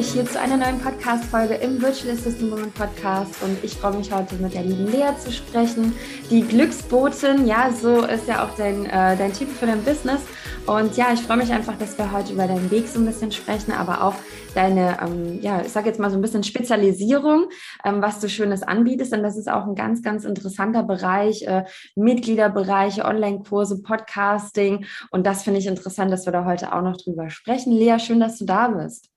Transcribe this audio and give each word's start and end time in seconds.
euch 0.00 0.12
hier 0.12 0.24
zu 0.24 0.40
einer 0.40 0.56
neuen 0.56 0.80
Podcast-Folge 0.80 1.56
im 1.56 1.82
Virtual 1.82 2.14
Assistant 2.14 2.50
Woman 2.50 2.72
Podcast 2.72 3.42
und 3.42 3.62
ich 3.62 3.74
freue 3.74 3.98
mich 3.98 4.10
heute 4.10 4.34
mit 4.36 4.54
der 4.54 4.62
lieben 4.62 4.90
Lea 4.90 5.10
zu 5.22 5.30
sprechen, 5.30 5.92
die 6.30 6.40
Glücksbotin. 6.40 7.46
Ja, 7.46 7.70
so 7.70 8.06
ist 8.06 8.26
ja 8.26 8.42
auch 8.42 8.56
dein, 8.56 8.86
äh, 8.86 9.14
dein 9.18 9.34
Typ 9.34 9.50
für 9.50 9.66
dein 9.66 9.84
Business. 9.84 10.22
Und 10.66 10.96
ja, 10.96 11.12
ich 11.12 11.20
freue 11.20 11.36
mich 11.36 11.52
einfach, 11.52 11.76
dass 11.76 11.98
wir 11.98 12.12
heute 12.12 12.32
über 12.32 12.46
deinen 12.46 12.70
Weg 12.70 12.88
so 12.88 12.98
ein 12.98 13.04
bisschen 13.04 13.30
sprechen, 13.30 13.72
aber 13.72 14.02
auch 14.02 14.14
deine, 14.54 14.96
ähm, 15.02 15.38
ja, 15.42 15.60
ich 15.60 15.68
sage 15.68 15.88
jetzt 15.88 16.00
mal 16.00 16.10
so 16.10 16.16
ein 16.16 16.22
bisschen 16.22 16.44
Spezialisierung, 16.44 17.50
ähm, 17.84 18.00
was 18.00 18.20
du 18.20 18.28
Schönes 18.30 18.62
anbietest. 18.62 19.12
Denn 19.12 19.22
das 19.22 19.36
ist 19.36 19.50
auch 19.50 19.66
ein 19.66 19.74
ganz, 19.74 20.02
ganz 20.02 20.24
interessanter 20.24 20.82
Bereich, 20.82 21.42
äh, 21.42 21.64
Mitgliederbereiche, 21.94 23.04
Online-Kurse, 23.04 23.82
Podcasting. 23.82 24.86
Und 25.10 25.26
das 25.26 25.42
finde 25.42 25.60
ich 25.60 25.66
interessant, 25.66 26.10
dass 26.10 26.24
wir 26.24 26.32
da 26.32 26.46
heute 26.46 26.72
auch 26.72 26.82
noch 26.82 26.96
drüber 26.96 27.28
sprechen. 27.28 27.72
Lea, 27.72 27.98
schön, 27.98 28.20
dass 28.20 28.38
du 28.38 28.46
da 28.46 28.68
bist. 28.68 29.09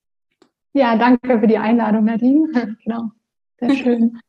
Ja, 0.73 0.97
danke 0.97 1.39
für 1.39 1.47
die 1.47 1.57
Einladung, 1.57 2.05
Nadine. 2.05 2.77
genau, 2.83 3.11
sehr 3.59 3.75
schön. 3.75 4.19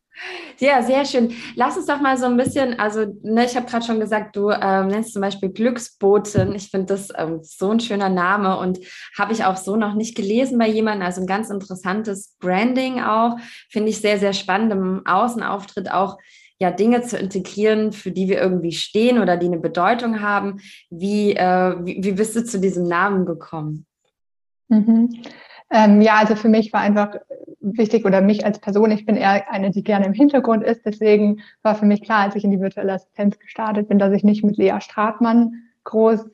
Ja, 0.59 0.83
sehr 0.83 1.05
schön. 1.05 1.35
Lass 1.57 1.77
uns 1.77 1.87
doch 1.87 2.01
mal 2.01 2.17
so 2.17 2.27
ein 2.27 2.37
bisschen, 2.37 2.79
also 2.79 3.05
ne, 3.23 3.45
ich 3.45 3.57
habe 3.57 3.67
gerade 3.67 3.85
schon 3.85 3.99
gesagt, 3.99 4.37
du 4.37 4.51
ähm, 4.51 4.87
nennst 4.87 5.13
zum 5.13 5.23
Beispiel 5.23 5.49
Glücksbotin. 5.49 6.55
Ich 6.55 6.71
finde 6.71 6.87
das 6.87 7.09
ähm, 7.17 7.41
so 7.43 7.71
ein 7.71 7.81
schöner 7.81 8.09
Name 8.09 8.57
und 8.59 8.79
habe 9.19 9.33
ich 9.33 9.45
auch 9.45 9.57
so 9.57 9.75
noch 9.75 9.95
nicht 9.95 10.17
gelesen 10.17 10.59
bei 10.59 10.69
jemandem. 10.69 11.05
Also 11.05 11.21
ein 11.21 11.27
ganz 11.27 11.51
interessantes 11.51 12.37
Branding 12.39 13.01
auch. 13.01 13.39
Finde 13.71 13.91
ich 13.91 14.01
sehr, 14.01 14.21
sehr 14.21 14.33
spannend 14.33 14.73
im 14.73 15.05
Außenauftritt 15.05 15.91
auch 15.91 16.19
ja 16.61 16.71
Dinge 16.71 17.03
zu 17.03 17.19
integrieren, 17.19 17.93
für 17.93 18.13
die 18.13 18.29
wir 18.29 18.41
irgendwie 18.41 18.73
stehen 18.73 19.19
oder 19.19 19.37
die 19.37 19.47
eine 19.47 19.59
Bedeutung 19.59 20.21
haben. 20.21 20.61
Wie, 20.91 21.35
äh, 21.35 21.77
wie, 21.85 22.05
wie 22.05 22.13
bist 22.13 22.37
du 22.37 22.45
zu 22.45 22.61
diesem 22.61 22.87
Namen 22.87 23.27
gekommen? 23.27 23.87
Mhm. 24.69 25.23
Ähm, 25.75 26.01
ja, 26.01 26.15
also 26.19 26.37
für 26.37 26.49
mich 26.49 26.73
war 26.73 26.83
einfach 26.83 27.17
wichtig 27.61 28.05
oder 28.05 28.21
mich 28.21 28.47
als 28.47 28.61
Person, 28.61 28.93
ich 28.93 29.07
bin 29.07 29.17
eher 29.17 29.51
eine, 29.51 29.73
die 29.73 29.83
gerne 29.83 30.07
im 30.07 30.13
Hintergrund 30.13 30.63
ist. 30.63 30.87
Deswegen 30.87 31.41
war 31.63 31.75
für 31.75 31.85
mich 31.85 32.01
klar, 32.03 32.21
als 32.21 32.37
ich 32.37 32.45
in 32.45 32.53
die 32.53 32.61
virtuelle 32.61 32.93
Assistenz 32.93 33.41
gestartet 33.41 33.89
bin, 33.89 33.99
dass 33.99 34.13
ich 34.13 34.23
nicht 34.23 34.45
mit 34.45 34.57
Lea 34.57 34.77
Stratmann 34.79 35.65
groß 35.83 36.27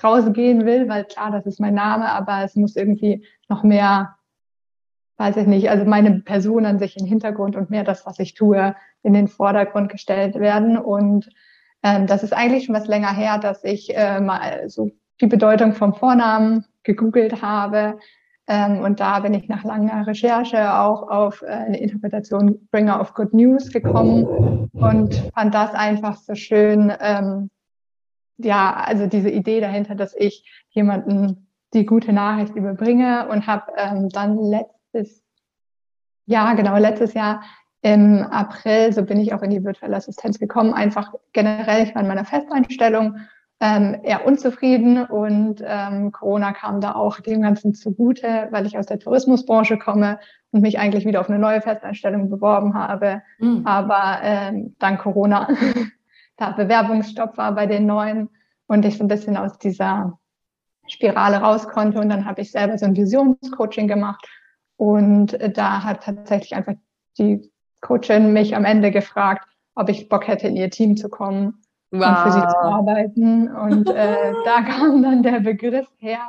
rausgehen 0.00 0.64
will, 0.64 0.88
weil 0.88 1.02
klar, 1.06 1.32
das 1.32 1.44
ist 1.44 1.58
mein 1.58 1.74
Name, 1.74 2.08
aber 2.12 2.44
es 2.44 2.54
muss 2.54 2.76
irgendwie 2.76 3.24
noch 3.48 3.64
mehr, 3.64 4.14
weiß 5.16 5.38
ich 5.38 5.48
nicht, 5.48 5.70
also 5.70 5.84
meine 5.84 6.20
Person 6.20 6.64
an 6.64 6.78
sich 6.78 6.96
im 6.96 7.06
Hintergrund 7.06 7.56
und 7.56 7.70
mehr 7.70 7.82
das, 7.82 8.06
was 8.06 8.20
ich 8.20 8.34
tue, 8.34 8.76
in 9.02 9.12
den 9.12 9.26
Vordergrund 9.26 9.90
gestellt 9.90 10.36
werden. 10.36 10.78
Und 10.78 11.30
ähm, 11.82 12.06
das 12.06 12.22
ist 12.22 12.32
eigentlich 12.32 12.66
schon 12.66 12.76
was 12.76 12.86
länger 12.86 13.12
her, 13.12 13.38
dass 13.38 13.64
ich 13.64 13.96
äh, 13.96 14.20
mal 14.20 14.68
so 14.68 14.92
die 15.20 15.26
Bedeutung 15.26 15.72
vom 15.72 15.94
Vornamen 15.94 16.64
gegoogelt 16.84 17.42
habe, 17.42 17.98
und 18.48 19.00
da 19.00 19.20
bin 19.20 19.34
ich 19.34 19.48
nach 19.48 19.62
langer 19.62 20.06
Recherche 20.06 20.74
auch 20.74 21.08
auf 21.08 21.42
äh, 21.42 21.46
eine 21.46 21.80
Interpretation 21.80 22.66
Bringer 22.70 23.00
of 23.00 23.12
Good 23.14 23.34
News 23.34 23.70
gekommen 23.70 24.70
und 24.72 25.14
fand 25.34 25.54
das 25.54 25.74
einfach 25.74 26.16
so 26.16 26.34
schön. 26.34 26.92
Ähm, 27.00 27.50
ja, 28.38 28.74
also 28.74 29.06
diese 29.06 29.30
Idee 29.30 29.60
dahinter, 29.60 29.94
dass 29.94 30.14
ich 30.16 30.48
jemanden 30.70 31.48
die 31.74 31.84
gute 31.84 32.12
Nachricht 32.12 32.54
überbringe 32.54 33.28
und 33.28 33.46
habe 33.46 33.72
ähm, 33.76 34.08
dann 34.08 34.38
letztes 34.38 35.22
Jahr, 36.24 36.54
genau 36.56 36.76
letztes 36.78 37.14
Jahr 37.14 37.42
im 37.82 38.22
April, 38.22 38.92
so 38.92 39.04
bin 39.04 39.20
ich 39.20 39.34
auch 39.34 39.42
in 39.42 39.50
die 39.50 39.62
virtuelle 39.62 39.96
Assistenz 39.96 40.38
gekommen, 40.38 40.72
einfach 40.72 41.12
generell, 41.32 41.84
ich 41.84 41.94
war 41.94 42.02
in 42.02 42.08
meiner 42.08 42.24
Festeinstellung 42.24 43.18
ähm, 43.60 44.00
eher 44.04 44.24
unzufrieden 44.24 45.04
und 45.04 45.62
ähm, 45.64 46.12
Corona 46.12 46.52
kam 46.52 46.80
da 46.80 46.94
auch 46.94 47.18
dem 47.20 47.42
Ganzen 47.42 47.74
zugute, 47.74 48.48
weil 48.50 48.66
ich 48.66 48.78
aus 48.78 48.86
der 48.86 49.00
Tourismusbranche 49.00 49.78
komme 49.78 50.20
und 50.52 50.60
mich 50.60 50.78
eigentlich 50.78 51.04
wieder 51.04 51.20
auf 51.20 51.28
eine 51.28 51.40
neue 51.40 51.60
Festeinstellung 51.60 52.30
beworben 52.30 52.74
habe. 52.74 53.22
Mhm. 53.38 53.66
Aber 53.66 54.20
ähm, 54.22 54.76
dann 54.78 54.98
Corona, 54.98 55.48
da 56.36 56.52
Bewerbungsstopp 56.52 57.36
war 57.36 57.52
bei 57.52 57.66
den 57.66 57.86
neuen 57.86 58.28
und 58.68 58.84
ich 58.84 58.96
so 58.96 59.04
ein 59.04 59.08
bisschen 59.08 59.36
aus 59.36 59.58
dieser 59.58 60.18
Spirale 60.86 61.38
raus 61.38 61.66
konnte 61.66 61.98
und 61.98 62.08
dann 62.10 62.24
habe 62.24 62.42
ich 62.42 62.52
selber 62.52 62.78
so 62.78 62.86
ein 62.86 62.96
Visionscoaching 62.96 63.88
gemacht 63.88 64.24
und 64.76 65.36
da 65.56 65.82
hat 65.82 66.04
tatsächlich 66.04 66.54
einfach 66.54 66.74
die 67.18 67.50
Coachin 67.80 68.32
mich 68.32 68.54
am 68.54 68.64
Ende 68.64 68.92
gefragt, 68.92 69.48
ob 69.74 69.88
ich 69.88 70.08
Bock 70.08 70.28
hätte, 70.28 70.46
in 70.46 70.56
ihr 70.56 70.70
Team 70.70 70.96
zu 70.96 71.08
kommen 71.08 71.60
wow. 71.90 72.22
für 72.22 72.32
sie 72.32 72.40
zu 72.40 72.58
arbeiten. 72.58 73.48
Und 73.54 73.90
äh, 73.90 74.32
da 74.44 74.62
kam 74.62 75.02
dann 75.02 75.22
der 75.22 75.40
Begriff 75.40 75.88
her, 75.98 76.20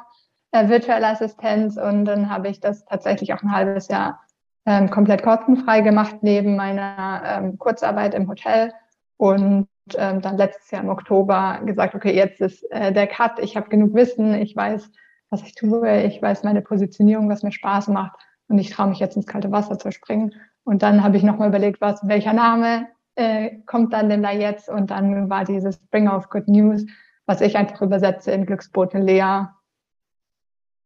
äh, 0.51 0.67
virtuelle 0.67 1.07
Assistenz. 1.07 1.77
Und 1.77 2.05
dann 2.05 2.29
habe 2.29 2.49
ich 2.49 2.59
das 2.59 2.85
tatsächlich 2.85 3.33
auch 3.33 3.41
ein 3.41 3.51
halbes 3.51 3.87
Jahr 3.87 4.21
ähm, 4.65 4.89
komplett 4.89 5.23
kostenfrei 5.23 5.81
gemacht, 5.81 6.17
neben 6.21 6.55
meiner 6.55 7.21
ähm, 7.25 7.57
Kurzarbeit 7.57 8.13
im 8.13 8.27
Hotel. 8.27 8.73
Und 9.17 9.67
ähm, 9.97 10.21
dann 10.21 10.37
letztes 10.37 10.71
Jahr 10.71 10.83
im 10.83 10.89
Oktober 10.89 11.61
gesagt, 11.65 11.95
okay, 11.95 12.15
jetzt 12.15 12.41
ist 12.41 12.63
äh, 12.71 12.91
der 12.91 13.07
Cut, 13.07 13.39
ich 13.39 13.57
habe 13.57 13.69
genug 13.69 13.93
Wissen, 13.93 14.33
ich 14.35 14.55
weiß, 14.55 14.91
was 15.29 15.43
ich 15.43 15.55
tue, 15.55 16.03
ich 16.03 16.21
weiß 16.21 16.43
meine 16.43 16.61
Positionierung, 16.61 17.29
was 17.29 17.43
mir 17.43 17.51
Spaß 17.51 17.87
macht 17.89 18.13
und 18.47 18.57
ich 18.59 18.69
traue 18.69 18.87
mich 18.87 18.99
jetzt 18.99 19.15
ins 19.15 19.27
kalte 19.27 19.51
Wasser 19.51 19.77
zu 19.77 19.91
springen. 19.91 20.35
Und 20.63 20.83
dann 20.83 21.03
habe 21.03 21.17
ich 21.17 21.23
nochmal 21.23 21.49
überlegt, 21.49 21.81
was, 21.81 22.07
welcher 22.07 22.33
Name 22.33 22.87
äh, 23.19 23.59
kommt 23.65 23.93
dann 23.93 24.09
denn 24.09 24.23
da 24.23 24.31
jetzt? 24.31 24.69
Und 24.69 24.91
dann 24.91 25.29
war 25.29 25.43
dieses 25.43 25.77
Bring 25.87 26.07
of 26.07 26.29
Good 26.29 26.47
News, 26.47 26.85
was 27.25 27.41
ich 27.41 27.57
einfach 27.57 27.81
übersetze 27.81 28.31
in 28.31 28.45
Glücksbote 28.45 28.97
Lea. 28.97 29.47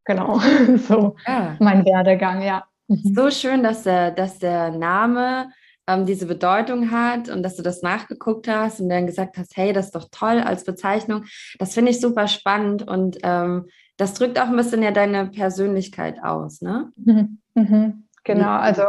Genau, 0.06 0.40
so 0.76 1.16
ja. 1.28 1.56
mein 1.60 1.86
Werdegang, 1.86 2.42
ja. 2.42 2.66
Mhm. 2.88 3.14
So 3.16 3.30
schön, 3.30 3.64
dass 3.64 3.84
der, 3.84 4.12
dass 4.12 4.40
der 4.40 4.72
Name 4.72 5.52
ähm, 5.88 6.06
diese 6.06 6.26
Bedeutung 6.26 6.92
hat 6.92 7.30
und 7.30 7.44
dass 7.44 7.56
du 7.56 7.64
das 7.64 7.82
nachgeguckt 7.82 8.48
hast 8.48 8.82
und 8.82 8.90
dann 8.90 9.06
gesagt 9.06 9.38
hast, 9.38 9.56
hey, 9.56 9.72
das 9.72 9.86
ist 9.86 9.96
doch 9.96 10.10
toll 10.12 10.40
als 10.40 10.64
Bezeichnung. 10.64 11.26
Das 11.60 11.74
finde 11.74 11.92
ich 11.92 12.02
super 12.02 12.28
spannend 12.28 12.88
und 12.88 13.18
ähm, 13.24 13.68
das 13.98 14.16
drückt 14.16 14.40
auch 14.40 14.48
ein 14.48 14.56
bisschen 14.56 14.82
ja 14.82 14.92
deine 14.92 15.28
Persönlichkeit 15.28 16.24
aus, 16.24 16.62
ne? 16.62 16.92
Mhm. 16.96 17.40
Mhm. 17.54 18.08
Genau, 18.24 18.58
also. 18.58 18.84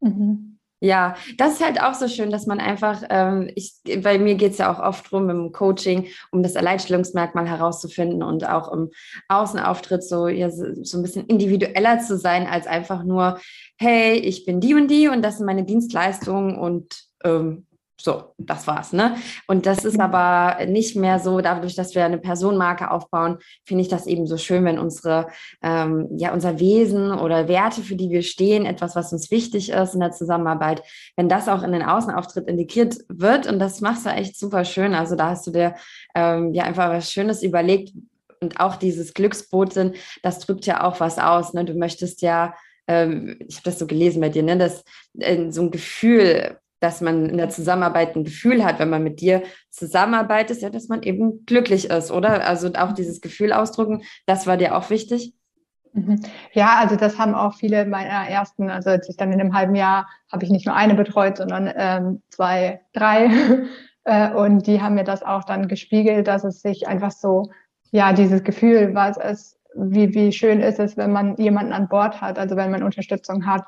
Mhm. 0.00 0.47
Ja, 0.80 1.16
das 1.36 1.54
ist 1.54 1.64
halt 1.64 1.82
auch 1.82 1.94
so 1.94 2.06
schön, 2.06 2.30
dass 2.30 2.46
man 2.46 2.60
einfach, 2.60 3.02
ähm, 3.10 3.50
ich, 3.56 3.74
bei 4.02 4.18
mir 4.18 4.36
geht 4.36 4.52
es 4.52 4.58
ja 4.58 4.72
auch 4.72 4.78
oft 4.78 5.10
drum 5.10 5.28
im 5.28 5.50
Coaching, 5.50 6.06
um 6.30 6.42
das 6.42 6.54
Alleinstellungsmerkmal 6.54 7.48
herauszufinden 7.48 8.22
und 8.22 8.48
auch 8.48 8.72
im 8.72 8.90
Außenauftritt 9.28 10.04
so, 10.04 10.28
ja, 10.28 10.50
so 10.50 10.98
ein 10.98 11.02
bisschen 11.02 11.26
individueller 11.26 11.98
zu 11.98 12.16
sein, 12.16 12.46
als 12.46 12.68
einfach 12.68 13.02
nur, 13.02 13.40
hey, 13.76 14.14
ich 14.18 14.44
bin 14.44 14.60
die 14.60 14.74
und 14.74 14.88
die 14.88 15.08
und 15.08 15.22
das 15.22 15.38
sind 15.38 15.46
meine 15.46 15.64
Dienstleistungen 15.64 16.56
und 16.56 17.08
ähm, 17.24 17.66
so, 18.00 18.34
das 18.38 18.66
war's, 18.68 18.92
ne? 18.92 19.16
Und 19.48 19.66
das 19.66 19.84
ist 19.84 19.94
mhm. 19.94 20.02
aber 20.02 20.66
nicht 20.66 20.94
mehr 20.94 21.18
so, 21.18 21.40
dadurch, 21.40 21.74
dass 21.74 21.94
wir 21.96 22.04
eine 22.04 22.18
Personenmarke 22.18 22.90
aufbauen, 22.90 23.38
finde 23.64 23.82
ich 23.82 23.88
das 23.88 24.06
eben 24.06 24.26
so 24.26 24.36
schön, 24.36 24.64
wenn 24.64 24.78
unsere, 24.78 25.28
ähm, 25.62 26.08
ja, 26.16 26.32
unser 26.32 26.60
Wesen 26.60 27.12
oder 27.12 27.48
Werte, 27.48 27.82
für 27.82 27.96
die 27.96 28.10
wir 28.10 28.22
stehen, 28.22 28.66
etwas, 28.66 28.94
was 28.94 29.12
uns 29.12 29.32
wichtig 29.32 29.70
ist 29.70 29.94
in 29.94 30.00
der 30.00 30.12
Zusammenarbeit, 30.12 30.82
wenn 31.16 31.28
das 31.28 31.48
auch 31.48 31.64
in 31.64 31.72
den 31.72 31.82
Außenauftritt 31.82 32.46
integriert 32.46 32.98
wird 33.08 33.48
und 33.48 33.58
das 33.58 33.80
machst 33.80 34.06
du 34.06 34.10
echt 34.10 34.38
super 34.38 34.64
schön. 34.64 34.94
Also 34.94 35.16
da 35.16 35.30
hast 35.30 35.46
du 35.48 35.50
dir 35.50 35.74
ähm, 36.14 36.54
ja 36.54 36.64
einfach 36.64 36.90
was 36.90 37.10
Schönes 37.10 37.42
überlegt 37.42 37.92
und 38.40 38.60
auch 38.60 38.76
dieses 38.76 39.12
Glücksboten, 39.14 39.94
das 40.22 40.38
drückt 40.38 40.66
ja 40.66 40.84
auch 40.84 41.00
was 41.00 41.18
aus, 41.18 41.52
ne? 41.52 41.64
Du 41.64 41.74
möchtest 41.74 42.22
ja 42.22 42.54
ähm, 42.86 43.36
ich 43.46 43.56
habe 43.56 43.64
das 43.64 43.78
so 43.78 43.86
gelesen 43.86 44.20
bei 44.20 44.30
dir, 44.30 44.42
ne, 44.42 44.56
dass 44.56 44.84
äh, 45.18 45.50
so 45.50 45.62
ein 45.62 45.70
Gefühl 45.70 46.58
dass 46.80 47.00
man 47.00 47.28
in 47.28 47.36
der 47.36 47.48
Zusammenarbeit 47.48 48.16
ein 48.16 48.24
Gefühl 48.24 48.64
hat, 48.64 48.78
wenn 48.78 48.90
man 48.90 49.02
mit 49.02 49.20
dir 49.20 49.42
zusammenarbeitet, 49.70 50.60
ja, 50.60 50.70
dass 50.70 50.88
man 50.88 51.02
eben 51.02 51.44
glücklich 51.44 51.90
ist, 51.90 52.10
oder? 52.10 52.46
Also 52.46 52.72
auch 52.74 52.92
dieses 52.92 53.20
Gefühl 53.20 53.52
ausdrücken, 53.52 54.02
das 54.26 54.46
war 54.46 54.56
dir 54.56 54.76
auch 54.76 54.90
wichtig? 54.90 55.34
Mhm. 55.92 56.20
Ja, 56.52 56.76
also 56.78 56.96
das 56.96 57.18
haben 57.18 57.34
auch 57.34 57.54
viele 57.54 57.86
meiner 57.86 58.28
ersten, 58.28 58.70
also 58.70 58.90
als 58.90 59.08
ich 59.08 59.16
dann 59.16 59.32
in 59.32 59.40
einem 59.40 59.54
halben 59.54 59.74
Jahr 59.74 60.08
habe 60.30 60.44
ich 60.44 60.50
nicht 60.50 60.66
nur 60.66 60.74
eine 60.74 60.94
betreut, 60.94 61.38
sondern 61.38 61.72
ähm, 61.74 62.22
zwei, 62.28 62.80
drei. 62.92 63.30
Äh, 64.04 64.32
und 64.32 64.66
die 64.66 64.80
haben 64.80 64.94
mir 64.94 65.04
das 65.04 65.22
auch 65.22 65.44
dann 65.44 65.68
gespiegelt, 65.68 66.28
dass 66.28 66.42
es 66.42 66.62
sich 66.62 66.88
einfach 66.88 67.10
so, 67.10 67.50
ja, 67.90 68.14
dieses 68.14 68.42
Gefühl, 68.42 68.94
was 68.94 69.18
es, 69.18 69.60
wie, 69.74 70.14
wie 70.14 70.32
schön 70.32 70.60
ist 70.60 70.78
es, 70.78 70.96
wenn 70.96 71.12
man 71.12 71.36
jemanden 71.36 71.74
an 71.74 71.88
Bord 71.88 72.22
hat, 72.22 72.38
also 72.38 72.56
wenn 72.56 72.70
man 72.70 72.82
Unterstützung 72.82 73.44
hat, 73.44 73.64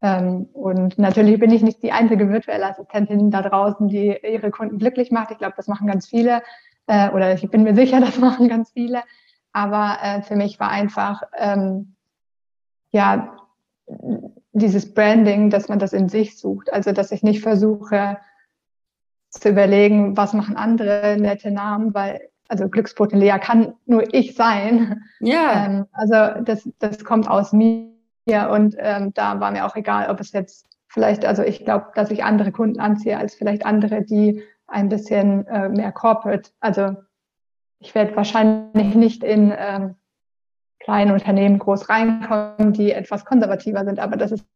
und 0.00 0.98
natürlich 0.98 1.40
bin 1.40 1.50
ich 1.50 1.62
nicht 1.62 1.82
die 1.82 1.92
einzige 1.92 2.28
virtuelle 2.28 2.66
Assistentin 2.66 3.30
da 3.30 3.42
draußen, 3.42 3.88
die 3.88 4.16
ihre 4.22 4.50
Kunden 4.50 4.78
glücklich 4.78 5.10
macht. 5.10 5.30
Ich 5.30 5.38
glaube, 5.38 5.54
das 5.56 5.68
machen 5.68 5.86
ganz 5.86 6.06
viele. 6.06 6.42
Äh, 6.86 7.10
oder 7.10 7.32
ich 7.32 7.48
bin 7.50 7.62
mir 7.62 7.74
sicher, 7.74 8.00
das 8.02 8.18
machen 8.18 8.48
ganz 8.48 8.70
viele. 8.70 9.02
Aber 9.52 9.98
äh, 10.02 10.22
für 10.22 10.36
mich 10.36 10.60
war 10.60 10.68
einfach, 10.68 11.22
ähm, 11.36 11.94
ja, 12.92 13.36
dieses 14.52 14.92
Branding, 14.92 15.50
dass 15.50 15.68
man 15.68 15.78
das 15.78 15.92
in 15.92 16.08
sich 16.08 16.38
sucht. 16.38 16.72
Also, 16.72 16.92
dass 16.92 17.12
ich 17.12 17.22
nicht 17.22 17.42
versuche 17.42 18.18
zu 19.30 19.48
überlegen, 19.48 20.16
was 20.16 20.32
machen 20.32 20.56
andere 20.56 21.16
nette 21.18 21.50
Namen, 21.50 21.94
weil 21.94 22.20
also 22.48 22.68
Glücksbotin 22.68 23.18
Lea 23.18 23.38
kann 23.40 23.74
nur 23.86 24.14
ich 24.14 24.34
sein. 24.34 25.02
Ja. 25.20 25.66
Ähm, 25.66 25.86
also 25.92 26.42
das, 26.42 26.68
das 26.78 27.04
kommt 27.04 27.28
aus 27.28 27.52
mir 27.52 27.95
und 28.26 28.74
ähm, 28.78 29.12
da 29.14 29.40
war 29.40 29.50
mir 29.52 29.66
auch 29.66 29.76
egal, 29.76 30.10
ob 30.10 30.20
es 30.20 30.32
jetzt 30.32 30.66
vielleicht, 30.88 31.24
also 31.24 31.42
ich 31.42 31.64
glaube, 31.64 31.86
dass 31.94 32.10
ich 32.10 32.24
andere 32.24 32.52
Kunden 32.52 32.80
anziehe 32.80 33.18
als 33.18 33.34
vielleicht 33.34 33.64
andere, 33.64 34.02
die 34.02 34.42
ein 34.66 34.88
bisschen 34.88 35.46
äh, 35.46 35.68
mehr 35.68 35.92
corporate, 35.92 36.50
also 36.60 36.96
ich 37.78 37.94
werde 37.94 38.16
wahrscheinlich 38.16 38.94
nicht 38.94 39.22
in 39.22 39.54
ähm, 39.56 39.94
kleinen 40.80 41.12
Unternehmen 41.12 41.58
groß 41.58 41.88
reinkommen, 41.88 42.72
die 42.72 42.92
etwas 42.92 43.24
konservativer 43.24 43.84
sind, 43.84 43.98
aber 43.98 44.16
das 44.16 44.32
ist 44.32 44.46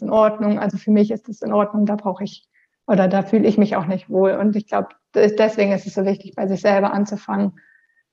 in 0.00 0.10
Ordnung. 0.10 0.58
Also 0.58 0.78
für 0.78 0.90
mich 0.90 1.10
ist 1.10 1.28
es 1.28 1.42
in 1.42 1.52
Ordnung, 1.52 1.86
da 1.86 1.96
brauche 1.96 2.24
ich 2.24 2.48
oder 2.86 3.06
da 3.06 3.22
fühle 3.22 3.46
ich 3.46 3.58
mich 3.58 3.76
auch 3.76 3.86
nicht 3.86 4.10
wohl. 4.10 4.32
Und 4.32 4.56
ich 4.56 4.66
glaube, 4.66 4.88
deswegen 5.14 5.72
ist 5.72 5.86
es 5.86 5.94
so 5.94 6.04
wichtig, 6.04 6.34
bei 6.34 6.48
sich 6.48 6.60
selber 6.60 6.92
anzufangen, 6.92 7.60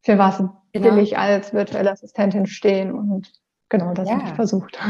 für 0.01 0.17
was 0.17 0.37
genau. 0.37 0.55
will 0.73 0.99
ich 0.99 1.17
als 1.17 1.53
virtuelle 1.53 1.91
Assistentin 1.91 2.45
stehen 2.45 2.91
und 2.91 3.31
genau 3.69 3.93
das 3.93 4.09
ja. 4.09 4.15
habe 4.15 4.29
ich 4.29 4.35
versucht. 4.35 4.79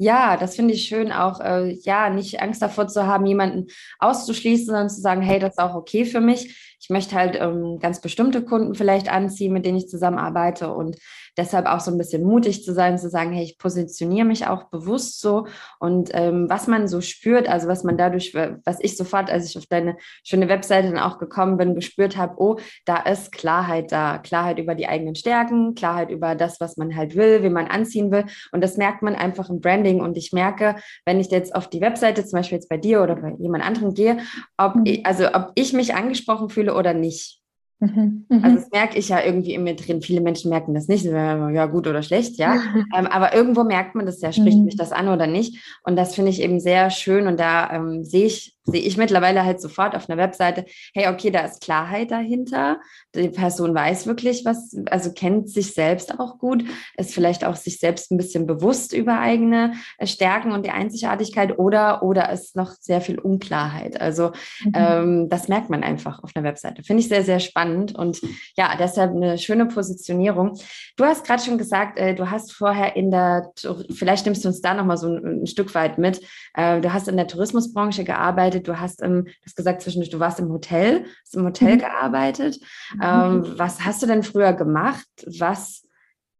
Ja, 0.00 0.36
das 0.36 0.54
finde 0.54 0.74
ich 0.74 0.84
schön, 0.84 1.10
auch 1.10 1.40
äh, 1.40 1.72
ja, 1.82 2.08
nicht 2.08 2.40
Angst 2.40 2.62
davor 2.62 2.86
zu 2.86 3.08
haben, 3.08 3.26
jemanden 3.26 3.66
auszuschließen, 3.98 4.66
sondern 4.66 4.88
zu 4.88 5.00
sagen, 5.00 5.22
hey, 5.22 5.40
das 5.40 5.54
ist 5.54 5.58
auch 5.58 5.74
okay 5.74 6.04
für 6.04 6.20
mich. 6.20 6.67
Ich 6.80 6.90
möchte 6.90 7.16
halt 7.16 7.36
ähm, 7.40 7.78
ganz 7.80 8.00
bestimmte 8.00 8.44
Kunden 8.44 8.74
vielleicht 8.74 9.10
anziehen, 9.10 9.52
mit 9.52 9.66
denen 9.66 9.78
ich 9.78 9.88
zusammenarbeite 9.88 10.72
und 10.72 10.96
deshalb 11.36 11.66
auch 11.66 11.80
so 11.80 11.90
ein 11.90 11.98
bisschen 11.98 12.24
mutig 12.24 12.64
zu 12.64 12.74
sein, 12.74 12.98
zu 12.98 13.08
sagen, 13.08 13.32
hey, 13.32 13.44
ich 13.44 13.58
positioniere 13.58 14.26
mich 14.26 14.46
auch 14.46 14.64
bewusst 14.64 15.20
so 15.20 15.46
und 15.78 16.10
ähm, 16.12 16.46
was 16.48 16.66
man 16.66 16.88
so 16.88 17.00
spürt, 17.00 17.48
also 17.48 17.68
was 17.68 17.84
man 17.84 17.96
dadurch, 17.96 18.34
was 18.34 18.78
ich 18.80 18.96
sofort, 18.96 19.30
als 19.30 19.48
ich 19.48 19.56
auf 19.56 19.66
deine 19.66 19.96
schöne 20.24 20.48
Webseite 20.48 20.88
dann 20.88 20.98
auch 20.98 21.18
gekommen 21.18 21.56
bin, 21.56 21.74
gespürt 21.74 22.16
habe, 22.16 22.34
oh, 22.38 22.58
da 22.84 22.98
ist 22.98 23.32
Klarheit 23.32 23.92
da, 23.92 24.18
Klarheit 24.18 24.58
über 24.58 24.74
die 24.74 24.88
eigenen 24.88 25.14
Stärken, 25.14 25.74
Klarheit 25.74 26.10
über 26.10 26.34
das, 26.34 26.60
was 26.60 26.76
man 26.76 26.94
halt 26.96 27.14
will, 27.14 27.42
wie 27.42 27.50
man 27.50 27.66
anziehen 27.66 28.10
will 28.10 28.24
und 28.52 28.62
das 28.62 28.76
merkt 28.76 29.02
man 29.02 29.14
einfach 29.14 29.48
im 29.48 29.60
Branding 29.60 30.00
und 30.00 30.16
ich 30.16 30.32
merke, 30.32 30.76
wenn 31.06 31.20
ich 31.20 31.30
jetzt 31.30 31.54
auf 31.54 31.68
die 31.68 31.80
Webseite, 31.80 32.24
zum 32.24 32.38
Beispiel 32.38 32.56
jetzt 32.56 32.68
bei 32.68 32.76
dir 32.76 33.02
oder 33.02 33.16
bei 33.16 33.34
jemand 33.38 33.64
anderem 33.64 33.94
gehe, 33.94 34.18
ob 34.56 34.74
mhm. 34.74 34.86
ich, 34.86 35.06
also 35.06 35.32
ob 35.32 35.52
ich 35.54 35.72
mich 35.72 35.94
angesprochen 35.94 36.48
fühle 36.50 36.67
oder 36.74 36.94
nicht. 36.94 37.38
Mhm. 37.80 38.26
mhm. 38.28 38.44
Also 38.44 38.56
das 38.56 38.70
merke 38.70 38.98
ich 38.98 39.08
ja 39.08 39.22
irgendwie 39.22 39.54
in 39.54 39.62
mir 39.62 39.76
drin. 39.76 40.02
Viele 40.02 40.20
Menschen 40.20 40.50
merken 40.50 40.74
das 40.74 40.88
nicht, 40.88 41.04
ja 41.04 41.66
gut 41.66 41.86
oder 41.86 42.02
schlecht, 42.02 42.38
ja. 42.38 42.54
ähm, 42.96 43.06
aber 43.06 43.34
irgendwo 43.34 43.64
merkt 43.64 43.94
man 43.94 44.06
das 44.06 44.20
ja, 44.20 44.32
spricht 44.32 44.58
mhm. 44.58 44.64
mich 44.64 44.76
das 44.76 44.92
an 44.92 45.08
oder 45.08 45.26
nicht. 45.26 45.78
Und 45.84 45.96
das 45.96 46.14
finde 46.14 46.30
ich 46.30 46.42
eben 46.42 46.60
sehr 46.60 46.90
schön 46.90 47.26
und 47.26 47.38
da 47.38 47.70
ähm, 47.72 48.04
sehe 48.04 48.26
ich 48.26 48.57
sehe 48.70 48.82
ich 48.82 48.96
mittlerweile 48.96 49.44
halt 49.44 49.60
sofort 49.60 49.94
auf 49.96 50.08
einer 50.08 50.20
Webseite, 50.20 50.64
hey, 50.94 51.08
okay, 51.08 51.30
da 51.30 51.40
ist 51.40 51.60
Klarheit 51.60 52.10
dahinter. 52.10 52.80
Die 53.14 53.28
Person 53.28 53.74
weiß 53.74 54.06
wirklich, 54.06 54.44
was, 54.44 54.76
also 54.90 55.12
kennt 55.12 55.48
sich 55.48 55.74
selbst 55.74 56.18
auch 56.20 56.38
gut, 56.38 56.64
ist 56.96 57.14
vielleicht 57.14 57.44
auch 57.44 57.56
sich 57.56 57.78
selbst 57.78 58.10
ein 58.10 58.16
bisschen 58.16 58.46
bewusst 58.46 58.92
über 58.92 59.18
eigene 59.20 59.74
äh, 59.98 60.06
Stärken 60.06 60.52
und 60.52 60.64
die 60.64 60.70
Einzigartigkeit 60.70 61.58
oder, 61.58 62.02
oder 62.02 62.30
ist 62.30 62.56
noch 62.56 62.72
sehr 62.72 63.00
viel 63.00 63.18
Unklarheit. 63.18 64.00
Also 64.00 64.32
mhm. 64.64 64.72
ähm, 64.74 65.28
das 65.28 65.48
merkt 65.48 65.70
man 65.70 65.82
einfach 65.82 66.22
auf 66.22 66.30
einer 66.34 66.44
Webseite. 66.44 66.82
Finde 66.82 67.02
ich 67.02 67.08
sehr, 67.08 67.24
sehr 67.24 67.40
spannend 67.40 67.94
und 67.94 68.20
ja, 68.56 68.74
deshalb 68.78 69.14
eine 69.14 69.38
schöne 69.38 69.66
Positionierung. 69.66 70.58
Du 70.96 71.04
hast 71.04 71.24
gerade 71.24 71.42
schon 71.42 71.58
gesagt, 71.58 71.98
äh, 71.98 72.14
du 72.14 72.30
hast 72.30 72.52
vorher 72.52 72.96
in 72.96 73.10
der, 73.10 73.52
vielleicht 73.94 74.26
nimmst 74.26 74.44
du 74.44 74.48
uns 74.48 74.60
da 74.60 74.74
nochmal 74.74 74.98
so 74.98 75.08
ein, 75.08 75.42
ein 75.42 75.46
Stück 75.46 75.74
weit 75.74 75.98
mit, 75.98 76.20
äh, 76.54 76.80
du 76.80 76.92
hast 76.92 77.08
in 77.08 77.16
der 77.16 77.26
Tourismusbranche 77.26 78.04
gearbeitet, 78.04 78.57
gearbeitet, 78.58 78.68
du 78.68 78.80
hast, 78.80 79.02
im, 79.02 79.24
du 79.24 79.32
hast 79.44 79.56
gesagt 79.56 79.82
zwischendurch, 79.82 80.10
du 80.10 80.20
warst 80.20 80.40
im 80.40 80.50
Hotel, 80.50 81.04
hast 81.22 81.36
im 81.36 81.44
Hotel 81.44 81.74
mhm. 81.74 81.78
gearbeitet. 81.78 82.58
Mhm. 82.94 83.00
Ähm, 83.02 83.54
was 83.56 83.84
hast 83.84 84.02
du 84.02 84.06
denn 84.06 84.22
früher 84.22 84.52
gemacht, 84.52 85.08
was 85.38 85.86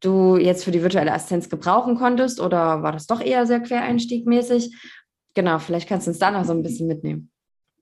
du 0.00 0.36
jetzt 0.36 0.64
für 0.64 0.70
die 0.70 0.82
virtuelle 0.82 1.12
Assistenz 1.12 1.48
gebrauchen 1.48 1.96
konntest 1.96 2.40
oder 2.40 2.82
war 2.82 2.92
das 2.92 3.06
doch 3.06 3.20
eher 3.20 3.46
sehr 3.46 3.60
quereinstiegmäßig? 3.60 4.74
Genau, 5.34 5.58
vielleicht 5.58 5.88
kannst 5.88 6.06
du 6.06 6.10
uns 6.10 6.18
da 6.18 6.30
noch 6.30 6.44
so 6.44 6.52
ein 6.52 6.62
bisschen 6.62 6.88
mitnehmen. 6.88 7.30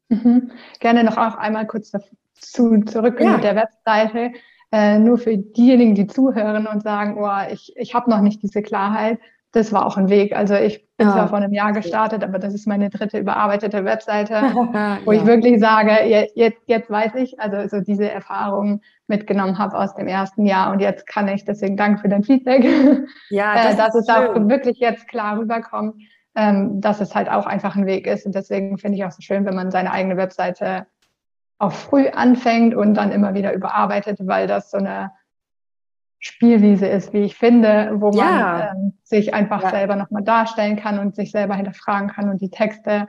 Mhm. 0.09 0.51
Gerne 0.81 1.05
noch 1.05 1.17
auch 1.17 1.37
einmal 1.37 1.67
kurz 1.67 1.91
dazu 1.91 2.81
zurück 2.85 3.21
ja. 3.21 3.33
mit 3.33 3.45
der 3.45 3.57
Webseite. 3.57 4.33
Äh, 4.73 4.99
nur 4.99 5.19
für 5.19 5.37
diejenigen, 5.37 5.95
die 5.95 6.07
zuhören 6.07 6.67
und 6.67 6.83
sagen, 6.83 7.17
oh, 7.19 7.53
ich, 7.53 7.73
ich 7.77 7.95
habe 7.95 8.11
noch 8.11 8.21
nicht 8.21 8.43
diese 8.43 8.63
Klarheit 8.63 9.21
das 9.53 9.73
war 9.73 9.87
auch 9.87 9.97
ein 9.97 10.09
Weg. 10.09 10.37
Also 10.37 10.55
ich 10.55 10.87
bin 10.97 11.09
ja. 11.09 11.15
zwar 11.15 11.29
vor 11.29 11.39
einem 11.39 11.53
Jahr 11.53 11.73
gestartet, 11.73 12.23
aber 12.23 12.39
das 12.39 12.55
ist 12.55 12.67
meine 12.67 12.91
dritte 12.91 13.19
überarbeitete 13.19 13.85
Webseite, 13.85 14.35
wo 15.05 15.13
ja. 15.13 15.19
ich 15.19 15.27
wirklich 15.27 15.61
sage, 15.61 15.93
jetzt, 16.35 16.63
jetzt 16.67 16.91
weiß 16.91 17.15
ich, 17.17 17.39
also 17.41 17.69
so 17.69 17.83
diese 17.83 18.11
Erfahrungen 18.11 18.83
mitgenommen 19.07 19.59
habe 19.59 19.79
aus 19.79 19.95
dem 19.95 20.09
ersten 20.09 20.47
Jahr 20.47 20.73
und 20.73 20.81
jetzt 20.81 21.07
kann 21.07 21.29
ich, 21.29 21.45
deswegen 21.45 21.77
danke 21.77 22.01
für 22.01 22.09
dein 22.09 22.25
Feedback, 22.25 22.65
ja, 23.31 23.55
das 23.55 23.75
äh, 23.75 23.77
dass 23.77 23.95
es 23.95 24.07
schön. 24.07 24.15
auch 24.15 24.49
wirklich 24.49 24.79
jetzt 24.79 25.09
klar 25.09 25.39
rüberkommt, 25.39 26.03
ähm, 26.35 26.81
dass 26.81 27.01
es 27.01 27.15
halt 27.15 27.31
auch 27.31 27.47
einfach 27.47 27.77
ein 27.77 27.87
Weg 27.87 28.07
ist. 28.07 28.27
Und 28.27 28.35
deswegen 28.35 28.79
finde 28.79 28.99
ich 28.99 29.05
auch 29.05 29.13
so 29.13 29.23
schön, 29.23 29.47
wenn 29.47 29.55
man 29.55 29.71
seine 29.71 29.91
eigene 29.91 30.17
Webseite 30.17 30.87
auch 31.59 31.73
früh 31.73 32.09
anfängt 32.09 32.75
und 32.75 32.95
dann 32.95 33.13
immer 33.13 33.35
wieder 33.35 33.55
überarbeitet, 33.55 34.19
weil 34.23 34.47
das 34.47 34.71
so 34.71 34.77
eine 34.77 35.13
Spielwiese 36.27 36.87
ist, 36.87 37.13
wie 37.13 37.23
ich 37.23 37.37
finde, 37.37 37.93
wo 37.95 38.09
man 38.11 38.19
ja. 38.19 38.73
ähm, 38.73 38.95
sich 39.05 39.33
einfach 39.33 39.63
ja. 39.63 39.71
selber 39.71 39.97
nochmal 39.97 40.23
darstellen 40.23 40.77
kann 40.77 40.99
und 40.99 41.15
sich 41.15 41.31
selber 41.31 41.55
hinterfragen 41.55 42.09
kann 42.09 42.29
und 42.29 42.41
die 42.41 42.51
Texte 42.51 43.09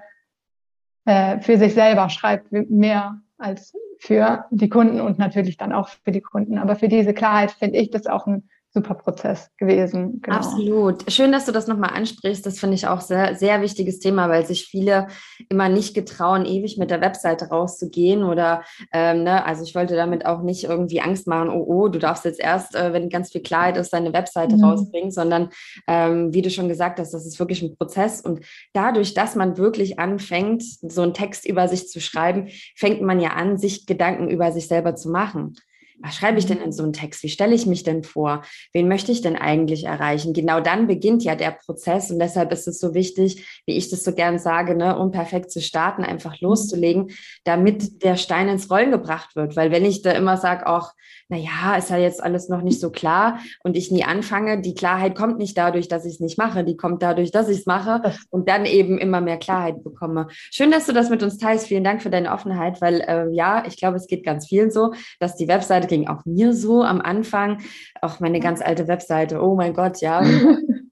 äh, 1.05 1.39
für 1.39 1.57
sich 1.57 1.73
selber 1.73 2.09
schreibt, 2.09 2.51
mehr 2.51 3.19
als 3.37 3.73
für 3.99 4.45
die 4.51 4.69
Kunden 4.69 5.01
und 5.01 5.17
natürlich 5.17 5.57
dann 5.57 5.73
auch 5.73 5.89
für 5.89 6.11
die 6.11 6.21
Kunden. 6.21 6.57
Aber 6.59 6.75
für 6.75 6.87
diese 6.87 7.13
Klarheit 7.13 7.51
finde 7.51 7.79
ich 7.79 7.89
das 7.89 8.05
auch 8.05 8.27
ein 8.27 8.49
super 8.73 8.95
Prozess 8.95 9.49
gewesen. 9.57 10.21
Genau. 10.21 10.37
Absolut. 10.37 11.11
Schön, 11.11 11.31
dass 11.31 11.45
du 11.45 11.51
das 11.51 11.67
nochmal 11.67 11.91
ansprichst. 11.91 12.45
Das 12.45 12.59
finde 12.59 12.75
ich 12.75 12.87
auch 12.87 13.01
sehr, 13.01 13.35
sehr 13.35 13.61
wichtiges 13.61 13.99
Thema, 13.99 14.29
weil 14.29 14.45
sich 14.45 14.65
viele 14.65 15.07
immer 15.49 15.69
nicht 15.69 15.93
getrauen, 15.93 16.45
ewig 16.45 16.77
mit 16.77 16.91
der 16.91 17.01
Webseite 17.01 17.47
rauszugehen 17.47 18.23
oder, 18.23 18.63
ähm, 18.93 19.23
ne, 19.23 19.45
also 19.45 19.63
ich 19.63 19.73
wollte 19.73 19.95
damit 19.95 20.25
auch 20.25 20.41
nicht 20.43 20.65
irgendwie 20.65 21.01
Angst 21.01 21.27
machen, 21.27 21.49
oh, 21.49 21.63
oh, 21.65 21.87
du 21.87 21.97
darfst 21.97 22.25
jetzt 22.25 22.39
erst, 22.39 22.75
äh, 22.75 22.93
wenn 22.93 23.09
ganz 23.09 23.31
viel 23.31 23.41
Klarheit 23.41 23.77
ist, 23.77 23.93
deine 23.93 24.13
Webseite 24.13 24.57
mhm. 24.57 24.63
rausbringen, 24.63 25.11
sondern 25.11 25.49
ähm, 25.87 26.33
wie 26.33 26.41
du 26.41 26.49
schon 26.49 26.67
gesagt 26.67 26.99
hast, 26.99 27.13
das 27.13 27.25
ist 27.25 27.39
wirklich 27.39 27.61
ein 27.61 27.75
Prozess 27.75 28.21
und 28.21 28.45
dadurch, 28.73 29.13
dass 29.13 29.35
man 29.35 29.57
wirklich 29.57 29.97
anfängt, 29.97 30.63
so 30.63 31.01
einen 31.01 31.13
Text 31.13 31.47
über 31.47 31.67
sich 31.67 31.87
zu 31.87 31.99
schreiben, 31.99 32.49
fängt 32.75 33.01
man 33.01 33.19
ja 33.19 33.31
an, 33.31 33.57
sich 33.57 33.85
Gedanken 33.85 34.29
über 34.29 34.51
sich 34.51 34.67
selber 34.67 34.95
zu 34.95 35.09
machen 35.09 35.55
was 35.99 36.15
schreibe 36.15 36.39
ich 36.39 36.45
denn 36.45 36.59
in 36.59 36.71
so 36.71 36.83
einen 36.83 36.93
Text? 36.93 37.23
Wie 37.23 37.29
stelle 37.29 37.55
ich 37.55 37.65
mich 37.65 37.83
denn 37.83 38.03
vor? 38.03 38.43
Wen 38.73 38.87
möchte 38.87 39.11
ich 39.11 39.21
denn 39.21 39.35
eigentlich 39.35 39.85
erreichen? 39.85 40.33
Genau 40.33 40.59
dann 40.59 40.87
beginnt 40.87 41.23
ja 41.23 41.35
der 41.35 41.51
Prozess 41.51 42.11
und 42.11 42.19
deshalb 42.19 42.51
ist 42.51 42.67
es 42.67 42.79
so 42.79 42.93
wichtig, 42.93 43.61
wie 43.65 43.77
ich 43.77 43.89
das 43.89 44.03
so 44.03 44.13
gern 44.13 44.39
sage, 44.39 44.75
ne, 44.75 44.97
um 44.97 45.11
perfekt 45.11 45.51
zu 45.51 45.61
starten, 45.61 46.03
einfach 46.03 46.39
loszulegen, 46.39 47.11
damit 47.43 48.03
der 48.03 48.15
Stein 48.15 48.47
ins 48.47 48.69
Rollen 48.69 48.91
gebracht 48.91 49.35
wird. 49.35 49.55
Weil 49.55 49.71
wenn 49.71 49.85
ich 49.85 50.01
da 50.01 50.11
immer 50.11 50.37
sage, 50.37 50.67
auch, 50.67 50.93
naja, 51.29 51.75
ist 51.77 51.89
ja 51.89 51.97
jetzt 51.97 52.23
alles 52.23 52.47
noch 52.47 52.61
nicht 52.61 52.79
so 52.79 52.89
klar 52.89 53.39
und 53.63 53.75
ich 53.75 53.91
nie 53.91 54.03
anfange, 54.03 54.61
die 54.61 54.75
Klarheit 54.75 55.15
kommt 55.15 55.39
nicht 55.39 55.57
dadurch, 55.57 55.87
dass 55.87 56.05
ich 56.05 56.13
es 56.13 56.19
nicht 56.19 56.37
mache, 56.37 56.63
die 56.63 56.77
kommt 56.77 57.01
dadurch, 57.01 57.31
dass 57.31 57.49
ich 57.49 57.59
es 57.59 57.65
mache 57.65 58.13
und 58.29 58.47
dann 58.47 58.65
eben 58.65 58.97
immer 58.97 59.19
mehr 59.19 59.37
Klarheit 59.37 59.83
bekomme. 59.83 60.27
Schön, 60.31 60.71
dass 60.71 60.85
du 60.85 60.93
das 60.93 61.09
mit 61.09 61.23
uns 61.23 61.37
teilst. 61.37 61.67
Vielen 61.67 61.83
Dank 61.83 62.01
für 62.01 62.09
deine 62.09 62.31
Offenheit, 62.31 62.81
weil 62.81 63.01
äh, 63.01 63.29
ja, 63.31 63.65
ich 63.65 63.77
glaube, 63.77 63.97
es 63.97 64.07
geht 64.07 64.23
ganz 64.25 64.47
vielen 64.47 64.71
so, 64.71 64.93
dass 65.19 65.35
die 65.35 65.47
Webseite 65.47 65.86
ging 65.87 66.07
auch 66.07 66.25
mir 66.25 66.53
so 66.53 66.83
am 66.83 67.01
Anfang, 67.01 67.61
auch 68.01 68.19
meine 68.19 68.39
ganz 68.39 68.61
alte 68.61 68.87
Webseite, 68.87 69.41
oh 69.41 69.55
mein 69.55 69.73
Gott, 69.73 70.01
ja. 70.01 70.21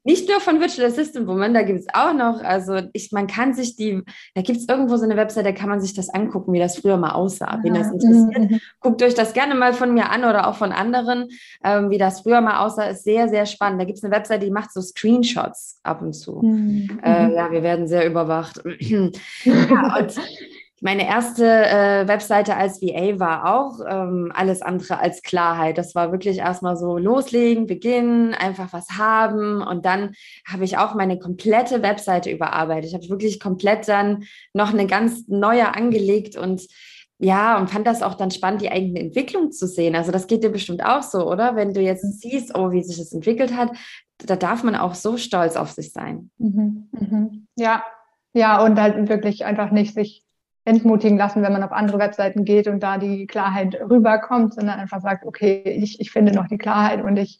Nicht 0.08 0.30
nur 0.30 0.40
von 0.40 0.60
Virtual 0.60 0.88
Assistant 0.88 1.26
Woman, 1.26 1.56
da 1.56 1.64
gibt 1.64 1.80
es 1.80 1.88
auch 1.92 2.14
noch, 2.14 2.44
also 2.44 2.80
ich, 2.94 3.12
man 3.12 3.26
kann 3.26 3.56
sich 3.56 3.76
die, 3.76 4.04
da 4.36 4.44
gibt 4.44 4.60
es 4.60 4.70
irgendwo 4.70 4.98
so 4.98 5.04
eine 5.04 5.18
Webseite, 5.18 5.52
da 5.52 5.52
kann 5.52 5.68
man 5.68 5.82
sich 5.82 5.96
das 5.96 6.12
angucken, 6.12 6.54
wie 6.54 6.60
das 6.60 6.78
früher 6.78 6.98
mal 6.98 7.14
aussah. 7.14 7.60
Wen 7.64 7.74
das 7.74 7.92
interessiert, 7.92 8.52
mhm. 8.52 8.60
guckt 8.82 9.02
euch 9.02 9.16
das 9.16 9.34
gerne 9.34 9.56
mal 9.56 9.74
von 9.74 9.96
mir 9.96 10.12
an 10.12 10.24
oder 10.24 10.48
auch 10.48 10.58
von 10.58 10.72
anderen, 10.72 11.30
ähm, 11.64 11.90
wie 11.90 11.98
das 11.98 12.22
früher 12.22 12.40
mal 12.42 12.64
aussah, 12.64 12.84
ist 12.84 13.04
sehr, 13.04 13.30
sehr 13.30 13.48
spannend. 13.48 13.82
Da 13.82 13.86
gibt 13.86 13.98
es 13.98 14.04
eine 14.04 14.16
Webseite, 14.16 14.46
die 14.46 14.52
macht 14.52 14.72
so 14.72 14.80
Screenshots 14.80 15.80
ab 15.82 16.04
und 16.04 16.14
zu. 16.14 16.40
Mhm. 16.40 17.00
Äh, 17.04 17.34
ja, 17.34 17.52
wir 17.52 17.64
werden 17.64 17.88
sehr 17.88 18.06
überwacht. 18.06 18.62
ja, 18.80 19.98
und 19.98 20.20
meine 20.86 21.08
erste 21.08 21.44
äh, 21.48 22.08
Webseite 22.08 22.56
als 22.56 22.80
VA 22.80 23.20
war 23.20 23.56
auch 23.56 23.80
ähm, 23.90 24.32
alles 24.36 24.62
andere 24.62 25.00
als 25.00 25.24
Klarheit. 25.24 25.80
Das 25.80 25.96
war 25.96 26.12
wirklich 26.12 26.38
erstmal 26.38 26.78
so 26.78 27.00
loslegen, 27.00 27.66
beginnen, 27.66 28.36
einfach 28.36 28.72
was 28.72 28.90
haben. 28.92 29.64
Und 29.64 29.84
dann 29.88 30.14
habe 30.48 30.64
ich 30.64 30.78
auch 30.78 30.94
meine 30.94 31.18
komplette 31.18 31.82
Webseite 31.82 32.30
überarbeitet. 32.30 32.92
Ich 32.92 32.94
habe 32.94 33.10
wirklich 33.10 33.40
komplett 33.40 33.88
dann 33.88 34.26
noch 34.54 34.72
eine 34.72 34.86
ganz 34.86 35.28
neue 35.28 35.74
angelegt 35.74 36.38
und 36.38 36.68
ja, 37.18 37.58
und 37.58 37.72
fand 37.72 37.88
das 37.88 38.04
auch 38.04 38.14
dann 38.14 38.30
spannend, 38.30 38.62
die 38.62 38.70
eigene 38.70 39.00
Entwicklung 39.00 39.52
zu 39.52 39.66
sehen. 39.66 39.96
Also 39.96 40.12
das 40.12 40.28
geht 40.28 40.44
dir 40.44 40.52
bestimmt 40.52 40.86
auch 40.86 41.02
so, 41.02 41.28
oder? 41.28 41.56
Wenn 41.56 41.74
du 41.74 41.82
jetzt 41.82 42.04
mhm. 42.04 42.12
siehst, 42.12 42.56
oh, 42.56 42.70
wie 42.70 42.84
sich 42.84 43.00
das 43.00 43.12
entwickelt 43.12 43.58
hat, 43.58 43.72
da 44.20 44.36
darf 44.36 44.62
man 44.62 44.76
auch 44.76 44.94
so 44.94 45.18
stolz 45.18 45.56
auf 45.56 45.72
sich 45.72 45.92
sein. 45.92 46.30
Mhm, 46.38 46.90
mhm. 46.92 47.48
Ja, 47.56 47.84
ja, 48.34 48.64
und 48.64 48.80
halt 48.80 49.10
wirklich 49.10 49.46
einfach 49.46 49.72
nicht 49.72 49.96
sich 49.96 50.26
entmutigen 50.66 51.18
lassen, 51.18 51.44
wenn 51.44 51.54
man 51.54 51.64
auf 51.64 51.72
andere 51.72 52.00
Webseiten 52.00 52.44
geht 52.44 52.68
und 52.68 52.82
da 52.82 52.98
die 52.98 53.28
Klarheit 53.28 53.80
rüberkommt, 53.80 54.56
sondern 54.56 54.80
einfach 54.80 55.00
sagt, 55.00 55.26
okay, 55.26 55.62
ich, 55.66 56.00
ich 56.02 56.12
finde 56.12 56.34
noch 56.34 56.48
die 56.48 56.58
Klarheit 56.58 57.04
und 57.04 57.18
ich, 57.18 57.40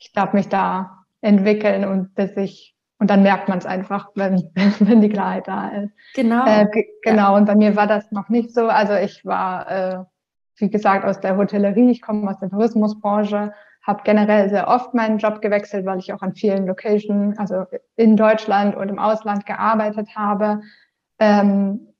ich 0.00 0.12
darf 0.12 0.32
mich 0.32 0.48
da 0.48 1.04
entwickeln 1.20 1.84
und 1.84 2.14
bis 2.14 2.36
ich 2.36 2.72
und 3.02 3.10
dann 3.10 3.24
merkt 3.24 3.48
man 3.48 3.58
es 3.58 3.66
einfach, 3.66 4.10
wenn, 4.14 4.48
wenn 4.78 5.00
die 5.00 5.08
Klarheit 5.08 5.48
da 5.48 5.70
ist. 5.70 5.92
Genau. 6.14 6.46
Äh, 6.46 6.68
genau. 7.02 7.32
Ja. 7.32 7.36
Und 7.36 7.46
bei 7.46 7.56
mir 7.56 7.74
war 7.74 7.88
das 7.88 8.12
noch 8.12 8.28
nicht 8.28 8.54
so. 8.54 8.68
Also 8.68 8.94
ich 8.94 9.24
war, 9.24 9.68
äh, 9.68 10.04
wie 10.58 10.70
gesagt, 10.70 11.04
aus 11.04 11.18
der 11.18 11.36
Hotellerie. 11.36 11.90
Ich 11.90 12.00
komme 12.00 12.30
aus 12.30 12.38
der 12.38 12.48
Tourismusbranche, 12.48 13.52
habe 13.84 14.02
generell 14.04 14.48
sehr 14.50 14.68
oft 14.68 14.94
meinen 14.94 15.18
Job 15.18 15.42
gewechselt, 15.42 15.84
weil 15.84 15.98
ich 15.98 16.12
auch 16.12 16.22
an 16.22 16.36
vielen 16.36 16.64
Locations, 16.64 17.36
also 17.38 17.64
in 17.96 18.16
Deutschland 18.16 18.76
und 18.76 18.88
im 18.88 19.00
Ausland 19.00 19.46
gearbeitet 19.46 20.10
habe. 20.14 20.60
Ähm, 21.18 21.91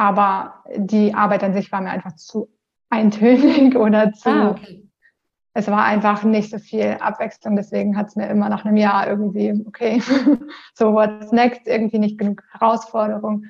aber 0.00 0.64
die 0.74 1.12
Arbeit 1.12 1.44
an 1.44 1.52
sich 1.52 1.70
war 1.70 1.82
mir 1.82 1.90
einfach 1.90 2.16
zu 2.16 2.48
eintönig 2.88 3.76
oder 3.76 4.14
zu. 4.14 4.30
Ah, 4.30 4.50
okay. 4.52 4.88
Es 5.52 5.68
war 5.68 5.84
einfach 5.84 6.24
nicht 6.24 6.50
so 6.50 6.58
viel 6.58 6.96
Abwechslung, 7.00 7.54
deswegen 7.54 7.98
hat 7.98 8.06
es 8.06 8.16
mir 8.16 8.28
immer 8.28 8.48
nach 8.48 8.64
einem 8.64 8.78
Jahr 8.78 9.06
irgendwie, 9.06 9.62
okay, 9.66 10.00
so 10.74 10.94
what's 10.94 11.32
next, 11.32 11.66
irgendwie 11.66 11.98
nicht 11.98 12.16
genug 12.16 12.42
Herausforderung. 12.50 13.44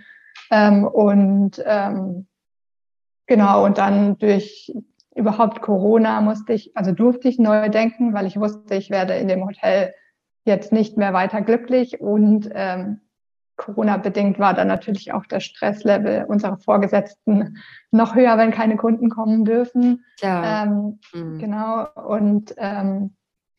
Ähm, 0.51 0.85
und 0.89 1.63
ähm, 1.65 2.27
genau, 3.27 3.65
und 3.65 3.79
dann 3.79 4.19
durch 4.19 4.75
überhaupt 5.15 5.63
Corona 5.63 6.21
musste 6.21 6.55
ich, 6.55 6.77
also 6.77 6.91
durfte 6.91 7.29
ich 7.29 7.39
neu 7.39 7.69
denken, 7.69 8.13
weil 8.13 8.27
ich 8.27 8.41
wusste, 8.41 8.75
ich 8.75 8.91
werde 8.91 9.15
in 9.15 9.29
dem 9.29 9.47
Hotel 9.47 9.95
jetzt 10.45 10.73
nicht 10.73 10.97
mehr 10.97 11.13
weiter 11.13 11.43
glücklich 11.43 12.01
und 12.01 12.51
ähm, 12.53 13.03
Corona-bedingt 13.61 14.39
war 14.39 14.55
dann 14.55 14.69
natürlich 14.69 15.13
auch 15.13 15.27
der 15.27 15.41
Stresslevel 15.41 16.25
unserer 16.25 16.57
Vorgesetzten 16.57 17.59
noch 17.91 18.15
höher, 18.15 18.39
wenn 18.39 18.51
keine 18.51 18.77
Kunden 18.77 19.11
kommen 19.11 19.45
dürfen. 19.45 20.05
Ja. 20.21 20.65
Ähm, 20.65 20.99
mhm. 21.13 21.39
Genau. 21.39 21.87
Und 21.95 22.55
ähm, 22.57 23.15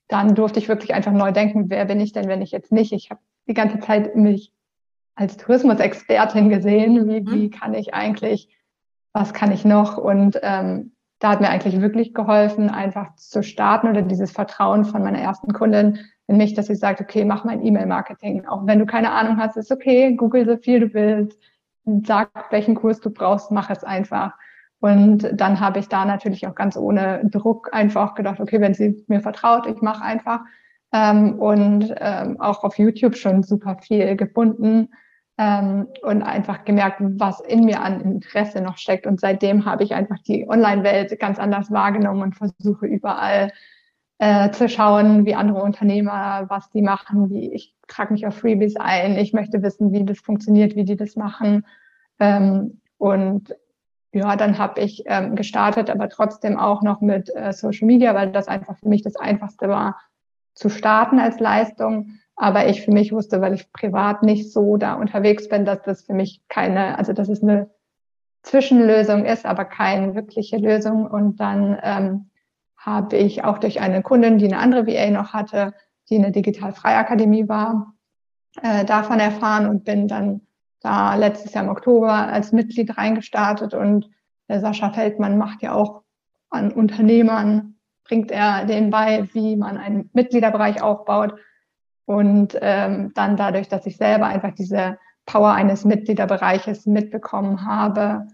dann 0.07 0.35
durfte 0.35 0.59
ich 0.59 0.67
wirklich 0.67 0.93
einfach 0.93 1.11
neu 1.11 1.31
denken, 1.31 1.69
wer 1.69 1.85
bin 1.85 1.99
ich 1.99 2.11
denn, 2.11 2.27
wenn 2.27 2.41
ich 2.41 2.51
jetzt 2.51 2.71
nicht? 2.71 2.91
Ich 2.91 3.11
habe 3.11 3.21
die 3.47 3.53
ganze 3.53 3.79
Zeit 3.79 4.15
mich 4.15 4.51
als 5.15 5.37
Tourismusexpertin 5.37 6.49
gesehen, 6.49 7.07
wie, 7.07 7.21
mhm. 7.21 7.31
wie 7.31 7.49
kann 7.49 7.73
ich 7.73 7.93
eigentlich, 7.93 8.49
was 9.13 9.33
kann 9.33 9.51
ich 9.51 9.65
noch? 9.65 9.97
Und 9.97 10.39
ähm, 10.41 10.93
da 11.21 11.29
hat 11.29 11.39
mir 11.39 11.49
eigentlich 11.49 11.79
wirklich 11.79 12.15
geholfen, 12.15 12.69
einfach 12.69 13.15
zu 13.15 13.43
starten 13.43 13.87
oder 13.87 14.01
dieses 14.01 14.31
Vertrauen 14.31 14.85
von 14.85 15.03
meiner 15.03 15.19
ersten 15.19 15.53
Kundin 15.53 15.99
in 16.25 16.37
mich, 16.37 16.55
dass 16.55 16.65
sie 16.65 16.75
sagt, 16.75 16.99
okay, 16.99 17.25
mach 17.25 17.45
mein 17.45 17.63
E-Mail-Marketing. 17.63 18.47
Auch 18.47 18.65
wenn 18.65 18.79
du 18.79 18.87
keine 18.87 19.11
Ahnung 19.11 19.37
hast, 19.37 19.55
ist 19.55 19.71
okay, 19.71 20.15
google 20.15 20.45
so 20.45 20.57
viel 20.57 20.79
du 20.79 20.93
willst, 20.95 21.39
sag, 22.05 22.51
welchen 22.51 22.73
Kurs 22.73 23.01
du 23.01 23.11
brauchst, 23.11 23.51
mach 23.51 23.69
es 23.69 23.83
einfach. 23.83 24.33
Und 24.79 25.29
dann 25.33 25.59
habe 25.59 25.77
ich 25.77 25.89
da 25.89 26.05
natürlich 26.05 26.47
auch 26.47 26.55
ganz 26.55 26.75
ohne 26.75 27.21
Druck 27.25 27.69
einfach 27.71 28.15
gedacht, 28.15 28.39
okay, 28.39 28.59
wenn 28.59 28.73
sie 28.73 29.05
mir 29.07 29.21
vertraut, 29.21 29.67
ich 29.67 29.79
mache 29.83 30.03
einfach. 30.03 30.39
Ähm, 30.91 31.37
und 31.37 31.93
ähm, 31.97 32.41
auch 32.41 32.63
auf 32.63 32.79
YouTube 32.79 33.15
schon 33.15 33.43
super 33.43 33.77
viel 33.79 34.15
gefunden 34.15 34.89
ähm, 35.41 35.87
und 36.03 36.21
einfach 36.21 36.65
gemerkt, 36.65 36.97
was 37.01 37.39
in 37.39 37.65
mir 37.65 37.81
an 37.81 37.99
Interesse 38.01 38.61
noch 38.61 38.77
steckt. 38.77 39.07
Und 39.07 39.19
seitdem 39.19 39.65
habe 39.65 39.83
ich 39.83 39.95
einfach 39.95 40.19
die 40.19 40.47
Online-Welt 40.47 41.19
ganz 41.19 41.39
anders 41.39 41.71
wahrgenommen 41.71 42.21
und 42.21 42.35
versuche 42.35 42.85
überall 42.85 43.51
äh, 44.19 44.51
zu 44.51 44.69
schauen, 44.69 45.25
wie 45.25 45.33
andere 45.33 45.63
Unternehmer, 45.63 46.45
was 46.47 46.69
die 46.69 46.83
machen, 46.83 47.31
wie 47.31 47.51
ich 47.53 47.73
trage 47.87 48.13
mich 48.13 48.27
auf 48.27 48.37
Freebies 48.37 48.75
ein, 48.77 49.17
ich 49.17 49.33
möchte 49.33 49.63
wissen, 49.63 49.91
wie 49.91 50.05
das 50.05 50.19
funktioniert, 50.19 50.75
wie 50.75 50.85
die 50.85 50.95
das 50.95 51.15
machen. 51.15 51.65
Ähm, 52.19 52.79
und 52.99 53.55
ja, 54.13 54.35
dann 54.35 54.59
habe 54.59 54.79
ich 54.79 55.03
ähm, 55.07 55.35
gestartet, 55.35 55.89
aber 55.89 56.07
trotzdem 56.07 56.59
auch 56.59 56.83
noch 56.83 57.01
mit 57.01 57.35
äh, 57.35 57.51
Social 57.51 57.87
Media, 57.87 58.13
weil 58.13 58.31
das 58.31 58.47
einfach 58.47 58.77
für 58.77 58.89
mich 58.89 59.01
das 59.01 59.15
Einfachste 59.15 59.69
war, 59.69 59.97
zu 60.53 60.69
starten 60.69 61.17
als 61.17 61.39
Leistung. 61.39 62.19
Aber 62.41 62.67
ich 62.67 62.81
für 62.81 62.91
mich 62.91 63.11
wusste, 63.11 63.39
weil 63.39 63.53
ich 63.53 63.71
privat 63.71 64.23
nicht 64.23 64.51
so 64.51 64.75
da 64.75 64.95
unterwegs 64.95 65.47
bin, 65.47 65.63
dass 65.63 65.83
das 65.83 66.01
für 66.01 66.13
mich 66.13 66.41
keine, 66.49 66.97
also 66.97 67.13
dass 67.13 67.29
es 67.29 67.43
eine 67.43 67.69
Zwischenlösung 68.41 69.25
ist, 69.25 69.45
aber 69.45 69.63
keine 69.63 70.15
wirkliche 70.15 70.57
Lösung. 70.57 71.05
Und 71.05 71.39
dann 71.39 71.77
ähm, 71.83 72.31
habe 72.75 73.15
ich 73.15 73.43
auch 73.43 73.59
durch 73.59 73.79
eine 73.79 74.01
Kundin, 74.01 74.39
die 74.39 74.45
eine 74.45 74.57
andere 74.57 74.87
VA 74.87 75.11
noch 75.11 75.33
hatte, 75.33 75.75
die 76.09 76.15
eine 76.15 76.31
Digital-Freie-Akademie 76.31 77.47
war, 77.47 77.93
äh, 78.63 78.85
davon 78.85 79.19
erfahren 79.19 79.67
und 79.67 79.85
bin 79.85 80.07
dann 80.07 80.41
da 80.79 81.13
letztes 81.13 81.53
Jahr 81.53 81.65
im 81.65 81.69
Oktober 81.69 82.11
als 82.11 82.53
Mitglied 82.53 82.97
reingestartet 82.97 83.75
und 83.75 84.09
der 84.49 84.61
Sascha 84.61 84.89
Feldmann 84.89 85.37
macht 85.37 85.61
ja 85.61 85.75
auch 85.75 86.01
an 86.49 86.71
Unternehmern, 86.71 87.75
bringt 88.03 88.31
er 88.31 88.65
denen 88.65 88.89
bei, 88.89 89.29
wie 89.33 89.55
man 89.57 89.77
einen 89.77 90.09
Mitgliederbereich 90.13 90.81
aufbaut 90.81 91.35
und 92.11 92.57
ähm, 92.59 93.13
dann 93.15 93.37
dadurch, 93.37 93.69
dass 93.69 93.85
ich 93.85 93.95
selber 93.95 94.25
einfach 94.25 94.53
diese 94.53 94.97
Power 95.25 95.53
eines 95.53 95.85
Mitgliederbereiches 95.85 96.85
mitbekommen 96.85 97.65
habe, 97.65 98.27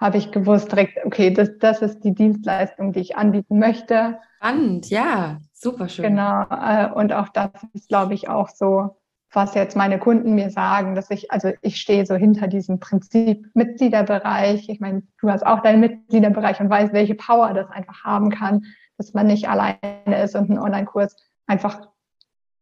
habe 0.00 0.16
ich 0.16 0.32
gewusst 0.32 0.72
direkt, 0.72 1.04
okay, 1.04 1.30
das, 1.30 1.50
das 1.58 1.82
ist 1.82 2.00
die 2.00 2.14
Dienstleistung, 2.14 2.92
die 2.92 3.00
ich 3.00 3.16
anbieten 3.18 3.58
möchte. 3.58 4.18
Spannend, 4.38 4.88
ja, 4.88 5.36
super 5.52 5.90
schön. 5.90 6.06
Genau, 6.06 6.46
äh, 6.50 6.90
und 6.94 7.12
auch 7.12 7.28
das 7.28 7.50
ist, 7.74 7.90
glaube 7.90 8.14
ich, 8.14 8.30
auch 8.30 8.48
so, 8.48 8.96
was 9.30 9.54
jetzt 9.54 9.76
meine 9.76 9.98
Kunden 9.98 10.34
mir 10.34 10.48
sagen, 10.48 10.94
dass 10.94 11.10
ich, 11.10 11.30
also 11.30 11.52
ich 11.60 11.76
stehe 11.76 12.06
so 12.06 12.14
hinter 12.14 12.46
diesem 12.46 12.80
Prinzip 12.80 13.50
Mitgliederbereich. 13.52 14.70
Ich 14.70 14.80
meine, 14.80 15.02
du 15.20 15.28
hast 15.28 15.44
auch 15.44 15.60
deinen 15.60 15.80
Mitgliederbereich 15.80 16.58
und 16.58 16.70
weißt, 16.70 16.94
welche 16.94 17.16
Power 17.16 17.52
das 17.52 17.68
einfach 17.70 18.02
haben 18.02 18.30
kann, 18.30 18.64
dass 18.96 19.12
man 19.12 19.26
nicht 19.26 19.46
alleine 19.46 20.22
ist 20.22 20.36
und 20.36 20.48
ein 20.48 20.58
Online-Kurs 20.58 21.16
einfach 21.46 21.93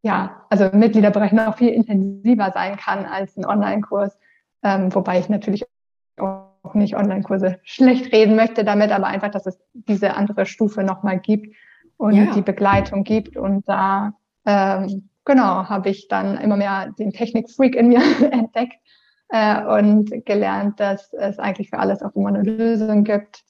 ja, 0.03 0.45
also 0.51 0.65
im 0.65 0.79
Mitgliederbereich 0.81 1.33
noch 1.33 1.57
viel 1.57 1.71
intensiver 1.71 2.51
sein 2.53 2.77
kann 2.77 3.07
als 3.07 3.37
ein 3.37 3.47
Online-Kurs, 3.47 4.19
ähm, 4.63 4.95
wobei 4.95 5.21
ich 5.21 5.29
natürlich 5.29 5.65
auch 6.19 6.75
nicht 6.75 6.97
Online-Kurse 6.97 7.61
schlecht 7.63 8.13
reden 8.13 8.37
möchte 8.37 8.65
damit, 8.65 8.91
aber 8.91 9.07
einfach, 9.07 9.31
dass 9.31 9.47
es 9.47 9.59
diese 9.73 10.15
andere 10.15 10.47
Stufe 10.47 10.83
nochmal 10.83 11.21
gibt 11.21 11.55
und 11.97 12.15
ja. 12.15 12.33
die 12.35 12.43
Begleitung 12.43 13.05
gibt 13.05 13.37
und 13.37 13.69
da 13.69 14.15
ähm, 14.45 15.09
genau 15.25 15.69
habe 15.69 15.91
ich 15.91 16.09
dann 16.09 16.37
immer 16.37 16.57
mehr 16.57 16.93
den 16.99 17.13
Technik-Freak 17.13 17.77
in 17.77 17.89
mir 17.89 18.01
entdeckt 18.33 18.79
äh, 19.29 19.65
und 19.65 20.27
gelernt, 20.27 20.81
dass 20.81 21.13
es 21.13 21.39
eigentlich 21.39 21.71
für 21.71 21.79
alles 21.79 22.03
auch 22.03 22.15
immer 22.17 22.31
eine 22.31 22.43
Lösung 22.43 23.05
gibt 23.05 23.45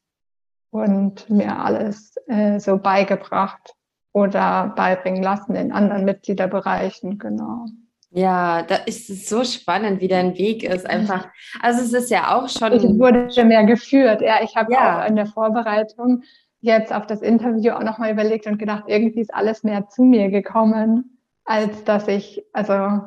und 0.71 1.29
mir 1.31 1.59
alles 1.59 2.15
äh, 2.27 2.59
so 2.59 2.77
beigebracht, 2.79 3.75
oder 4.13 4.73
beibringen 4.77 5.23
lassen 5.23 5.55
in 5.55 5.73
anderen 5.73 6.05
Mitgliederbereichen, 6.05 7.19
genau. 7.19 7.67
Ja, 8.15 8.63
da 8.63 8.75
ist 8.75 9.09
es 9.09 9.27
so 9.27 9.43
spannend, 9.43 10.03
wie 10.03 10.09
dein 10.09 10.37
Weg 10.37 10.65
ist. 10.65 10.87
Einfach, 10.87 11.29
also 11.63 11.81
es 11.81 11.95
ist 11.95 12.11
ja 12.11 12.37
auch 12.37 12.47
schon. 12.47 12.73
Ich 12.73 12.83
wurde 12.83 13.29
mehr 13.45 13.65
geführt. 13.65 14.21
Ja, 14.21 14.43
ich 14.43 14.55
habe 14.55 14.71
ja. 14.73 15.01
auch 15.01 15.09
in 15.09 15.17
der 15.17 15.25
Vorbereitung 15.25 16.23
jetzt 16.61 16.93
auf 16.93 17.07
das 17.07 17.23
Interview 17.23 17.73
auch 17.73 17.83
nochmal 17.83 18.13
überlegt 18.13 18.47
und 18.47 18.59
gedacht, 18.59 18.85
irgendwie 18.87 19.21
ist 19.21 19.33
alles 19.33 19.65
mehr 19.65 19.89
zu 19.89 20.03
mir 20.03 20.29
gekommen, 20.29 21.19
als 21.45 21.85
dass 21.85 22.07
ich, 22.07 22.45
also 22.53 23.01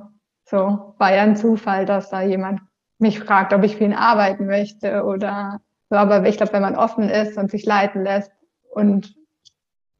so 0.43 0.95
war 0.97 1.15
ja 1.15 1.21
ein 1.21 1.35
Zufall, 1.35 1.85
dass 1.85 2.09
da 2.09 2.21
jemand 2.21 2.61
mich 2.97 3.19
fragt, 3.19 3.53
ob 3.53 3.63
ich 3.63 3.77
für 3.77 3.83
ihn 3.83 3.93
arbeiten 3.93 4.47
möchte 4.47 5.03
oder 5.03 5.61
so. 5.89 5.97
Aber 5.97 6.25
ich 6.27 6.37
glaube, 6.37 6.53
wenn 6.53 6.63
man 6.63 6.75
offen 6.75 7.09
ist 7.09 7.37
und 7.37 7.51
sich 7.51 7.65
leiten 7.65 8.03
lässt 8.03 8.31
und 8.71 9.15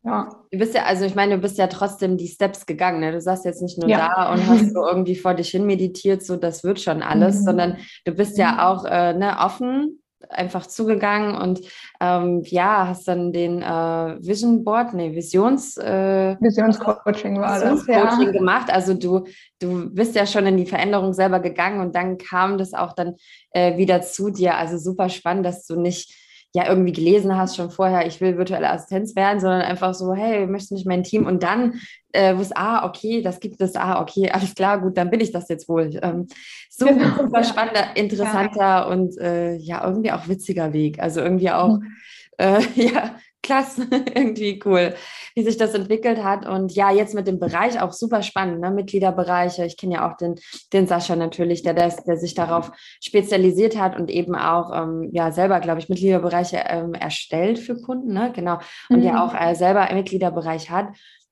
ja. 0.06 0.30
Du 0.52 0.60
bist 0.60 0.76
ja, 0.76 0.84
also 0.84 1.04
ich 1.06 1.16
meine, 1.16 1.36
du 1.36 1.42
bist 1.42 1.58
ja 1.58 1.68
trotzdem 1.68 2.18
die 2.18 2.28
Steps 2.28 2.66
gegangen. 2.66 3.00
Ne? 3.00 3.12
Du 3.12 3.20
saßt 3.20 3.44
jetzt 3.44 3.62
nicht 3.62 3.78
nur 3.80 3.90
ja. 3.90 4.14
da 4.16 4.32
und 4.32 4.48
hast 4.48 4.74
so 4.74 4.88
irgendwie 4.88 5.16
vor 5.16 5.34
dich 5.34 5.50
hin 5.50 5.66
meditiert, 5.66 6.24
so 6.24 6.36
das 6.38 6.64
wird 6.64 6.80
schon 6.80 7.02
alles, 7.02 7.40
mhm. 7.40 7.44
sondern 7.44 7.78
du 8.06 8.12
bist 8.14 8.38
ja 8.38 8.54
mhm. 8.54 8.60
auch 8.60 8.86
äh, 8.86 9.14
ne, 9.14 9.38
offen, 9.40 10.00
einfach 10.30 10.66
zugegangen 10.66 11.36
und 11.36 11.62
ähm, 12.00 12.42
ja, 12.46 12.88
hast 12.88 13.08
dann 13.08 13.32
den 13.32 13.62
äh, 13.62 14.18
Vision 14.20 14.64
Board, 14.64 14.94
nee, 14.94 15.14
Visions 15.14 15.78
äh, 15.78 16.36
Visionscoaching 16.40 17.40
war 17.40 17.56
Visions 17.56 17.86
das, 17.86 17.96
Coaching 17.96 18.28
ja. 18.28 18.32
gemacht. 18.32 18.72
Also 18.72 18.94
du, 18.94 19.26
du 19.60 19.94
bist 19.94 20.16
ja 20.16 20.26
schon 20.26 20.46
in 20.46 20.58
die 20.58 20.66
Veränderung 20.66 21.14
selber 21.14 21.40
gegangen 21.40 21.80
und 21.80 21.96
dann 21.96 22.18
kam 22.18 22.58
das 22.58 22.74
auch 22.74 22.94
dann 22.94 23.16
äh, 23.52 23.78
wieder 23.78 24.02
zu 24.02 24.30
dir. 24.30 24.56
Also 24.56 24.78
super 24.78 25.10
spannend, 25.10 25.46
dass 25.46 25.66
du 25.66 25.80
nicht 25.80 26.14
ja 26.56 26.70
irgendwie 26.70 26.94
gelesen 26.94 27.38
hast 27.38 27.58
schon 27.58 27.70
vorher, 27.70 28.08
ich 28.08 28.22
will 28.22 28.38
virtuelle 28.38 28.70
Assistenz 28.72 29.14
werden, 29.14 29.42
sondern 29.42 29.62
einfach 29.62 29.94
so, 29.94 30.14
hey, 30.14 30.48
möchtest 30.48 30.72
du 30.72 30.76
nicht 30.76 30.88
mein 30.88 31.04
Team? 31.04 31.26
Und 31.26 31.44
dann, 31.44 31.82
äh, 32.14 32.38
wo 32.38 32.40
es, 32.40 32.56
ah, 32.56 32.86
okay, 32.86 33.22
das 33.22 33.42
gibt 33.42 33.60
es, 33.60 33.76
ah, 33.76 34.02
okay, 34.02 34.30
alles 34.32 34.56
klar, 34.56 34.80
gut, 34.80 34.98
dann 34.98 35.10
bin 35.10 35.20
ich 35.20 35.34
das 35.34 35.50
jetzt 35.50 35.68
wohl. 35.68 36.00
Ähm, 36.02 36.28
super, 36.70 36.94
genau. 36.94 37.18
super 37.24 37.44
spannender, 37.44 37.98
interessanter 37.98 38.60
ja. 38.62 38.86
und 38.86 39.18
äh, 39.18 39.56
ja, 39.56 39.86
irgendwie 39.86 40.14
auch 40.14 40.30
witziger 40.30 40.72
Weg. 40.72 41.00
Also 41.00 41.20
irgendwie 41.20 41.52
auch, 41.52 41.80
mhm. 41.80 41.92
äh, 42.38 42.62
ja, 42.76 43.18
klasse, 43.46 43.88
irgendwie 43.92 44.60
cool, 44.66 44.96
wie 45.36 45.44
sich 45.44 45.58
das 45.58 45.74
entwickelt 45.74 46.24
hat. 46.24 46.46
Und 46.46 46.74
ja, 46.74 46.92
jetzt 46.92 47.14
mit 47.14 47.28
dem 47.28 47.40
Bereich 47.40 47.82
auch 47.82 47.94
super 47.94 48.22
spannend, 48.24 48.60
ne? 48.60 48.72
Mitgliederbereiche. 48.72 49.66
Ich 49.66 49.78
kenne 49.78 49.96
ja 49.96 50.10
auch 50.10 50.18
den, 50.18 50.36
den 50.74 50.88
Sascha 50.88 51.16
natürlich, 51.16 51.64
der, 51.64 51.74
der, 51.74 51.96
der 52.06 52.18
sich 52.18 52.34
darauf 52.34 52.72
spezialisiert 53.02 53.80
hat 53.80 53.98
und 53.98 54.10
eben 54.10 54.36
auch 54.36 54.72
ähm, 54.76 55.10
ja 55.14 55.32
selber, 55.32 55.60
glaube 55.60 55.80
ich, 55.80 55.90
Mitgliederbereiche 55.90 56.64
ähm, 56.68 56.94
erstellt 56.94 57.60
für 57.60 57.80
Kunden, 57.82 58.14
ne? 58.14 58.32
Genau. 58.36 58.60
Und 58.90 59.00
mhm. 59.00 59.06
ja 59.06 59.24
auch 59.24 59.34
äh, 59.34 59.56
selber 59.56 59.82
einen 59.82 60.00
Mitgliederbereich 60.00 60.70
hat. 60.70 60.88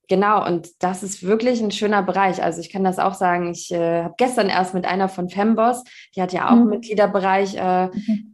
Genau, 0.09 0.45
und 0.45 0.69
das 0.83 1.01
ist 1.01 1.23
wirklich 1.23 1.61
ein 1.61 1.71
schöner 1.71 2.03
Bereich. 2.03 2.43
Also 2.43 2.59
ich 2.59 2.69
kann 2.69 2.83
das 2.83 2.99
auch 2.99 3.13
sagen, 3.13 3.51
ich 3.51 3.71
äh, 3.71 4.03
habe 4.03 4.15
gestern 4.17 4.49
erst 4.49 4.73
mit 4.73 4.85
einer 4.85 5.07
von 5.07 5.29
Femboss, 5.29 5.83
die 6.15 6.21
hat 6.21 6.33
ja 6.33 6.47
auch 6.49 6.55
mhm. 6.55 6.61
einen 6.61 6.69
Mitgliederbereich, 6.69 7.55
äh, 7.55 7.87
mhm. 7.87 8.32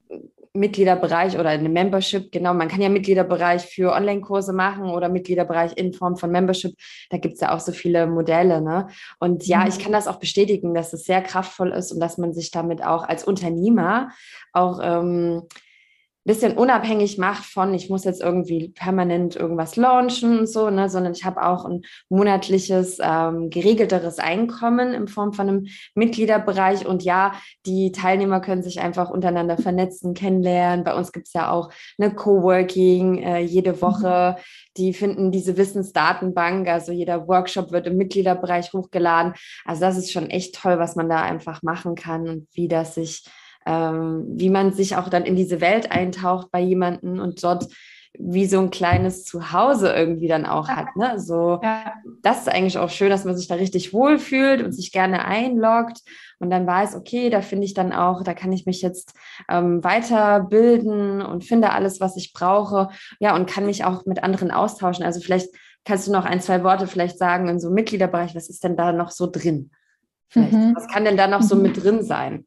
Mitgliederbereich 0.54 1.38
oder 1.38 1.50
eine 1.50 1.70
Membership, 1.70 2.32
genau, 2.32 2.54
man 2.54 2.68
kann 2.68 2.82
ja 2.82 2.90
Mitgliederbereich 2.90 3.66
für 3.66 3.94
Online-Kurse 3.94 4.52
machen 4.52 4.90
oder 4.90 5.08
Mitgliederbereich 5.08 5.78
in 5.78 5.94
Form 5.94 6.18
von 6.18 6.32
Membership. 6.32 6.76
Da 7.10 7.18
gibt 7.18 7.36
es 7.36 7.42
ja 7.42 7.54
auch 7.54 7.60
so 7.60 7.72
viele 7.72 8.08
Modelle. 8.08 8.62
Ne? 8.62 8.88
Und 9.20 9.46
ja, 9.46 9.68
ich 9.68 9.78
mhm. 9.78 9.84
kann 9.84 9.92
das 9.92 10.08
auch 10.08 10.20
bestätigen, 10.20 10.74
dass 10.74 10.94
es 10.94 11.06
sehr 11.06 11.22
kraftvoll 11.22 11.72
ist 11.72 11.92
und 11.92 12.00
dass 12.00 12.18
man 12.18 12.34
sich 12.34 12.50
damit 12.50 12.84
auch 12.84 13.04
als 13.04 13.24
Unternehmer 13.24 14.10
auch 14.52 14.80
ähm, 14.82 15.44
bisschen 16.26 16.58
unabhängig 16.58 17.18
macht 17.18 17.46
von, 17.46 17.74
ich 17.74 17.90
muss 17.90 18.04
jetzt 18.04 18.22
irgendwie 18.22 18.70
permanent 18.70 19.36
irgendwas 19.36 19.76
launchen 19.78 20.40
und 20.40 20.48
so, 20.48 20.70
ne, 20.70 20.90
sondern 20.90 21.14
ich 21.14 21.26
habe 21.26 21.44
auch 21.44 21.66
ein 21.66 21.82
monatliches, 22.10 22.98
ähm, 23.02 23.50
geregelteres 23.50 24.20
Einkommen 24.20 24.94
in 24.94 25.08
Form 25.08 25.34
von 25.34 25.48
einem 25.48 25.68
Mitgliederbereich. 25.96 26.86
Und 26.86 27.04
ja, 27.04 27.34
die 27.66 27.92
Teilnehmer 27.92 28.42
können 28.42 28.64
sich 28.64 28.82
einfach 28.82 29.10
untereinander 29.10 29.58
vernetzen, 29.58 30.14
kennenlernen. 30.14 30.84
Bei 30.84 30.94
uns 30.94 31.12
gibt 31.12 31.28
es 31.28 31.34
ja 31.34 31.52
auch 31.52 31.72
eine 31.98 32.14
Coworking 32.14 33.24
äh, 33.24 33.40
jede 33.40 33.74
mhm. 33.74 33.82
Woche. 33.82 34.36
Die 34.78 34.94
finden 34.94 35.32
diese 35.32 35.58
Wissensdatenbank, 35.58 36.68
also 36.68 36.92
jeder 36.92 37.28
Workshop 37.28 37.72
wird 37.72 37.88
im 37.88 37.98
Mitgliederbereich 37.98 38.72
hochgeladen. 38.74 39.34
Also 39.66 39.82
das 39.82 39.98
ist 39.98 40.12
schon 40.12 40.30
echt 40.30 40.56
toll, 40.56 40.80
was 40.80 40.96
man 40.96 41.10
da 41.10 41.22
einfach 41.22 41.64
machen 41.64 41.96
kann 41.96 42.28
und 42.28 42.48
wie 42.54 42.68
das 42.68 42.96
sich 42.96 43.24
ähm, 43.70 44.26
wie 44.30 44.50
man 44.50 44.74
sich 44.74 44.96
auch 44.96 45.10
dann 45.10 45.26
in 45.26 45.36
diese 45.36 45.62
Welt 45.62 45.92
eintaucht 45.92 46.50
bei 46.52 46.60
jemandem 46.60 47.20
und 47.20 47.44
dort 47.44 47.68
wie 48.18 48.48
so 48.48 48.60
ein 48.60 48.72
kleines 48.72 49.24
Zuhause 49.24 49.94
irgendwie 49.94 50.28
dann 50.28 50.48
auch 50.48 50.68
hat. 50.68 50.96
Ne? 50.96 51.20
So, 51.20 51.60
ja. 51.62 51.94
das 52.24 52.40
ist 52.40 52.50
eigentlich 52.50 52.80
auch 52.80 52.90
schön, 52.90 53.12
dass 53.12 53.26
man 53.26 53.38
sich 53.38 53.48
da 53.48 53.56
richtig 53.56 53.94
wohlfühlt 53.94 54.64
und 54.64 54.72
sich 54.72 54.92
gerne 54.92 55.24
einloggt 55.26 56.00
und 56.40 56.50
dann 56.50 56.66
weiß, 56.66 56.96
okay, 56.96 57.30
da 57.30 57.42
finde 57.42 57.66
ich 57.66 57.76
dann 57.76 57.94
auch, 57.94 58.24
da 58.24 58.34
kann 58.34 58.52
ich 58.52 58.66
mich 58.66 58.82
jetzt 58.82 59.14
ähm, 59.48 59.84
weiterbilden 59.84 61.22
und 61.22 61.46
finde 61.46 61.72
alles, 61.72 62.00
was 62.00 62.18
ich 62.18 62.34
brauche. 62.34 62.90
Ja, 63.20 63.36
und 63.36 63.48
kann 63.48 63.68
mich 63.68 63.86
auch 63.86 64.06
mit 64.08 64.24
anderen 64.24 64.50
austauschen. 64.50 65.06
Also 65.06 65.20
vielleicht 65.20 65.50
kannst 65.86 66.08
du 66.08 66.12
noch 66.12 66.26
ein, 66.26 66.42
zwei 66.42 66.64
Worte 66.64 66.88
vielleicht 66.88 67.20
sagen 67.20 67.48
in 67.48 67.60
so 67.60 67.68
einem 67.68 67.76
Mitgliederbereich, 67.76 68.34
was 68.34 68.50
ist 68.50 68.64
denn 68.64 68.76
da 68.76 68.92
noch 68.92 69.12
so 69.12 69.30
drin? 69.32 69.70
Mhm. 70.34 70.74
Was 70.76 70.88
kann 70.88 71.06
denn 71.06 71.18
da 71.18 71.28
noch 71.28 71.44
so 71.44 71.56
mhm. 71.56 71.62
mit 71.62 71.84
drin 71.84 72.04
sein? 72.04 72.46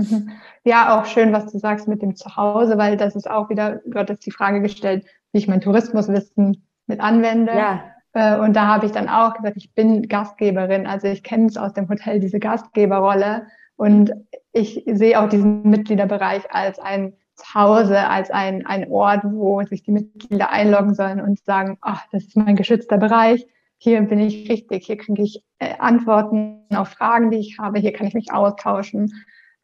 Mhm. 0.00 0.30
Ja, 0.64 0.98
auch 0.98 1.06
schön, 1.06 1.32
was 1.32 1.50
du 1.52 1.58
sagst 1.58 1.88
mit 1.88 2.02
dem 2.02 2.16
Zuhause, 2.16 2.78
weil 2.78 2.96
das 2.96 3.16
ist 3.16 3.30
auch 3.30 3.50
wieder, 3.50 3.80
du 3.84 3.98
hattest 3.98 4.24
die 4.26 4.30
Frage 4.30 4.60
gestellt, 4.60 5.04
wie 5.32 5.38
ich 5.38 5.48
mein 5.48 5.60
Tourismuswissen 5.60 6.64
mit 6.86 7.00
anwende. 7.00 7.52
Ja. 7.52 7.84
Äh, 8.12 8.38
und 8.38 8.54
da 8.54 8.66
habe 8.66 8.86
ich 8.86 8.92
dann 8.92 9.08
auch 9.08 9.34
gesagt, 9.34 9.56
ich 9.56 9.74
bin 9.74 10.08
Gastgeberin. 10.08 10.86
Also 10.86 11.08
ich 11.08 11.22
kenne 11.22 11.46
es 11.46 11.56
aus 11.56 11.72
dem 11.72 11.88
Hotel, 11.88 12.20
diese 12.20 12.40
Gastgeberrolle. 12.40 13.46
Und 13.76 14.12
ich 14.52 14.84
sehe 14.86 15.20
auch 15.20 15.28
diesen 15.28 15.62
Mitgliederbereich 15.68 16.52
als 16.52 16.78
ein 16.78 17.14
Zuhause, 17.34 18.06
als 18.08 18.30
ein, 18.30 18.66
ein 18.66 18.90
Ort, 18.90 19.22
wo 19.24 19.62
sich 19.62 19.82
die 19.82 19.92
Mitglieder 19.92 20.50
einloggen 20.50 20.94
sollen 20.94 21.20
und 21.20 21.42
sagen, 21.44 21.78
ach, 21.80 22.04
das 22.12 22.24
ist 22.24 22.36
mein 22.36 22.56
geschützter 22.56 22.98
Bereich. 22.98 23.46
Hier 23.78 24.02
bin 24.02 24.18
ich 24.18 24.50
richtig, 24.50 24.84
hier 24.84 24.98
kriege 24.98 25.22
ich 25.22 25.42
äh, 25.58 25.74
Antworten 25.78 26.66
auf 26.74 26.88
Fragen, 26.88 27.30
die 27.30 27.38
ich 27.38 27.58
habe, 27.58 27.78
hier 27.78 27.92
kann 27.92 28.06
ich 28.06 28.14
mich 28.14 28.32
austauschen. 28.32 29.10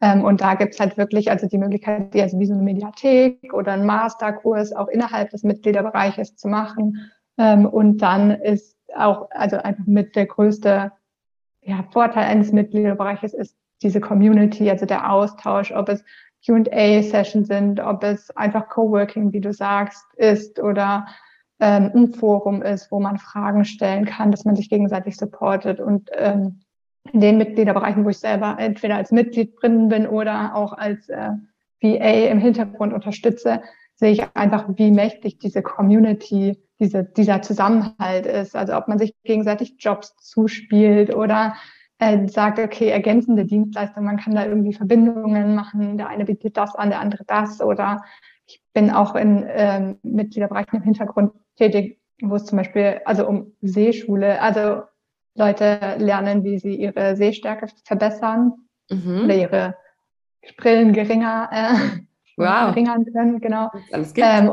Ähm, 0.01 0.23
und 0.23 0.41
da 0.41 0.55
gibt's 0.55 0.79
halt 0.79 0.97
wirklich 0.97 1.31
also 1.31 1.47
die 1.47 1.57
Möglichkeit, 1.57 2.13
die 2.13 2.21
also 2.21 2.39
wie 2.39 2.45
so 2.45 2.53
eine 2.53 2.63
Mediathek 2.63 3.53
oder 3.53 3.73
einen 3.73 3.85
Masterkurs 3.85 4.73
auch 4.73 4.87
innerhalb 4.87 5.31
des 5.31 5.43
Mitgliederbereiches 5.43 6.35
zu 6.35 6.47
machen. 6.47 7.11
Ähm, 7.37 7.65
und 7.65 7.97
dann 7.99 8.31
ist 8.31 8.77
auch, 8.95 9.29
also 9.31 9.57
einfach 9.57 9.85
mit 9.85 10.15
der 10.15 10.27
größte 10.27 10.91
ja, 11.61 11.83
Vorteil 11.91 12.25
eines 12.25 12.51
Mitgliederbereiches 12.51 13.33
ist 13.33 13.57
diese 13.81 13.99
Community, 13.99 14.69
also 14.69 14.85
der 14.85 15.11
Austausch, 15.11 15.71
ob 15.71 15.89
es 15.89 16.03
Q&A-Sessions 16.45 17.47
sind, 17.47 17.79
ob 17.79 18.03
es 18.03 18.31
einfach 18.35 18.69
Coworking, 18.69 19.33
wie 19.33 19.41
du 19.41 19.51
sagst, 19.51 20.05
ist 20.15 20.59
oder 20.59 21.07
ähm, 21.59 21.91
ein 21.93 22.13
Forum 22.13 22.61
ist, 22.61 22.91
wo 22.91 22.99
man 22.99 23.17
Fragen 23.17 23.65
stellen 23.65 24.05
kann, 24.05 24.31
dass 24.31 24.45
man 24.45 24.55
sich 24.55 24.69
gegenseitig 24.69 25.17
supportet 25.17 25.79
und 25.79 26.09
ähm, 26.13 26.61
in 27.13 27.21
den 27.21 27.37
Mitgliederbereichen, 27.37 28.05
wo 28.05 28.09
ich 28.09 28.19
selber 28.19 28.57
entweder 28.59 28.95
als 28.95 29.11
Mitglied 29.11 29.61
drin 29.61 29.89
bin 29.89 30.07
oder 30.07 30.55
auch 30.55 30.73
als 30.73 31.09
äh, 31.09 31.31
VA 31.81 32.29
im 32.29 32.39
Hintergrund 32.39 32.93
unterstütze, 32.93 33.61
sehe 33.95 34.11
ich 34.11 34.23
einfach, 34.35 34.65
wie 34.75 34.91
mächtig 34.91 35.39
diese 35.39 35.61
Community, 35.61 36.57
diese, 36.79 37.03
dieser 37.03 37.41
Zusammenhalt 37.41 38.25
ist. 38.25 38.55
Also 38.55 38.75
ob 38.75 38.87
man 38.87 38.99
sich 38.99 39.15
gegenseitig 39.23 39.75
Jobs 39.79 40.15
zuspielt 40.17 41.15
oder 41.15 41.55
äh, 41.99 42.27
sagt, 42.27 42.59
okay, 42.59 42.89
ergänzende 42.89 43.45
Dienstleistungen, 43.45 44.05
man 44.05 44.17
kann 44.17 44.35
da 44.35 44.45
irgendwie 44.45 44.73
Verbindungen 44.73 45.55
machen, 45.55 45.97
der 45.97 46.09
eine 46.09 46.25
bietet 46.25 46.57
das 46.57 46.75
an, 46.75 46.89
der 46.89 46.99
andere 46.99 47.23
das. 47.25 47.61
Oder 47.61 48.03
ich 48.45 48.61
bin 48.73 48.91
auch 48.91 49.15
in 49.15 49.45
ähm, 49.47 49.97
Mitgliederbereichen 50.03 50.77
im 50.77 50.83
Hintergrund 50.83 51.33
tätig, 51.55 51.99
wo 52.21 52.35
es 52.35 52.45
zum 52.45 52.57
Beispiel, 52.57 53.01
also 53.05 53.27
um 53.27 53.53
Seeschule, 53.61 54.41
also 54.41 54.83
Leute 55.37 55.95
lernen, 55.99 56.43
wie 56.43 56.59
sie 56.59 56.75
ihre 56.75 57.15
Sehstärke 57.15 57.67
verbessern 57.85 58.53
mhm. 58.89 59.25
oder 59.25 59.35
ihre 59.35 59.75
Brillen 60.57 60.93
geringer 60.93 61.49
äh, 61.51 61.99
wow. 62.37 62.69
verringern 62.69 63.05
können. 63.11 63.39
Genau. 63.39 63.69
Ähm, 64.15 64.51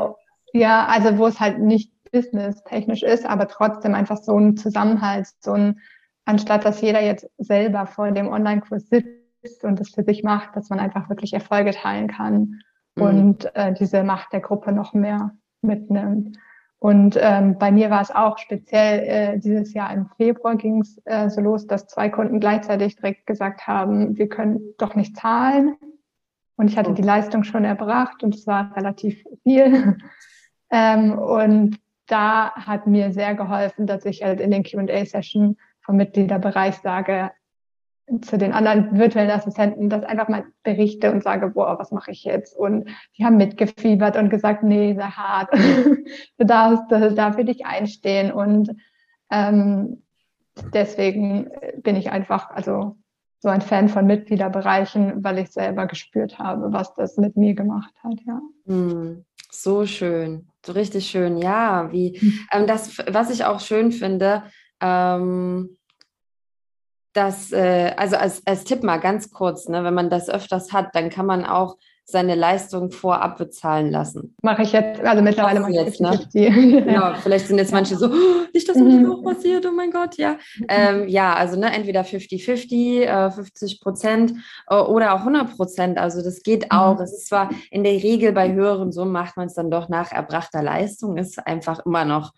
ja, 0.53 0.85
also 0.85 1.17
wo 1.17 1.27
es 1.27 1.39
halt 1.39 1.59
nicht 1.59 1.91
business-technisch 2.11 3.03
ist, 3.03 3.25
aber 3.25 3.47
trotzdem 3.47 3.93
einfach 3.93 4.17
so 4.17 4.37
ein 4.37 4.55
Zusammenhalt, 4.57 5.27
so 5.39 5.51
ein, 5.51 5.79
anstatt 6.25 6.63
dass 6.63 6.81
jeder 6.81 7.01
jetzt 7.01 7.29
selber 7.37 7.87
vor 7.87 8.11
dem 8.11 8.27
Online-Kurs 8.27 8.87
sitzt 8.87 9.63
und 9.63 9.79
das 9.79 9.89
für 9.89 10.03
sich 10.03 10.23
macht, 10.23 10.55
dass 10.55 10.69
man 10.69 10.79
einfach 10.79 11.09
wirklich 11.09 11.33
Erfolge 11.33 11.71
teilen 11.71 12.07
kann 12.07 12.61
mhm. 12.95 13.03
und 13.03 13.55
äh, 13.55 13.73
diese 13.73 14.03
Macht 14.03 14.31
der 14.33 14.39
Gruppe 14.39 14.71
noch 14.71 14.93
mehr 14.93 15.31
mitnimmt. 15.61 16.37
Und 16.85 17.17
ähm, 17.19 17.57
bei 17.57 17.71
mir 17.71 17.89
war 17.89 18.01
es 18.01 18.11
auch 18.11 18.37
speziell 18.37 18.99
äh, 19.07 19.39
dieses 19.39 19.73
Jahr 19.73 19.91
im 19.91 20.07
Februar 20.17 20.55
ging 20.55 20.81
es 20.81 21.01
äh, 21.05 21.31
so 21.31 21.41
los, 21.41 21.65
dass 21.65 21.87
zwei 21.87 22.09
Kunden 22.09 22.39
gleichzeitig 22.39 22.95
direkt 22.95 23.25
gesagt 23.25 23.65
haben, 23.65 24.19
wir 24.19 24.29
können 24.29 24.59
doch 24.77 24.93
nicht 24.93 25.17
zahlen. 25.17 25.77
Und 26.57 26.69
ich 26.69 26.77
hatte 26.77 26.91
oh. 26.91 26.93
die 26.93 27.01
Leistung 27.01 27.43
schon 27.43 27.65
erbracht 27.65 28.23
und 28.23 28.35
es 28.35 28.45
war 28.45 28.71
relativ 28.75 29.23
viel. 29.41 29.97
ähm, 30.69 31.17
und 31.17 31.79
da 32.05 32.51
hat 32.53 32.85
mir 32.85 33.11
sehr 33.13 33.33
geholfen, 33.33 33.87
dass 33.87 34.05
ich 34.05 34.21
halt 34.21 34.39
in 34.39 34.51
den 34.51 34.63
Q&A-Session 34.63 35.57
vom 35.81 35.95
Mitgliederbereich 35.95 36.75
sage, 36.83 37.31
zu 38.21 38.37
den 38.37 38.53
anderen 38.53 38.97
virtuellen 38.97 39.31
Assistenten 39.31 39.89
das 39.89 40.03
einfach 40.03 40.27
mal 40.27 40.45
berichte 40.63 41.11
und 41.11 41.23
sage, 41.23 41.49
boah, 41.49 41.79
was 41.79 41.91
mache 41.91 42.11
ich 42.11 42.23
jetzt? 42.23 42.55
Und 42.55 42.87
die 43.17 43.25
haben 43.25 43.37
mitgefiebert 43.37 44.15
und 44.15 44.29
gesagt, 44.29 44.63
nee, 44.63 44.93
sehr 44.93 45.17
hart. 45.17 45.51
du 46.37 46.45
darfst 46.45 46.83
da 46.91 47.33
für 47.33 47.45
dich 47.45 47.65
einstehen. 47.65 48.31
Und 48.31 48.75
ähm, 49.31 50.03
deswegen 50.73 51.49
bin 51.81 51.95
ich 51.95 52.11
einfach, 52.11 52.51
also 52.51 52.95
so 53.39 53.49
ein 53.49 53.61
Fan 53.61 53.89
von 53.89 54.05
Mitgliederbereichen, 54.05 55.23
weil 55.23 55.39
ich 55.39 55.51
selber 55.51 55.87
gespürt 55.87 56.39
habe, 56.39 56.71
was 56.71 56.93
das 56.93 57.17
mit 57.17 57.37
mir 57.37 57.53
gemacht 57.53 57.93
hat, 58.03 58.19
ja. 58.25 58.41
Mm, 58.65 59.23
so 59.51 59.85
schön, 59.85 60.47
so 60.65 60.73
richtig 60.73 61.07
schön, 61.07 61.37
ja. 61.37 61.91
Wie 61.91 62.17
hm. 62.19 62.39
ähm, 62.51 62.67
das, 62.67 62.97
was 63.07 63.29
ich 63.29 63.45
auch 63.45 63.59
schön 63.59 63.91
finde, 63.91 64.43
ähm, 64.81 65.77
dass, 67.15 67.51
äh, 67.51 67.93
also 67.97 68.17
als, 68.17 68.45
als 68.45 68.65
Tipp 68.65 68.83
mal 68.83 68.97
ganz 68.97 69.31
kurz, 69.31 69.69
ne, 69.69 69.83
wenn 69.83 69.93
man 69.93 70.09
das 70.09 70.29
öfters 70.29 70.73
hat, 70.73 70.89
dann 70.93 71.09
kann 71.09 71.25
man 71.25 71.45
auch 71.45 71.77
seine 72.07 72.35
Leistung 72.35 72.91
vorab 72.91 73.39
bezahlen 73.39 73.89
lassen. 73.89 74.35
Mache 74.43 74.61
ich 74.61 74.73
jetzt, 74.73 75.01
also 75.01 75.23
mittlerweile 75.23 75.59
mache 75.59 75.71
ich 75.71 75.77
jetzt, 75.77 75.99
ne? 75.99 76.19
genau, 76.33 77.15
vielleicht 77.15 77.47
sind 77.47 77.57
jetzt 77.57 77.71
manche 77.71 77.95
so, 77.95 78.07
oh, 78.07 78.45
nicht, 78.53 78.69
dass 78.69 78.77
mir 78.77 79.01
das 79.01 79.11
auch 79.11 79.23
passiert, 79.23 79.65
oh 79.65 79.71
mein 79.71 79.89
Gott, 79.89 80.15
ja. 80.17 80.37
Ähm, 80.67 81.07
ja, 81.07 81.33
also 81.33 81.57
ne, 81.59 81.73
entweder 81.73 82.01
50-50, 82.01 83.01
äh, 83.01 83.31
50 83.31 83.81
Prozent 83.81 84.33
äh, 84.67 84.75
oder 84.75 85.15
auch 85.15 85.19
100 85.19 85.55
Prozent, 85.55 85.97
also 85.97 86.21
das 86.21 86.43
geht 86.43 86.65
mhm. 86.65 86.77
auch. 86.77 86.99
Es 86.99 87.11
ist 87.11 87.27
zwar 87.27 87.49
in 87.71 87.83
der 87.83 87.93
Regel 87.93 88.33
bei 88.33 88.53
höheren 88.53 88.91
Summen 88.91 89.11
macht 89.11 89.35
man 89.35 89.47
es 89.47 89.55
dann 89.55 89.71
doch 89.71 89.89
nach 89.89 90.11
erbrachter 90.11 90.61
Leistung, 90.61 91.17
ist 91.17 91.39
einfach 91.47 91.83
immer 91.87 92.05
noch 92.05 92.33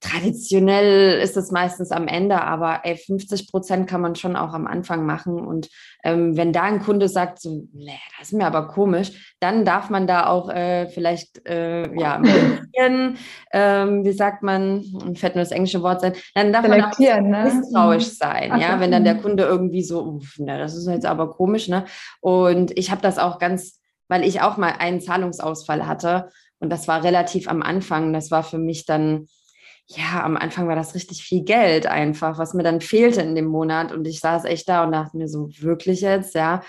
traditionell 0.00 1.20
ist 1.20 1.36
es 1.36 1.50
meistens 1.50 1.90
am 1.90 2.06
Ende, 2.06 2.40
aber 2.40 2.80
ey, 2.84 2.96
50 2.96 3.50
Prozent 3.50 3.88
kann 3.88 4.00
man 4.00 4.14
schon 4.14 4.36
auch 4.36 4.52
am 4.52 4.66
Anfang 4.66 5.04
machen. 5.04 5.40
Und 5.40 5.68
ähm, 6.04 6.36
wenn 6.36 6.52
da 6.52 6.62
ein 6.62 6.80
Kunde 6.80 7.08
sagt, 7.08 7.40
so, 7.40 7.66
nee, 7.72 7.98
das 8.18 8.28
ist 8.28 8.32
mir 8.34 8.46
aber 8.46 8.68
komisch, 8.68 9.34
dann 9.40 9.64
darf 9.64 9.90
man 9.90 10.06
da 10.06 10.26
auch 10.26 10.50
äh, 10.50 10.86
vielleicht, 10.88 11.44
äh, 11.48 11.92
ja, 11.98 12.22
ähm, 13.52 14.04
wie 14.04 14.12
sagt 14.12 14.44
man, 14.44 14.84
fällt 15.16 15.34
nur 15.34 15.42
das 15.42 15.52
englische 15.52 15.82
Wort 15.82 16.00
sein, 16.00 16.14
dann 16.34 16.52
darf 16.52 16.68
man 16.68 16.84
auch 16.84 16.98
ne? 16.98 17.44
misstrauisch 17.44 18.06
mhm. 18.06 18.16
sein, 18.16 18.50
Ach, 18.52 18.60
ja, 18.60 18.80
wenn 18.80 18.92
dann 18.92 19.04
der 19.04 19.14
mhm. 19.14 19.22
Kunde 19.22 19.44
irgendwie 19.44 19.82
so, 19.82 20.04
uff, 20.04 20.38
ne, 20.38 20.58
das 20.58 20.76
ist 20.76 20.86
jetzt 20.86 21.06
aber 21.06 21.30
komisch, 21.30 21.68
ne? 21.68 21.84
Und 22.20 22.76
ich 22.78 22.92
habe 22.92 23.02
das 23.02 23.18
auch 23.18 23.40
ganz, 23.40 23.80
weil 24.06 24.24
ich 24.24 24.42
auch 24.42 24.56
mal 24.56 24.74
einen 24.78 25.00
Zahlungsausfall 25.00 25.88
hatte 25.88 26.28
und 26.60 26.70
das 26.70 26.88
war 26.88 27.02
relativ 27.02 27.48
am 27.48 27.62
Anfang, 27.62 28.12
das 28.12 28.30
war 28.30 28.42
für 28.42 28.58
mich 28.58 28.84
dann, 28.86 29.26
ja, 29.90 30.22
am 30.22 30.36
Anfang 30.36 30.68
war 30.68 30.76
das 30.76 30.94
richtig 30.94 31.22
viel 31.22 31.44
Geld 31.44 31.86
einfach, 31.86 32.38
was 32.38 32.52
mir 32.52 32.62
dann 32.62 32.82
fehlte 32.82 33.22
in 33.22 33.34
dem 33.34 33.46
Monat. 33.46 33.90
Und 33.90 34.06
ich 34.06 34.20
saß 34.20 34.44
echt 34.44 34.68
da 34.68 34.84
und 34.84 34.92
dachte 34.92 35.16
mir 35.16 35.28
so, 35.28 35.48
wirklich 35.60 36.02
jetzt, 36.02 36.34
ja. 36.34 36.60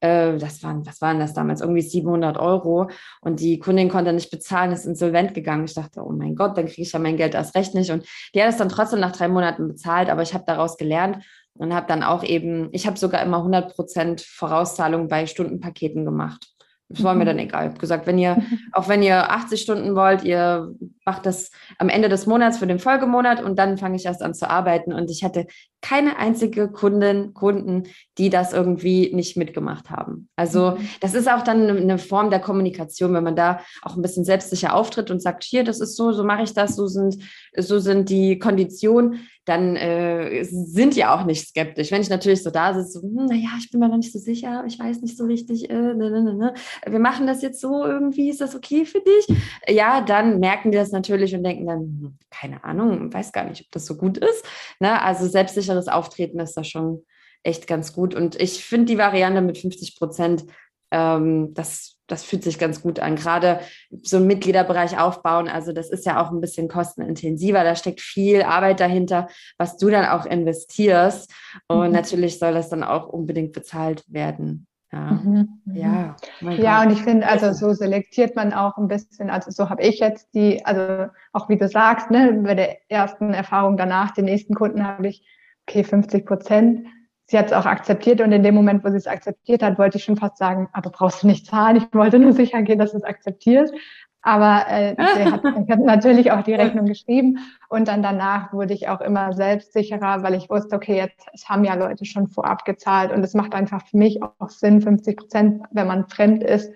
Äh, 0.00 0.38
das 0.38 0.62
waren, 0.62 0.86
was 0.86 1.00
waren 1.00 1.18
das 1.18 1.34
damals? 1.34 1.60
Irgendwie 1.60 1.82
700 1.82 2.38
Euro. 2.38 2.88
Und 3.20 3.40
die 3.40 3.58
Kundin 3.58 3.88
konnte 3.88 4.12
nicht 4.12 4.30
bezahlen, 4.30 4.70
ist 4.70 4.86
insolvent 4.86 5.34
gegangen. 5.34 5.64
Ich 5.64 5.74
dachte, 5.74 6.02
oh 6.04 6.12
mein 6.12 6.36
Gott, 6.36 6.56
dann 6.56 6.66
kriege 6.66 6.82
ich 6.82 6.92
ja 6.92 7.00
mein 7.00 7.16
Geld 7.16 7.34
erst 7.34 7.56
recht 7.56 7.74
nicht. 7.74 7.90
Und 7.90 8.06
die 8.32 8.40
hat 8.40 8.50
es 8.50 8.58
dann 8.58 8.68
trotzdem 8.68 9.00
nach 9.00 9.12
drei 9.12 9.26
Monaten 9.26 9.66
bezahlt, 9.66 10.08
aber 10.08 10.22
ich 10.22 10.32
habe 10.32 10.44
daraus 10.46 10.76
gelernt 10.76 11.24
und 11.54 11.74
habe 11.74 11.88
dann 11.88 12.04
auch 12.04 12.22
eben, 12.22 12.68
ich 12.70 12.86
habe 12.86 12.96
sogar 12.96 13.22
immer 13.22 13.38
100 13.38 13.74
Prozent 13.74 14.20
Vorauszahlung 14.20 15.08
bei 15.08 15.26
Stundenpaketen 15.26 16.04
gemacht. 16.04 16.46
Das 16.88 17.02
war 17.02 17.14
mir 17.14 17.26
dann 17.26 17.38
egal. 17.38 17.64
Ich 17.64 17.70
habe 17.70 17.80
gesagt, 17.80 18.06
wenn 18.06 18.18
ihr, 18.18 18.42
auch 18.72 18.88
wenn 18.88 19.02
ihr 19.02 19.30
80 19.30 19.60
Stunden 19.60 19.94
wollt, 19.94 20.24
ihr 20.24 20.74
macht 21.04 21.26
das 21.26 21.50
am 21.78 21.88
Ende 21.88 22.08
des 22.08 22.26
Monats 22.26 22.58
für 22.58 22.66
den 22.66 22.78
Folgemonat 22.78 23.42
und 23.42 23.58
dann 23.58 23.78
fange 23.78 23.96
ich 23.96 24.06
erst 24.06 24.22
an 24.22 24.34
zu 24.34 24.48
arbeiten. 24.48 24.92
Und 24.92 25.10
ich 25.10 25.22
hatte 25.22 25.46
keine 25.80 26.18
einzige 26.18 26.68
Kundin, 26.68 27.34
Kunden, 27.34 27.84
die 28.18 28.30
das 28.30 28.52
irgendwie 28.52 29.14
nicht 29.14 29.36
mitgemacht 29.36 29.90
haben. 29.90 30.28
Also 30.36 30.72
mhm. 30.72 30.88
das 31.00 31.14
ist 31.14 31.28
auch 31.28 31.42
dann 31.42 31.68
eine 31.68 31.98
Form 31.98 32.30
der 32.30 32.40
Kommunikation, 32.40 33.14
wenn 33.14 33.24
man 33.24 33.36
da 33.36 33.60
auch 33.82 33.96
ein 33.96 34.02
bisschen 34.02 34.24
selbstsicher 34.24 34.74
auftritt 34.74 35.10
und 35.10 35.22
sagt, 35.22 35.44
hier, 35.44 35.64
das 35.64 35.80
ist 35.80 35.96
so, 35.96 36.12
so 36.12 36.24
mache 36.24 36.42
ich 36.42 36.52
das, 36.52 36.74
so 36.74 36.86
sind, 36.86 37.16
so 37.56 37.78
sind 37.78 38.08
die 38.08 38.38
Konditionen, 38.38 39.20
dann 39.48 39.76
äh, 39.76 40.44
sind 40.44 40.94
die 40.94 41.06
auch 41.06 41.24
nicht 41.24 41.48
skeptisch. 41.48 41.90
Wenn 41.90 42.02
ich 42.02 42.10
natürlich 42.10 42.42
so 42.42 42.50
da 42.50 42.74
sitze, 42.74 43.00
so, 43.00 43.02
hm, 43.02 43.26
naja, 43.26 43.48
ich 43.58 43.70
bin 43.70 43.80
mir 43.80 43.88
noch 43.88 43.96
nicht 43.96 44.12
so 44.12 44.18
sicher, 44.18 44.64
ich 44.66 44.78
weiß 44.78 45.00
nicht 45.00 45.16
so 45.16 45.24
richtig, 45.24 45.70
äh, 45.70 45.74
ne, 45.74 45.94
ne, 46.10 46.22
ne, 46.22 46.34
ne. 46.34 46.54
wir 46.86 46.98
machen 46.98 47.26
das 47.26 47.40
jetzt 47.40 47.60
so 47.60 47.84
irgendwie, 47.84 48.28
ist 48.28 48.42
das 48.42 48.54
okay 48.54 48.84
für 48.84 49.00
dich? 49.00 49.38
Ja, 49.66 50.02
dann 50.02 50.38
merken 50.38 50.70
die 50.70 50.76
das 50.76 50.92
natürlich 50.92 51.34
und 51.34 51.44
denken 51.44 51.66
dann, 51.66 51.80
hm, 51.80 52.18
keine 52.30 52.62
Ahnung, 52.62 53.12
weiß 53.12 53.32
gar 53.32 53.44
nicht, 53.44 53.62
ob 53.62 53.70
das 53.72 53.86
so 53.86 53.96
gut 53.96 54.18
ist. 54.18 54.44
Ne? 54.80 55.00
Also 55.00 55.26
selbstsicheres 55.68 55.88
Auftreten 55.88 56.40
ist 56.40 56.56
da 56.56 56.64
schon 56.64 57.04
echt 57.42 57.66
ganz 57.66 57.92
gut. 57.92 58.14
Und 58.14 58.40
ich 58.40 58.64
finde 58.64 58.86
die 58.86 58.98
Variante 58.98 59.40
mit 59.40 59.58
50 59.58 59.96
Prozent, 59.96 60.44
ähm, 60.90 61.52
das, 61.54 61.98
das 62.06 62.24
fühlt 62.24 62.42
sich 62.42 62.58
ganz 62.58 62.82
gut 62.82 62.98
an. 62.98 63.16
Gerade 63.16 63.60
so 64.02 64.16
einen 64.16 64.26
Mitgliederbereich 64.26 64.98
aufbauen, 64.98 65.48
also 65.48 65.72
das 65.72 65.90
ist 65.90 66.06
ja 66.06 66.22
auch 66.22 66.30
ein 66.30 66.40
bisschen 66.40 66.68
kostenintensiver. 66.68 67.62
Da 67.62 67.76
steckt 67.76 68.00
viel 68.00 68.42
Arbeit 68.42 68.80
dahinter, 68.80 69.28
was 69.58 69.76
du 69.76 69.90
dann 69.90 70.06
auch 70.06 70.26
investierst. 70.26 71.32
Und 71.68 71.88
mhm. 71.88 71.92
natürlich 71.92 72.38
soll 72.38 72.54
das 72.54 72.70
dann 72.70 72.82
auch 72.82 73.06
unbedingt 73.08 73.52
bezahlt 73.52 74.04
werden. 74.08 74.66
Ja, 74.90 75.10
mhm. 75.10 75.60
ja, 75.66 76.16
ja 76.40 76.82
und 76.82 76.90
ich 76.92 77.02
finde, 77.02 77.26
also 77.26 77.52
so 77.52 77.74
selektiert 77.74 78.34
man 78.36 78.54
auch 78.54 78.78
ein 78.78 78.88
bisschen, 78.88 79.28
also 79.28 79.50
so 79.50 79.68
habe 79.68 79.82
ich 79.82 79.98
jetzt 79.98 80.34
die, 80.34 80.64
also 80.64 81.12
auch 81.34 81.50
wie 81.50 81.58
du 81.58 81.68
sagst, 81.68 82.10
ne, 82.10 82.40
bei 82.42 82.54
der 82.54 82.90
ersten 82.90 83.34
Erfahrung 83.34 83.76
danach, 83.76 84.12
den 84.12 84.24
nächsten 84.24 84.54
Kunden 84.54 84.86
habe 84.86 85.08
ich, 85.08 85.26
okay, 85.68 85.84
50 85.84 86.26
Prozent. 86.26 86.86
Sie 87.26 87.38
hat 87.38 87.46
es 87.46 87.52
auch 87.52 87.66
akzeptiert 87.66 88.22
und 88.22 88.32
in 88.32 88.42
dem 88.42 88.54
Moment, 88.54 88.82
wo 88.84 88.90
sie 88.90 88.96
es 88.96 89.06
akzeptiert 89.06 89.62
hat, 89.62 89.78
wollte 89.78 89.98
ich 89.98 90.04
schon 90.04 90.16
fast 90.16 90.38
sagen, 90.38 90.68
aber 90.72 90.88
brauchst 90.90 91.22
du 91.22 91.26
nicht 91.26 91.46
zahlen. 91.46 91.76
Ich 91.76 91.94
wollte 91.94 92.18
nur 92.18 92.32
sicher 92.32 92.62
gehen, 92.62 92.78
dass 92.78 92.92
du 92.92 92.96
es 92.96 93.04
akzeptierst. 93.04 93.74
Aber 94.22 94.64
äh, 94.68 94.96
der 95.16 95.32
hat, 95.32 95.44
hat 95.44 95.80
natürlich 95.80 96.32
auch 96.32 96.42
die 96.42 96.54
Rechnung 96.54 96.86
geschrieben 96.86 97.38
und 97.68 97.86
dann 97.86 98.02
danach 98.02 98.52
wurde 98.52 98.72
ich 98.72 98.88
auch 98.88 99.00
immer 99.02 99.34
selbstsicherer, 99.34 100.22
weil 100.22 100.34
ich 100.34 100.48
wusste, 100.48 100.74
okay, 100.74 100.96
jetzt 100.96 101.26
es 101.34 101.48
haben 101.48 101.64
ja 101.64 101.74
Leute 101.74 102.06
schon 102.06 102.28
vorab 102.28 102.64
gezahlt 102.64 103.12
und 103.12 103.22
es 103.22 103.34
macht 103.34 103.54
einfach 103.54 103.86
für 103.86 103.98
mich 103.98 104.22
auch 104.22 104.48
Sinn, 104.48 104.80
50 104.80 105.16
Prozent, 105.18 105.62
wenn 105.70 105.86
man 105.86 106.08
fremd 106.08 106.42
ist, 106.42 106.72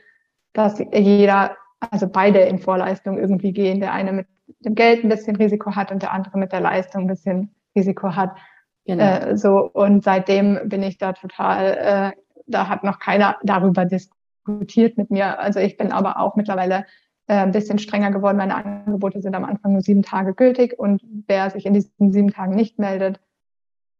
dass 0.52 0.78
jeder, 0.92 1.56
also 1.90 2.06
beide 2.06 2.40
in 2.40 2.58
Vorleistung 2.58 3.18
irgendwie 3.18 3.52
gehen. 3.52 3.80
Der 3.80 3.92
eine 3.92 4.12
mit 4.12 4.26
dem 4.60 4.74
Geld 4.74 5.02
ein 5.02 5.08
bisschen 5.08 5.36
Risiko 5.36 5.74
hat 5.74 5.90
und 5.90 6.02
der 6.02 6.12
andere 6.12 6.38
mit 6.38 6.52
der 6.52 6.60
Leistung 6.60 7.02
ein 7.02 7.08
bisschen 7.08 7.54
Risiko 7.74 8.14
hat. 8.14 8.36
Genau. 8.84 9.02
Äh, 9.02 9.36
so 9.36 9.70
und 9.72 10.02
seitdem 10.04 10.68
bin 10.68 10.82
ich 10.82 10.98
da 10.98 11.12
total, 11.12 12.12
äh, 12.14 12.40
da 12.46 12.68
hat 12.68 12.84
noch 12.84 12.98
keiner 12.98 13.36
darüber 13.42 13.84
diskutiert 13.84 14.98
mit 14.98 15.10
mir. 15.10 15.38
Also 15.38 15.60
ich 15.60 15.76
bin 15.76 15.92
aber 15.92 16.18
auch 16.18 16.34
mittlerweile 16.36 16.84
äh, 17.28 17.34
ein 17.34 17.52
bisschen 17.52 17.78
strenger 17.78 18.10
geworden. 18.10 18.36
Meine 18.36 18.56
Angebote 18.56 19.22
sind 19.22 19.34
am 19.34 19.44
Anfang 19.44 19.72
nur 19.72 19.82
sieben 19.82 20.02
Tage 20.02 20.34
gültig 20.34 20.78
und 20.78 21.02
wer 21.28 21.50
sich 21.50 21.66
in 21.66 21.74
diesen 21.74 22.12
sieben 22.12 22.32
Tagen 22.32 22.54
nicht 22.54 22.78
meldet, 22.78 23.20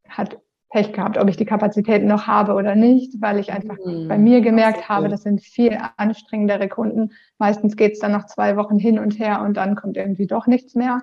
hat 0.09 0.39
Pech 0.73 0.93
gehabt, 0.93 1.19
ob 1.19 1.29
ich 1.29 1.37
die 1.37 1.45
Kapazitäten 1.45 2.07
noch 2.07 2.27
habe 2.27 2.55
oder 2.55 2.75
nicht, 2.75 3.21
weil 3.21 3.39
ich 3.39 3.53
einfach 3.53 3.77
mhm. 3.85 4.09
bei 4.09 4.17
mir 4.17 4.41
gemerkt 4.41 4.89
habe, 4.89 5.09
das 5.09 5.23
sind 5.23 5.43
viel 5.43 5.79
anstrengendere 5.99 6.67
Kunden. 6.69 7.13
Meistens 7.39 7.77
geht 7.77 7.93
es 7.93 7.99
dann 7.99 8.13
noch 8.13 8.25
zwei 8.25 8.57
Wochen 8.57 8.79
hin 8.79 8.99
und 8.99 9.19
her 9.19 9.43
und 9.43 9.59
dann 9.59 9.77
kommt 9.77 9.99
irgendwie 9.99 10.27
doch 10.27 10.47
nichts 10.47 10.75
mehr. 10.75 11.03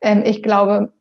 Ähm, 0.00 0.22
ich 0.24 0.42
glaube, 0.42 0.94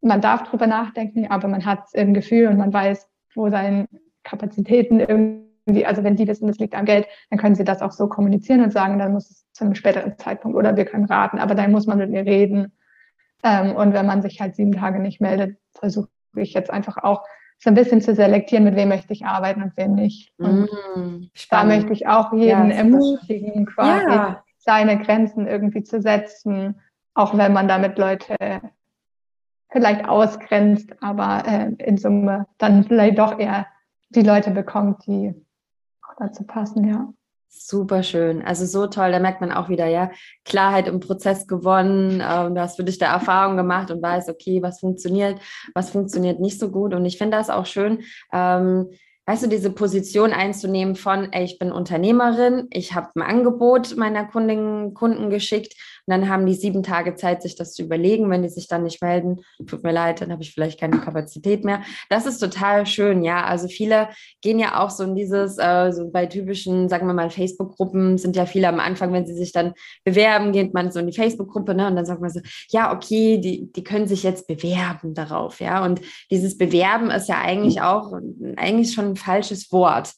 man 0.00 0.20
darf 0.20 0.44
drüber 0.44 0.66
nachdenken, 0.66 1.30
aber 1.30 1.48
man 1.48 1.64
hat 1.64 1.88
ein 1.94 2.14
Gefühl 2.14 2.48
und 2.48 2.56
man 2.56 2.72
weiß, 2.72 3.08
wo 3.34 3.50
seine 3.50 3.88
Kapazitäten 4.22 5.00
irgendwie 5.00 5.50
also 5.84 6.02
wenn 6.02 6.16
die 6.16 6.26
wissen, 6.26 6.48
das 6.48 6.58
liegt 6.58 6.74
am 6.74 6.84
Geld, 6.84 7.06
dann 7.30 7.38
können 7.38 7.54
sie 7.54 7.64
das 7.64 7.82
auch 7.82 7.92
so 7.92 8.08
kommunizieren 8.08 8.62
und 8.62 8.72
sagen, 8.72 8.98
dann 8.98 9.12
muss 9.12 9.30
es 9.30 9.46
zu 9.52 9.64
einem 9.64 9.74
späteren 9.74 10.16
Zeitpunkt 10.18 10.56
oder 10.56 10.76
wir 10.76 10.84
können 10.84 11.04
raten, 11.04 11.38
aber 11.38 11.54
dann 11.54 11.70
muss 11.70 11.86
man 11.86 11.98
mit 11.98 12.10
mir 12.10 12.24
reden. 12.24 12.72
Ähm, 13.42 13.76
und 13.76 13.92
wenn 13.92 14.06
man 14.06 14.22
sich 14.22 14.40
halt 14.40 14.56
sieben 14.56 14.72
Tage 14.72 14.98
nicht 14.98 15.20
meldet, 15.20 15.58
versuche 15.72 16.08
ich 16.36 16.54
jetzt 16.54 16.70
einfach 16.70 16.96
auch 16.98 17.24
so 17.58 17.70
ein 17.70 17.74
bisschen 17.74 18.00
zu 18.00 18.14
selektieren, 18.14 18.64
mit 18.64 18.74
wem 18.74 18.88
möchte 18.88 19.12
ich 19.12 19.26
arbeiten 19.26 19.62
und 19.62 19.76
wem 19.76 19.94
nicht. 19.94 20.32
Und 20.38 20.68
mm, 20.96 21.30
da 21.50 21.64
möchte 21.64 21.92
ich 21.92 22.06
auch 22.06 22.32
jeden 22.32 22.70
ja, 22.70 22.76
ermutigen, 22.76 23.66
quasi 23.66 24.06
ja. 24.06 24.42
seine 24.58 24.98
Grenzen 24.98 25.46
irgendwie 25.46 25.82
zu 25.82 26.00
setzen, 26.00 26.80
auch 27.14 27.36
wenn 27.36 27.52
man 27.52 27.68
damit 27.68 27.98
Leute 27.98 28.36
vielleicht 29.70 30.08
ausgrenzt, 30.08 30.90
aber 31.00 31.44
äh, 31.46 31.72
in 31.78 31.96
Summe 31.96 32.46
dann 32.58 32.84
vielleicht 32.84 33.18
doch 33.18 33.38
eher 33.38 33.66
die 34.10 34.22
Leute 34.22 34.50
bekommt, 34.50 35.06
die 35.06 35.34
dazu 36.18 36.44
passen, 36.44 36.88
ja. 36.88 37.12
Super 37.52 38.04
schön. 38.04 38.42
Also 38.42 38.64
so 38.64 38.86
toll, 38.86 39.10
da 39.10 39.18
merkt 39.18 39.40
man 39.40 39.50
auch 39.50 39.68
wieder, 39.68 39.86
ja, 39.86 40.12
Klarheit 40.44 40.86
im 40.86 41.00
Prozess 41.00 41.48
gewonnen. 41.48 42.22
Ähm, 42.24 42.54
du 42.54 42.60
hast 42.60 42.76
für 42.76 42.84
dich 42.84 42.98
da 42.98 43.12
Erfahrung 43.12 43.56
gemacht 43.56 43.90
und 43.90 44.00
weißt, 44.00 44.28
okay, 44.28 44.62
was 44.62 44.78
funktioniert, 44.78 45.40
was 45.74 45.90
funktioniert 45.90 46.38
nicht 46.38 46.60
so 46.60 46.70
gut. 46.70 46.94
Und 46.94 47.04
ich 47.06 47.18
finde 47.18 47.36
das 47.36 47.50
auch 47.50 47.66
schön, 47.66 48.02
ähm, 48.32 48.90
weißt 49.26 49.44
du, 49.44 49.48
diese 49.48 49.70
Position 49.70 50.32
einzunehmen 50.32 50.94
von, 50.94 51.32
ey, 51.32 51.44
ich 51.44 51.58
bin 51.58 51.72
Unternehmerin, 51.72 52.68
ich 52.70 52.94
habe 52.94 53.08
ein 53.16 53.22
Angebot 53.22 53.96
meiner 53.96 54.24
Kundinnen, 54.26 54.94
Kunden 54.94 55.28
geschickt 55.30 55.74
und 56.06 56.12
dann 56.12 56.28
haben 56.28 56.46
die 56.46 56.54
sieben 56.54 56.82
Tage 56.82 57.14
Zeit, 57.14 57.42
sich 57.42 57.56
das 57.56 57.72
zu 57.72 57.82
überlegen. 57.82 58.30
Wenn 58.30 58.42
die 58.42 58.48
sich 58.48 58.68
dann 58.68 58.84
nicht 58.84 59.02
melden, 59.02 59.40
tut 59.66 59.82
mir 59.82 59.92
leid, 59.92 60.20
dann 60.20 60.32
habe 60.32 60.42
ich 60.42 60.52
vielleicht 60.52 60.80
keine 60.80 60.98
Kapazität 61.00 61.64
mehr. 61.64 61.82
Das 62.08 62.26
ist 62.26 62.38
total 62.38 62.86
schön, 62.86 63.22
ja. 63.22 63.44
Also 63.44 63.68
viele 63.68 64.08
gehen 64.40 64.58
ja 64.58 64.82
auch 64.82 64.90
so 64.90 65.04
in 65.04 65.14
dieses, 65.14 65.58
äh, 65.58 65.92
so 65.92 66.10
bei 66.10 66.26
typischen, 66.26 66.88
sagen 66.88 67.06
wir 67.06 67.14
mal, 67.14 67.30
Facebook-Gruppen 67.30 68.18
sind 68.18 68.36
ja 68.36 68.46
viele 68.46 68.68
am 68.68 68.80
Anfang, 68.80 69.12
wenn 69.12 69.26
sie 69.26 69.34
sich 69.34 69.52
dann 69.52 69.74
bewerben, 70.04 70.52
geht 70.52 70.74
man 70.74 70.90
so 70.90 71.00
in 71.00 71.06
die 71.06 71.16
Facebook-Gruppe, 71.16 71.74
ne? 71.74 71.86
Und 71.86 71.96
dann 71.96 72.06
sagt 72.06 72.20
man 72.20 72.30
so, 72.30 72.40
ja, 72.70 72.94
okay, 72.94 73.38
die, 73.38 73.70
die 73.72 73.84
können 73.84 74.08
sich 74.08 74.22
jetzt 74.22 74.46
bewerben 74.46 75.14
darauf, 75.14 75.60
ja. 75.60 75.84
Und 75.84 76.00
dieses 76.30 76.56
Bewerben 76.58 77.10
ist 77.10 77.28
ja 77.28 77.40
eigentlich 77.40 77.82
auch 77.82 78.12
eigentlich 78.56 78.92
schon 78.92 79.10
ein 79.10 79.16
falsches 79.16 79.70
Wort 79.72 80.14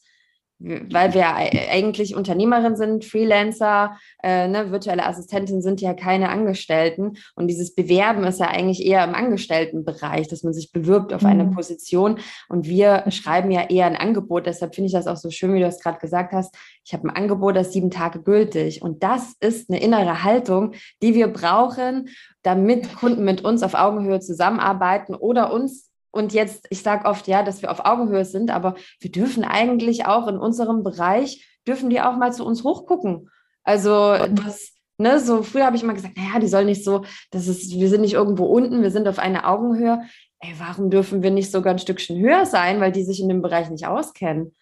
weil 0.63 1.13
wir 1.13 1.27
eigentlich 1.35 2.15
Unternehmerin 2.15 2.77
sind, 2.77 3.03
Freelancer, 3.03 3.97
äh, 4.23 4.47
ne, 4.47 4.71
virtuelle 4.71 5.05
Assistentin 5.05 5.61
sind 5.61 5.81
ja 5.81 5.93
keine 5.93 6.29
Angestellten. 6.29 7.17
Und 7.35 7.47
dieses 7.47 7.75
Bewerben 7.75 8.23
ist 8.23 8.39
ja 8.39 8.47
eigentlich 8.47 8.85
eher 8.85 9.03
im 9.03 9.13
Angestelltenbereich, 9.13 10.29
dass 10.29 10.43
man 10.43 10.53
sich 10.53 10.71
bewirbt 10.71 11.13
auf 11.13 11.23
mhm. 11.23 11.27
eine 11.27 11.45
Position. 11.47 12.19
Und 12.47 12.65
wir 12.65 13.03
schreiben 13.09 13.51
ja 13.51 13.69
eher 13.69 13.87
ein 13.87 13.97
Angebot. 13.97 14.45
Deshalb 14.45 14.73
finde 14.73 14.87
ich 14.87 14.93
das 14.93 15.07
auch 15.07 15.17
so 15.17 15.29
schön, 15.29 15.53
wie 15.53 15.59
du 15.59 15.65
es 15.65 15.81
gerade 15.81 15.99
gesagt 15.99 16.31
hast. 16.31 16.55
Ich 16.85 16.93
habe 16.93 17.09
ein 17.09 17.15
Angebot, 17.15 17.57
das 17.57 17.73
sieben 17.73 17.91
Tage 17.91 18.21
gültig. 18.21 18.81
Und 18.81 19.03
das 19.03 19.33
ist 19.41 19.69
eine 19.69 19.81
innere 19.81 20.23
Haltung, 20.23 20.73
die 21.01 21.13
wir 21.13 21.27
brauchen, 21.27 22.09
damit 22.41 22.95
Kunden 22.95 23.25
mit 23.25 23.43
uns 23.43 23.63
auf 23.63 23.73
Augenhöhe 23.73 24.21
zusammenarbeiten 24.21 25.13
oder 25.13 25.51
uns 25.51 25.92
und 26.13 26.31
jetzt, 26.31 26.67
ich 26.69 26.83
sage 26.83 27.05
oft, 27.05 27.27
ja, 27.27 27.43
dass 27.43 27.61
wir 27.61 27.71
auf 27.71 27.85
Augenhöhe 27.85 28.23
sind, 28.23 28.51
aber 28.51 28.75
wir 28.99 29.11
dürfen 29.11 29.43
eigentlich 29.43 30.05
auch 30.05 30.27
in 30.27 30.37
unserem 30.37 30.83
Bereich, 30.83 31.45
dürfen 31.67 31.89
die 31.89 32.01
auch 32.01 32.15
mal 32.17 32.31
zu 32.31 32.45
uns 32.45 32.63
hochgucken. 32.63 33.29
Also 33.63 34.17
das, 34.29 34.73
Ne, 34.99 35.19
so 35.19 35.41
früher 35.41 35.65
habe 35.65 35.75
ich 35.75 35.81
immer 35.81 35.95
gesagt, 35.95 36.15
naja, 36.17 36.39
die 36.39 36.47
sollen 36.47 36.67
nicht 36.67 36.83
so, 36.83 37.03
das 37.31 37.47
ist, 37.47 37.73
wir 37.73 37.89
sind 37.89 38.01
nicht 38.01 38.13
irgendwo 38.13 38.45
unten, 38.45 38.83
wir 38.83 38.91
sind 38.91 39.07
auf 39.07 39.17
einer 39.17 39.49
Augenhöhe. 39.49 40.03
Ey, 40.39 40.53
warum 40.59 40.91
dürfen 40.91 41.23
wir 41.23 41.31
nicht 41.31 41.51
sogar 41.51 41.73
ein 41.73 41.79
Stückchen 41.79 42.19
höher 42.19 42.45
sein, 42.45 42.79
weil 42.79 42.91
die 42.91 43.03
sich 43.03 43.19
in 43.19 43.27
dem 43.27 43.41
Bereich 43.41 43.71
nicht 43.71 43.87
auskennen? 43.87 44.55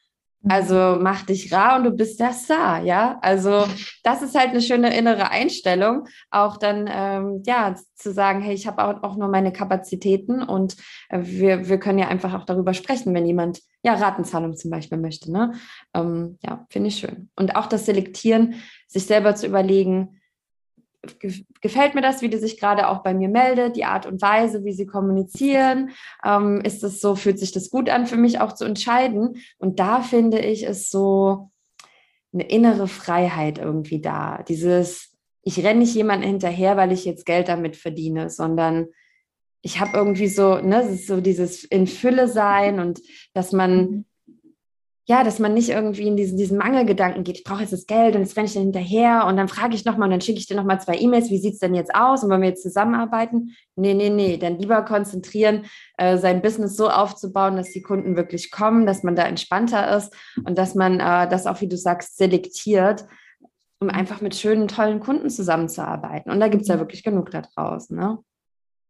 Also 0.49 0.97
mach 0.99 1.23
dich 1.23 1.53
rar 1.53 1.77
und 1.77 1.83
du 1.83 1.91
bist 1.91 2.19
der 2.19 2.33
Star, 2.33 2.81
ja. 2.83 3.19
Also 3.21 3.65
das 4.03 4.23
ist 4.23 4.35
halt 4.35 4.49
eine 4.49 4.61
schöne 4.61 4.95
innere 4.97 5.29
Einstellung, 5.29 6.07
auch 6.31 6.57
dann 6.57 6.89
ähm, 6.91 7.43
ja 7.45 7.75
zu 7.93 8.11
sagen, 8.11 8.41
hey, 8.41 8.55
ich 8.55 8.65
habe 8.65 8.83
auch, 8.83 9.03
auch 9.03 9.17
nur 9.17 9.27
meine 9.27 9.53
Kapazitäten 9.53 10.41
und 10.41 10.77
äh, 11.09 11.19
wir, 11.21 11.69
wir 11.69 11.79
können 11.79 11.99
ja 11.99 12.07
einfach 12.07 12.33
auch 12.33 12.45
darüber 12.45 12.73
sprechen, 12.73 13.13
wenn 13.13 13.27
jemand 13.27 13.61
ja 13.83 13.93
Ratenzahlung 13.93 14.55
zum 14.55 14.71
Beispiel 14.71 14.97
möchte. 14.97 15.31
Ne? 15.31 15.53
Ähm, 15.93 16.39
ja, 16.41 16.65
finde 16.69 16.87
ich 16.87 16.97
schön. 16.97 17.29
Und 17.35 17.55
auch 17.55 17.67
das 17.67 17.85
Selektieren, 17.85 18.55
sich 18.87 19.05
selber 19.05 19.35
zu 19.35 19.45
überlegen, 19.45 20.20
gefällt 21.61 21.95
mir 21.95 22.01
das, 22.01 22.21
wie 22.21 22.29
die 22.29 22.37
sich 22.37 22.59
gerade 22.59 22.87
auch 22.87 23.01
bei 23.01 23.13
mir 23.13 23.29
meldet, 23.29 23.75
die 23.75 23.85
Art 23.85 24.05
und 24.05 24.21
Weise, 24.21 24.63
wie 24.63 24.73
sie 24.73 24.85
kommunizieren. 24.85 25.91
Ähm, 26.23 26.61
ist 26.61 26.83
es 26.83 27.01
so, 27.01 27.15
fühlt 27.15 27.39
sich 27.39 27.51
das 27.51 27.69
gut 27.69 27.89
an 27.89 28.05
für 28.05 28.17
mich 28.17 28.39
auch 28.39 28.53
zu 28.53 28.65
entscheiden? 28.65 29.37
Und 29.57 29.79
da 29.79 30.01
finde 30.01 30.39
ich, 30.39 30.63
ist 30.63 30.91
so 30.91 31.51
eine 32.33 32.43
innere 32.43 32.87
Freiheit 32.87 33.57
irgendwie 33.57 33.99
da. 33.99 34.43
Dieses, 34.43 35.17
ich 35.41 35.63
renne 35.63 35.79
nicht 35.79 35.95
jemandem 35.95 36.29
hinterher, 36.29 36.77
weil 36.77 36.91
ich 36.91 37.05
jetzt 37.05 37.25
Geld 37.25 37.47
damit 37.47 37.75
verdiene, 37.75 38.29
sondern 38.29 38.87
ich 39.63 39.79
habe 39.79 39.97
irgendwie 39.97 40.27
so, 40.27 40.57
ne, 40.57 40.81
es 40.83 40.91
ist 40.91 41.07
so 41.07 41.19
dieses 41.19 41.63
in 41.63 41.87
Fülle 41.87 42.27
sein 42.27 42.79
und 42.79 42.99
dass 43.33 43.51
man 43.51 43.77
mhm 43.77 44.05
ja, 45.05 45.23
dass 45.23 45.39
man 45.39 45.53
nicht 45.53 45.69
irgendwie 45.69 46.07
in 46.07 46.15
diesen, 46.15 46.37
diesen 46.37 46.57
Mangelgedanken 46.57 47.23
geht, 47.23 47.37
ich 47.37 47.43
brauche 47.43 47.61
jetzt 47.61 47.73
das 47.73 47.87
Geld 47.87 48.15
und 48.15 48.21
jetzt 48.21 48.37
renne 48.37 48.45
ich 48.45 48.53
dann 48.53 48.63
hinterher 48.63 49.25
und 49.25 49.35
dann 49.35 49.47
frage 49.47 49.73
ich 49.73 49.83
nochmal 49.83 50.07
und 50.07 50.11
dann 50.11 50.21
schicke 50.21 50.37
ich 50.37 50.45
dir 50.45 50.55
nochmal 50.55 50.79
zwei 50.79 50.95
E-Mails, 50.95 51.31
wie 51.31 51.39
sieht 51.39 51.53
es 51.53 51.59
denn 51.59 51.73
jetzt 51.73 51.93
aus 51.95 52.23
und 52.23 52.29
wollen 52.29 52.41
wir 52.41 52.49
jetzt 52.49 52.61
zusammenarbeiten? 52.61 53.55
Nee, 53.75 53.95
nee, 53.95 54.09
nee, 54.09 54.37
dann 54.37 54.59
lieber 54.59 54.83
konzentrieren, 54.83 55.65
äh, 55.97 56.17
sein 56.17 56.41
Business 56.41 56.75
so 56.75 56.89
aufzubauen, 56.89 57.55
dass 57.55 57.71
die 57.71 57.81
Kunden 57.81 58.15
wirklich 58.15 58.51
kommen, 58.51 58.85
dass 58.85 59.01
man 59.01 59.15
da 59.15 59.23
entspannter 59.23 59.97
ist 59.97 60.13
und 60.45 60.57
dass 60.57 60.75
man 60.75 60.99
äh, 60.99 61.27
das 61.27 61.47
auch, 61.47 61.61
wie 61.61 61.67
du 61.67 61.77
sagst, 61.77 62.17
selektiert, 62.17 63.05
um 63.79 63.89
einfach 63.89 64.21
mit 64.21 64.35
schönen, 64.35 64.67
tollen 64.67 64.99
Kunden 64.99 65.31
zusammenzuarbeiten. 65.31 66.31
Und 66.31 66.39
da 66.39 66.47
gibt 66.47 66.61
es 66.61 66.67
ja 66.67 66.75
mhm. 66.75 66.81
wirklich 66.81 67.03
genug 67.03 67.31
da 67.31 67.41
draußen. 67.41 67.97
Ne? 67.97 68.19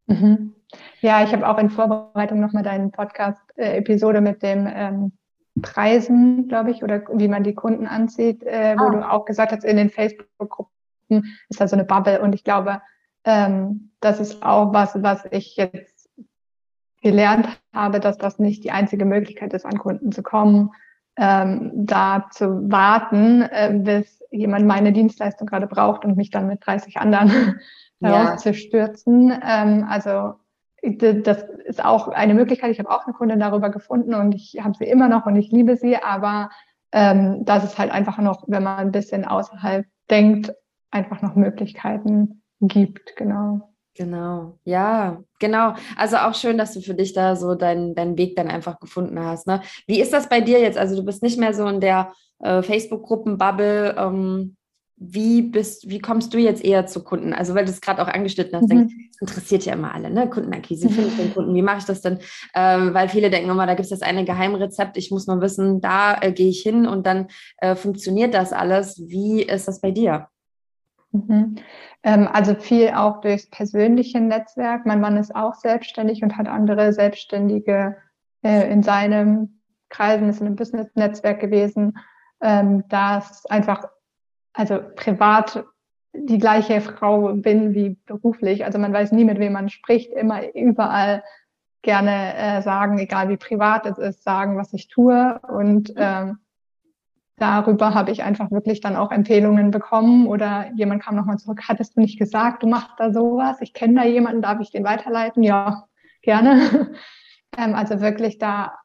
Mhm. 0.08 0.56
Ja, 1.00 1.24
ich 1.24 1.32
habe 1.32 1.48
auch 1.48 1.58
in 1.58 1.70
Vorbereitung 1.70 2.42
nochmal 2.42 2.64
deinen 2.64 2.92
Podcast-Episode 2.92 4.18
äh, 4.18 4.22
mit 4.22 4.44
dem 4.44 4.68
ähm, 4.70 5.12
Preisen, 5.62 6.48
glaube 6.48 6.72
ich, 6.72 6.84
oder 6.84 7.02
wie 7.14 7.28
man 7.28 7.44
die 7.44 7.56
Kunden 7.56 7.88
ansieht, 7.88 8.44
äh, 8.44 8.76
wo 8.78 8.86
ah. 8.86 8.90
du 8.90 9.12
auch 9.12 9.26
gesagt 9.26 9.52
hast, 9.52 9.64
in 9.64 9.78
den 9.78 9.90
Facebook-Gruppen 9.90 11.38
ist 11.50 11.60
da 11.60 11.68
so 11.68 11.76
eine 11.76 11.86
Bubble. 11.86 12.22
Und 12.22 12.36
ich 12.36 12.44
glaube, 12.44 12.82
ähm, 13.24 13.92
das 14.00 14.20
ist 14.20 14.44
auch 14.44 14.74
was, 14.74 15.02
was 15.02 15.26
ich 15.32 15.56
jetzt 15.58 16.10
gelernt 17.02 17.48
habe, 17.74 18.00
dass 18.00 18.18
das 18.18 18.40
nicht 18.40 18.64
die 18.64 18.72
einzige 18.72 19.06
Möglichkeit 19.06 19.54
ist, 19.54 19.66
an 19.66 19.78
Kunden 19.78 20.12
zu 20.12 20.24
kommen, 20.24 20.72
ähm, 21.18 21.72
da 21.74 22.28
zu 22.32 22.72
warten, 22.72 23.42
äh, 23.42 23.74
bis 23.74 24.22
jemand 24.32 24.66
meine 24.66 24.94
Dienstleistung 24.94 25.48
gerade 25.48 25.68
braucht 25.68 26.06
und 26.06 26.16
mich 26.16 26.30
dann 26.30 26.48
mit 26.48 26.66
30 26.66 26.98
anderen 26.98 27.60
ja. 28.00 28.10
rauszustürzen. 28.32 29.34
Ähm, 29.44 29.86
also 29.90 30.36
das 30.82 31.46
ist 31.66 31.84
auch 31.84 32.08
eine 32.08 32.34
Möglichkeit. 32.34 32.72
Ich 32.72 32.80
habe 32.80 32.90
auch 32.90 33.06
eine 33.06 33.14
Kundin 33.14 33.40
darüber 33.40 33.70
gefunden 33.70 34.14
und 34.16 34.34
ich 34.34 34.58
habe 34.62 34.76
sie 34.78 34.86
immer 34.86 35.08
noch 35.08 35.26
und 35.26 35.36
ich 35.36 35.52
liebe 35.52 35.78
sie, 35.78 35.98
aber 35.98 36.50
ähm, 36.92 37.46
das 37.46 37.64
ist 37.64 37.78
halt 37.78 37.92
einfach 37.92 38.18
noch, 38.18 38.46
wenn 38.48 38.64
man 38.64 38.78
ein 38.78 38.92
bisschen 38.92 39.26
außerhalb 39.26 39.86
denkt, 40.10 40.54
einfach 40.90 41.22
noch 41.22 41.36
Möglichkeiten 41.36 42.44
gibt, 42.60 43.16
genau. 43.16 43.68
Genau, 43.94 44.58
ja, 44.64 45.22
genau. 45.40 45.74
Also 45.98 46.16
auch 46.18 46.34
schön, 46.34 46.58
dass 46.58 46.74
du 46.74 46.82
für 46.82 46.94
dich 46.94 47.12
da 47.12 47.36
so 47.36 47.56
deinen, 47.56 47.94
deinen 47.94 48.18
Weg 48.18 48.38
dann 48.38 48.48
einfach 48.48 48.80
gefunden 48.80 49.20
hast. 49.20 49.48
Ne? 49.48 49.62
Wie 49.86 50.00
ist 50.00 50.14
das 50.14 50.30
bei 50.30 50.40
dir 50.40 50.62
jetzt? 50.62 50.78
Also 50.78 50.96
du 50.96 51.04
bist 51.04 51.22
nicht 51.22 51.38
mehr 51.38 51.54
so 51.54 51.68
in 51.68 51.82
der 51.82 52.14
äh, 52.40 52.64
Facebook-Gruppen-Bubble. 52.64 53.96
Ähm, 53.98 54.56
wie 55.04 55.42
bist, 55.42 55.90
wie 55.90 55.98
kommst 55.98 56.32
du 56.32 56.38
jetzt 56.38 56.64
eher 56.64 56.86
zu 56.86 57.04
Kunden? 57.04 57.34
Also, 57.34 57.56
weil 57.56 57.66
du 57.66 57.72
es 57.72 57.82
gerade 57.82 58.04
auch 58.04 58.08
angeschnitten 58.08 58.56
hast, 58.56 58.70
mhm. 58.70 58.88
denkst, 58.88 58.94
interessiert 59.20 59.66
ja 59.66 59.74
immer 59.74 59.96
alle, 59.96 60.12
ne? 60.12 60.30
Kundenakquise, 60.30 60.88
wie 60.88 60.94
finde 60.94 61.10
ich 61.10 61.18
den 61.18 61.34
Kunden, 61.34 61.56
wie 61.56 61.64
mache 61.64 61.80
ich 61.80 61.86
das 61.86 62.02
denn? 62.02 62.20
Ähm, 62.54 62.94
weil 62.94 63.10
viele 63.10 63.32
denken 63.32 63.50
immer, 63.50 63.66
da 63.66 63.74
gibt 63.74 63.86
es 63.86 63.90
das 63.90 64.04
eine 64.04 64.26
Geheimrezept, 64.26 64.98
ich 64.98 65.10
muss 65.10 65.26
nur 65.26 65.42
wissen, 65.42 65.82
da 65.82 66.22
äh, 66.22 66.32
gehe 66.32 66.50
ich 66.50 66.62
hin 66.62 66.86
und 66.86 67.08
dann 67.08 67.30
äh, 67.58 67.76
funktioniert 67.76 68.36
das 68.36 68.54
alles. 68.54 69.02
Wie 69.08 69.42
ist 69.42 69.68
das 69.68 69.82
bei 69.82 69.90
dir? 69.90 70.28
Mhm. 71.12 71.56
Ähm, 72.04 72.30
also 72.32 72.54
viel 72.54 72.90
auch 72.90 73.22
durchs 73.22 73.50
persönliche 73.50 74.22
Netzwerk. 74.22 74.86
Mein 74.86 75.02
Mann 75.02 75.18
ist 75.18 75.36
auch 75.36 75.56
selbstständig 75.56 76.22
und 76.22 76.38
hat 76.38 76.48
andere 76.48 76.94
Selbstständige 76.94 77.98
äh, 78.44 78.72
in 78.72 78.84
seinem 78.84 79.62
Kreisen, 79.90 80.30
ist 80.30 80.42
in 80.42 80.48
einem 80.48 80.56
Business-Netzwerk 80.56 81.40
gewesen. 81.40 81.98
Ähm, 82.40 82.84
das 82.88 83.48
einfach 83.48 83.88
also 84.54 84.80
privat 84.96 85.66
die 86.14 86.38
gleiche 86.38 86.82
Frau 86.82 87.34
bin 87.34 87.74
wie 87.74 87.98
beruflich. 88.06 88.66
Also 88.66 88.80
man 88.80 88.94
weiß 88.94 89.12
nie, 89.14 89.24
mit 89.24 89.40
wem 89.40 89.54
man 89.54 89.70
spricht, 89.70 90.12
immer 90.12 90.54
überall 90.54 91.24
gerne 91.82 92.36
äh, 92.36 92.62
sagen, 92.62 93.00
egal 93.00 93.30
wie 93.30 93.38
privat 93.38 93.86
es 93.86 93.98
ist, 93.98 94.24
sagen, 94.24 94.58
was 94.58 94.74
ich 94.74 94.88
tue. 94.88 95.40
Und 95.48 95.94
ähm, 95.96 96.40
darüber 97.38 97.94
habe 97.94 98.12
ich 98.12 98.24
einfach 98.24 98.52
wirklich 98.52 98.82
dann 98.82 98.96
auch 98.96 99.12
Empfehlungen 99.12 99.72
bekommen 99.72 100.28
oder 100.28 100.72
jemand 100.76 101.02
kam 101.02 101.16
nochmal 101.16 101.38
zurück, 101.38 101.62
hattest 101.68 101.96
du 101.96 102.02
nicht 102.02 102.20
gesagt, 102.20 102.62
du 102.62 102.68
machst 102.68 102.92
da 102.98 103.12
sowas, 103.12 103.62
ich 103.62 103.74
kenne 103.74 104.02
da 104.02 104.06
jemanden, 104.06 104.42
darf 104.42 104.60
ich 104.60 104.72
den 104.72 104.84
weiterleiten? 104.84 105.44
Ja, 105.44 105.86
gerne. 106.22 106.92
ähm, 107.58 107.74
also 107.74 108.02
wirklich 108.02 108.38
da 108.38 108.78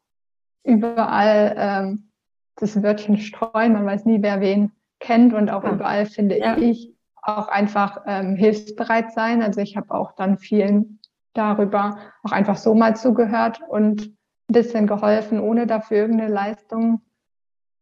überall 0.64 1.54
ähm, 1.56 2.10
das 2.56 2.82
Wörtchen 2.82 3.18
streuen, 3.18 3.74
man 3.74 3.84
weiß 3.84 4.06
nie, 4.06 4.22
wer 4.22 4.40
wen 4.40 4.72
kennt 5.00 5.34
und 5.34 5.50
auch 5.50 5.64
ja. 5.64 5.72
überall 5.72 6.06
finde 6.06 6.38
ja. 6.38 6.56
ich 6.56 6.94
auch 7.22 7.48
einfach 7.48 8.02
ähm, 8.06 8.36
hilfsbereit 8.36 9.12
sein. 9.12 9.42
Also 9.42 9.60
ich 9.60 9.76
habe 9.76 9.92
auch 9.92 10.12
dann 10.12 10.38
vielen 10.38 11.00
darüber 11.34 11.98
auch 12.22 12.32
einfach 12.32 12.56
so 12.56 12.74
mal 12.74 12.96
zugehört 12.96 13.60
und 13.68 14.02
ein 14.02 14.16
bisschen 14.52 14.86
geholfen, 14.86 15.40
ohne 15.40 15.66
dafür 15.66 15.98
irgendeine 15.98 16.32
Leistung 16.32 17.02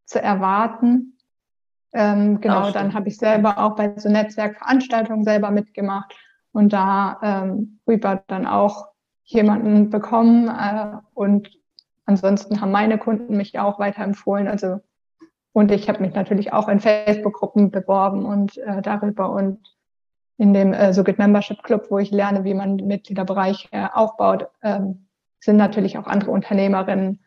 zu 0.06 0.20
erwarten. 0.20 1.18
Ähm, 1.92 2.40
genau, 2.40 2.70
dann 2.72 2.94
habe 2.94 3.08
ich 3.08 3.18
selber 3.18 3.58
auch 3.58 3.76
bei 3.76 3.94
so 3.96 4.08
Netzwerkveranstaltungen 4.08 5.24
selber 5.24 5.50
mitgemacht 5.50 6.12
und 6.52 6.72
da 6.72 7.20
ähm, 7.22 7.78
rüber 7.86 8.24
dann 8.26 8.46
auch 8.46 8.88
jemanden 9.22 9.90
bekommen 9.90 10.48
äh, 10.48 10.96
und 11.14 11.50
ansonsten 12.06 12.60
haben 12.60 12.72
meine 12.72 12.98
Kunden 12.98 13.36
mich 13.36 13.58
auch 13.58 13.78
weiterempfohlen. 13.78 14.48
Also 14.48 14.80
und 15.54 15.70
ich 15.70 15.88
habe 15.88 16.00
mich 16.00 16.14
natürlich 16.14 16.52
auch 16.52 16.68
in 16.68 16.80
Facebook-Gruppen 16.80 17.70
beworben 17.70 18.26
und 18.26 18.58
äh, 18.58 18.82
darüber 18.82 19.30
und 19.30 19.60
in 20.36 20.52
dem 20.52 20.72
äh, 20.72 20.92
Sogit 20.92 21.18
Membership 21.18 21.62
Club, 21.62 21.86
wo 21.90 21.98
ich 22.00 22.10
lerne, 22.10 22.42
wie 22.42 22.54
man 22.54 22.74
Mitgliederbereich 22.74 23.68
äh, 23.70 23.86
aufbaut, 23.94 24.48
ähm, 24.64 25.06
sind 25.38 25.56
natürlich 25.56 25.96
auch 25.96 26.08
andere 26.08 26.32
Unternehmerinnen 26.32 27.20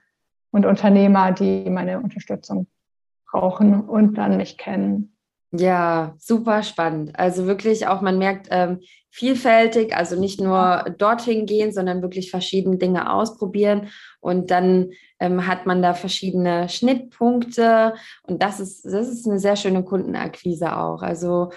und 0.51 0.65
Unternehmer, 0.65 1.31
die 1.31 1.69
meine 1.69 2.01
Unterstützung 2.01 2.67
brauchen 3.31 3.81
und 3.81 4.17
dann 4.17 4.35
mich 4.35 4.57
kennen. 4.57 5.16
Ja, 5.51 6.15
super 6.19 6.61
spannend. 6.61 7.17
Also 7.17 7.45
wirklich 7.47 7.87
auch, 7.87 8.01
man 8.01 8.17
merkt 8.17 8.47
ähm, 8.51 8.81
vielfältig, 9.09 9.95
also 9.95 10.19
nicht 10.19 10.41
nur 10.41 10.85
dorthin 10.97 11.45
gehen, 11.45 11.71
sondern 11.71 12.01
wirklich 12.01 12.29
verschiedene 12.29 12.77
Dinge 12.77 13.11
ausprobieren. 13.11 13.89
Und 14.19 14.51
dann 14.51 14.91
ähm, 15.19 15.47
hat 15.47 15.65
man 15.65 15.81
da 15.81 15.93
verschiedene 15.93 16.67
Schnittpunkte. 16.67 17.93
Und 18.23 18.43
das 18.43 18.59
ist, 18.59 18.83
das 18.83 19.07
ist 19.07 19.25
eine 19.25 19.39
sehr 19.39 19.55
schöne 19.55 19.83
Kundenakquise 19.83 20.75
auch. 20.75 21.01
Also 21.01 21.51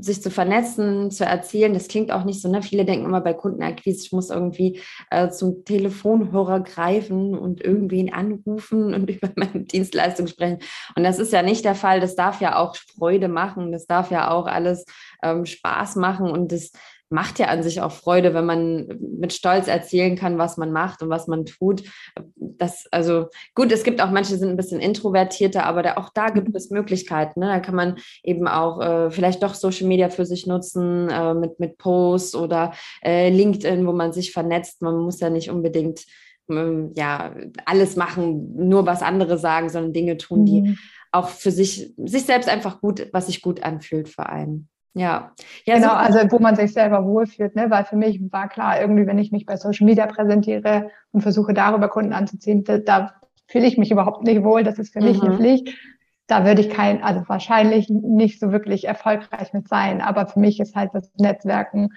sich 0.00 0.22
zu 0.22 0.30
vernetzen, 0.30 1.10
zu 1.10 1.24
erzählen. 1.24 1.74
Das 1.74 1.88
klingt 1.88 2.10
auch 2.10 2.24
nicht 2.24 2.40
so, 2.40 2.50
ne? 2.50 2.62
Viele 2.62 2.84
denken 2.84 3.04
immer 3.04 3.20
bei 3.20 3.34
Kundenakquise, 3.34 4.04
ich 4.04 4.12
muss 4.12 4.30
irgendwie 4.30 4.80
äh, 5.10 5.30
zum 5.30 5.64
Telefonhörer 5.64 6.60
greifen 6.60 7.36
und 7.36 7.62
irgendwen 7.62 8.12
anrufen 8.12 8.94
und 8.94 9.10
über 9.10 9.30
meine 9.36 9.64
Dienstleistung 9.64 10.26
sprechen. 10.26 10.58
Und 10.96 11.04
das 11.04 11.18
ist 11.18 11.32
ja 11.32 11.42
nicht 11.42 11.64
der 11.64 11.74
Fall. 11.74 12.00
Das 12.00 12.16
darf 12.16 12.40
ja 12.40 12.56
auch 12.56 12.76
Freude 12.76 13.28
machen. 13.28 13.72
Das 13.72 13.86
darf 13.86 14.10
ja 14.10 14.30
auch 14.30 14.46
alles 14.46 14.84
ähm, 15.22 15.44
Spaß 15.46 15.96
machen. 15.96 16.30
Und 16.30 16.52
das 16.52 16.72
macht 17.12 17.38
ja 17.38 17.46
an 17.46 17.62
sich 17.62 17.80
auch 17.80 17.92
Freude, 17.92 18.34
wenn 18.34 18.46
man 18.46 18.86
mit 19.18 19.32
Stolz 19.32 19.68
erzählen 19.68 20.16
kann, 20.16 20.38
was 20.38 20.56
man 20.56 20.72
macht 20.72 21.02
und 21.02 21.10
was 21.10 21.28
man 21.28 21.44
tut. 21.44 21.84
Das, 22.36 22.86
also 22.90 23.26
gut, 23.54 23.70
es 23.70 23.84
gibt 23.84 24.02
auch 24.02 24.10
manche, 24.10 24.32
die 24.32 24.38
sind 24.38 24.50
ein 24.50 24.56
bisschen 24.56 24.80
introvertierter, 24.80 25.64
aber 25.64 25.82
da, 25.82 25.96
auch 25.98 26.08
da 26.14 26.30
gibt 26.30 26.56
es 26.56 26.70
Möglichkeiten. 26.70 27.40
Ne? 27.40 27.46
Da 27.46 27.60
kann 27.60 27.74
man 27.74 27.96
eben 28.22 28.48
auch 28.48 28.80
äh, 28.80 29.10
vielleicht 29.10 29.42
doch 29.42 29.54
Social 29.54 29.86
Media 29.86 30.08
für 30.08 30.24
sich 30.24 30.46
nutzen, 30.46 31.08
äh, 31.10 31.34
mit, 31.34 31.60
mit 31.60 31.78
Posts 31.78 32.34
oder 32.34 32.72
äh, 33.04 33.28
LinkedIn, 33.28 33.86
wo 33.86 33.92
man 33.92 34.12
sich 34.12 34.32
vernetzt. 34.32 34.82
Man 34.82 34.98
muss 34.98 35.20
ja 35.20 35.30
nicht 35.30 35.50
unbedingt 35.50 36.06
ähm, 36.50 36.92
ja, 36.96 37.34
alles 37.66 37.96
machen, 37.96 38.56
nur 38.56 38.86
was 38.86 39.02
andere 39.02 39.38
sagen, 39.38 39.68
sondern 39.68 39.92
Dinge 39.92 40.16
tun, 40.16 40.46
die 40.46 40.62
mhm. 40.62 40.78
auch 41.12 41.28
für 41.28 41.50
sich, 41.50 41.92
sich 41.96 42.24
selbst 42.24 42.48
einfach 42.48 42.80
gut, 42.80 43.08
was 43.12 43.26
sich 43.26 43.42
gut 43.42 43.62
anfühlt 43.62 44.08
für 44.08 44.26
einen. 44.26 44.68
Ja. 44.94 45.32
ja 45.64 45.76
genau, 45.76 45.94
also 45.94 46.18
wo 46.30 46.38
man 46.38 46.54
sich 46.54 46.72
selber 46.72 47.06
wohlfühlt, 47.06 47.56
ne? 47.56 47.70
weil 47.70 47.84
für 47.84 47.96
mich 47.96 48.20
war 48.30 48.48
klar, 48.48 48.80
irgendwie, 48.80 49.06
wenn 49.06 49.18
ich 49.18 49.32
mich 49.32 49.46
bei 49.46 49.56
Social 49.56 49.86
Media 49.86 50.06
präsentiere 50.06 50.90
und 51.12 51.22
versuche 51.22 51.54
darüber 51.54 51.88
Kunden 51.88 52.12
anzuziehen, 52.12 52.62
da, 52.64 52.78
da 52.78 53.14
fühle 53.46 53.66
ich 53.66 53.78
mich 53.78 53.90
überhaupt 53.90 54.22
nicht 54.24 54.44
wohl, 54.44 54.64
das 54.64 54.78
ist 54.78 54.92
für 54.92 55.00
mhm. 55.00 55.06
mich 55.06 55.22
eine. 55.22 55.36
Pflicht. 55.36 55.74
Da 56.26 56.46
würde 56.46 56.60
ich 56.60 56.70
kein, 56.70 57.02
also 57.02 57.22
wahrscheinlich 57.26 57.88
nicht 57.90 58.38
so 58.38 58.52
wirklich 58.52 58.84
erfolgreich 58.84 59.52
mit 59.52 59.68
sein, 59.68 60.00
aber 60.00 60.26
für 60.26 60.40
mich 60.40 60.60
ist 60.60 60.76
halt 60.76 60.90
das 60.94 61.10
Netzwerken 61.18 61.90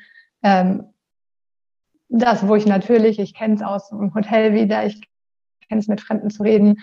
ähm, 0.45 0.85
das, 2.09 2.47
wo 2.47 2.55
ich 2.55 2.65
natürlich, 2.65 3.19
ich 3.19 3.33
kenne 3.33 3.55
es 3.55 3.61
aus 3.61 3.89
dem 3.89 4.13
Hotel 4.13 4.53
wieder, 4.53 4.85
ich 4.85 5.01
kenne 5.67 5.81
es 5.81 5.87
mit 5.87 6.01
Fremden 6.01 6.29
zu 6.29 6.43
reden, 6.43 6.81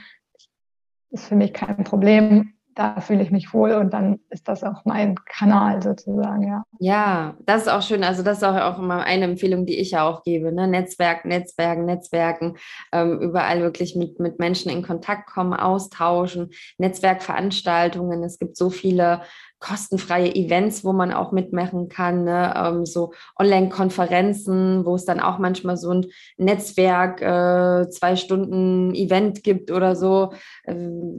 ist 1.10 1.26
für 1.26 1.36
mich 1.36 1.52
kein 1.52 1.84
Problem 1.84 2.54
da 2.74 3.00
fühle 3.00 3.22
ich 3.22 3.30
mich 3.30 3.52
wohl 3.52 3.72
und 3.72 3.92
dann 3.92 4.20
ist 4.30 4.48
das 4.48 4.64
auch 4.64 4.84
mein 4.84 5.14
Kanal 5.26 5.82
sozusagen, 5.82 6.46
ja. 6.46 6.64
Ja, 6.78 7.34
das 7.40 7.62
ist 7.62 7.68
auch 7.68 7.82
schön. 7.82 8.04
Also 8.04 8.22
das 8.22 8.38
ist 8.38 8.44
auch, 8.44 8.78
immer 8.78 9.04
eine 9.04 9.24
Empfehlung, 9.24 9.66
die 9.66 9.78
ich 9.78 9.92
ja 9.92 10.08
auch 10.08 10.22
gebe. 10.22 10.52
Ne? 10.52 10.66
Netzwerken, 10.66 11.28
Netzwerken, 11.28 11.84
Netzwerken, 11.84 12.56
ähm, 12.92 13.20
überall 13.20 13.60
wirklich 13.60 13.94
mit, 13.94 14.18
mit 14.18 14.38
Menschen 14.38 14.70
in 14.70 14.82
Kontakt 14.82 15.28
kommen, 15.28 15.54
austauschen, 15.54 16.50
Netzwerkveranstaltungen. 16.78 18.22
Es 18.24 18.38
gibt 18.38 18.56
so 18.56 18.70
viele 18.70 19.22
kostenfreie 19.62 20.34
Events, 20.34 20.84
wo 20.84 20.92
man 20.92 21.12
auch 21.12 21.32
mitmachen 21.32 21.88
kann, 21.88 22.24
ne? 22.24 22.52
ähm, 22.56 22.84
so 22.84 23.12
Online-Konferenzen, 23.38 24.84
wo 24.84 24.96
es 24.96 25.04
dann 25.04 25.20
auch 25.20 25.38
manchmal 25.38 25.76
so 25.76 25.90
ein 25.92 26.06
Netzwerk, 26.36 27.22
äh, 27.22 27.88
zwei 27.88 28.16
Stunden 28.16 28.94
Event 28.94 29.44
gibt 29.44 29.70
oder 29.70 29.94
so, 29.96 30.32
äh, 30.64 30.74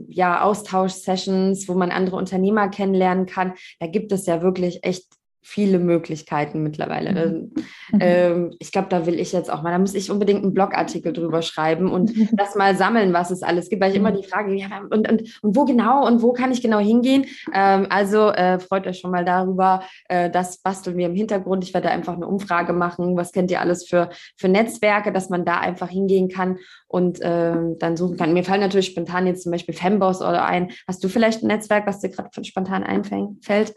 ja, 0.08 0.42
Austausch-Sessions, 0.42 1.68
wo 1.68 1.74
man 1.74 1.90
andere 1.90 2.16
Unternehmer 2.16 2.68
kennenlernen 2.68 3.26
kann. 3.26 3.54
Da 3.80 3.86
gibt 3.86 4.12
es 4.12 4.26
ja 4.26 4.42
wirklich 4.42 4.84
echt 4.84 5.06
viele 5.44 5.78
Möglichkeiten 5.78 6.62
mittlerweile. 6.62 7.10
Mhm. 7.12 7.18
Ähm, 7.18 7.52
mhm. 7.92 7.98
ähm, 8.00 8.50
ich 8.58 8.72
glaube, 8.72 8.88
da 8.88 9.04
will 9.04 9.20
ich 9.20 9.32
jetzt 9.32 9.52
auch 9.52 9.62
mal, 9.62 9.70
da 9.70 9.78
muss 9.78 9.94
ich 9.94 10.10
unbedingt 10.10 10.42
einen 10.42 10.54
Blogartikel 10.54 11.12
drüber 11.12 11.42
schreiben 11.42 11.92
und 11.92 12.12
das 12.32 12.54
mal 12.54 12.74
sammeln, 12.76 13.12
was 13.12 13.30
es 13.30 13.42
alles 13.42 13.68
gibt, 13.68 13.82
weil 13.82 13.90
ich 13.90 13.98
immer 13.98 14.10
mhm. 14.10 14.22
die 14.22 14.26
Frage, 14.26 14.54
ja, 14.54 14.68
und, 14.90 15.06
und, 15.06 15.22
und 15.42 15.56
wo 15.56 15.66
genau 15.66 16.06
und 16.06 16.22
wo 16.22 16.32
kann 16.32 16.50
ich 16.50 16.62
genau 16.62 16.78
hingehen? 16.78 17.26
Ähm, 17.52 17.86
also 17.90 18.30
äh, 18.30 18.58
freut 18.58 18.86
euch 18.86 19.00
schon 19.00 19.10
mal 19.10 19.24
darüber. 19.24 19.82
Äh, 20.08 20.30
das 20.30 20.58
basteln 20.58 20.96
wir 20.96 21.06
im 21.06 21.14
Hintergrund. 21.14 21.62
Ich 21.62 21.74
werde 21.74 21.90
einfach 21.90 22.14
eine 22.14 22.26
Umfrage 22.26 22.72
machen. 22.72 23.16
Was 23.16 23.32
kennt 23.32 23.50
ihr 23.50 23.60
alles 23.60 23.86
für, 23.86 24.08
für 24.36 24.48
Netzwerke, 24.48 25.12
dass 25.12 25.28
man 25.28 25.44
da 25.44 25.58
einfach 25.58 25.90
hingehen 25.90 26.30
kann 26.30 26.56
und 26.88 27.20
äh, 27.20 27.52
dann 27.78 27.96
suchen 27.96 28.16
kann. 28.16 28.32
Mir 28.32 28.44
fallen 28.44 28.60
natürlich 28.60 28.86
spontan 28.86 29.26
jetzt 29.26 29.42
zum 29.42 29.52
Beispiel 29.52 29.74
Femboss 29.74 30.22
oder 30.22 30.46
ein. 30.46 30.70
Hast 30.88 31.04
du 31.04 31.08
vielleicht 31.08 31.42
ein 31.42 31.48
Netzwerk, 31.48 31.86
was 31.86 32.00
dir 32.00 32.08
gerade 32.08 32.44
spontan 32.44 32.82
einfällt? 32.82 33.74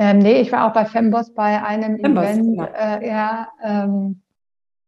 Ähm, 0.00 0.18
nee, 0.18 0.40
ich 0.40 0.50
war 0.50 0.66
auch 0.66 0.72
bei 0.72 0.86
Femboss 0.86 1.34
bei 1.34 1.62
einem 1.62 1.98
Femboss, 2.00 2.24
Event, 2.24 2.56
ja. 2.56 2.66
Äh, 2.74 3.06
ja 3.06 3.48
ähm, 3.62 4.22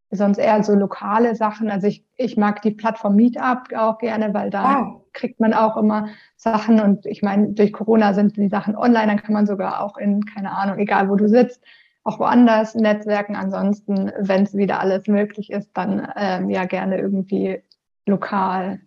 sonst 0.09 0.39
eher 0.39 0.63
so 0.63 0.73
lokale 0.73 1.35
Sachen. 1.35 1.69
Also 1.69 1.85
ich, 1.85 2.03
ich 2.17 2.35
mag 2.35 2.63
die 2.63 2.71
Plattform 2.71 3.15
Meetup 3.15 3.71
auch 3.77 3.99
gerne, 3.99 4.33
weil 4.33 4.49
da 4.49 4.63
ah. 4.63 5.01
kriegt 5.13 5.39
man 5.39 5.53
auch 5.53 5.77
immer 5.77 6.07
Sachen 6.35 6.79
und 6.79 7.05
ich 7.05 7.21
meine, 7.21 7.49
durch 7.49 7.73
Corona 7.73 8.15
sind 8.15 8.37
die 8.37 8.49
Sachen 8.49 8.75
online, 8.75 9.05
dann 9.05 9.21
kann 9.21 9.33
man 9.33 9.45
sogar 9.45 9.83
auch 9.83 9.97
in, 9.97 10.25
keine 10.25 10.49
Ahnung, 10.49 10.79
egal 10.79 11.07
wo 11.09 11.15
du 11.15 11.29
sitzt, 11.29 11.63
auch 12.03 12.17
woanders 12.17 12.73
Netzwerken. 12.73 13.35
Ansonsten, 13.35 14.11
wenn 14.17 14.41
es 14.41 14.57
wieder 14.57 14.79
alles 14.79 15.05
möglich 15.05 15.51
ist, 15.51 15.69
dann 15.75 16.11
ähm, 16.15 16.49
ja 16.49 16.65
gerne 16.65 16.97
irgendwie 16.97 17.61
lokal. 18.07 18.79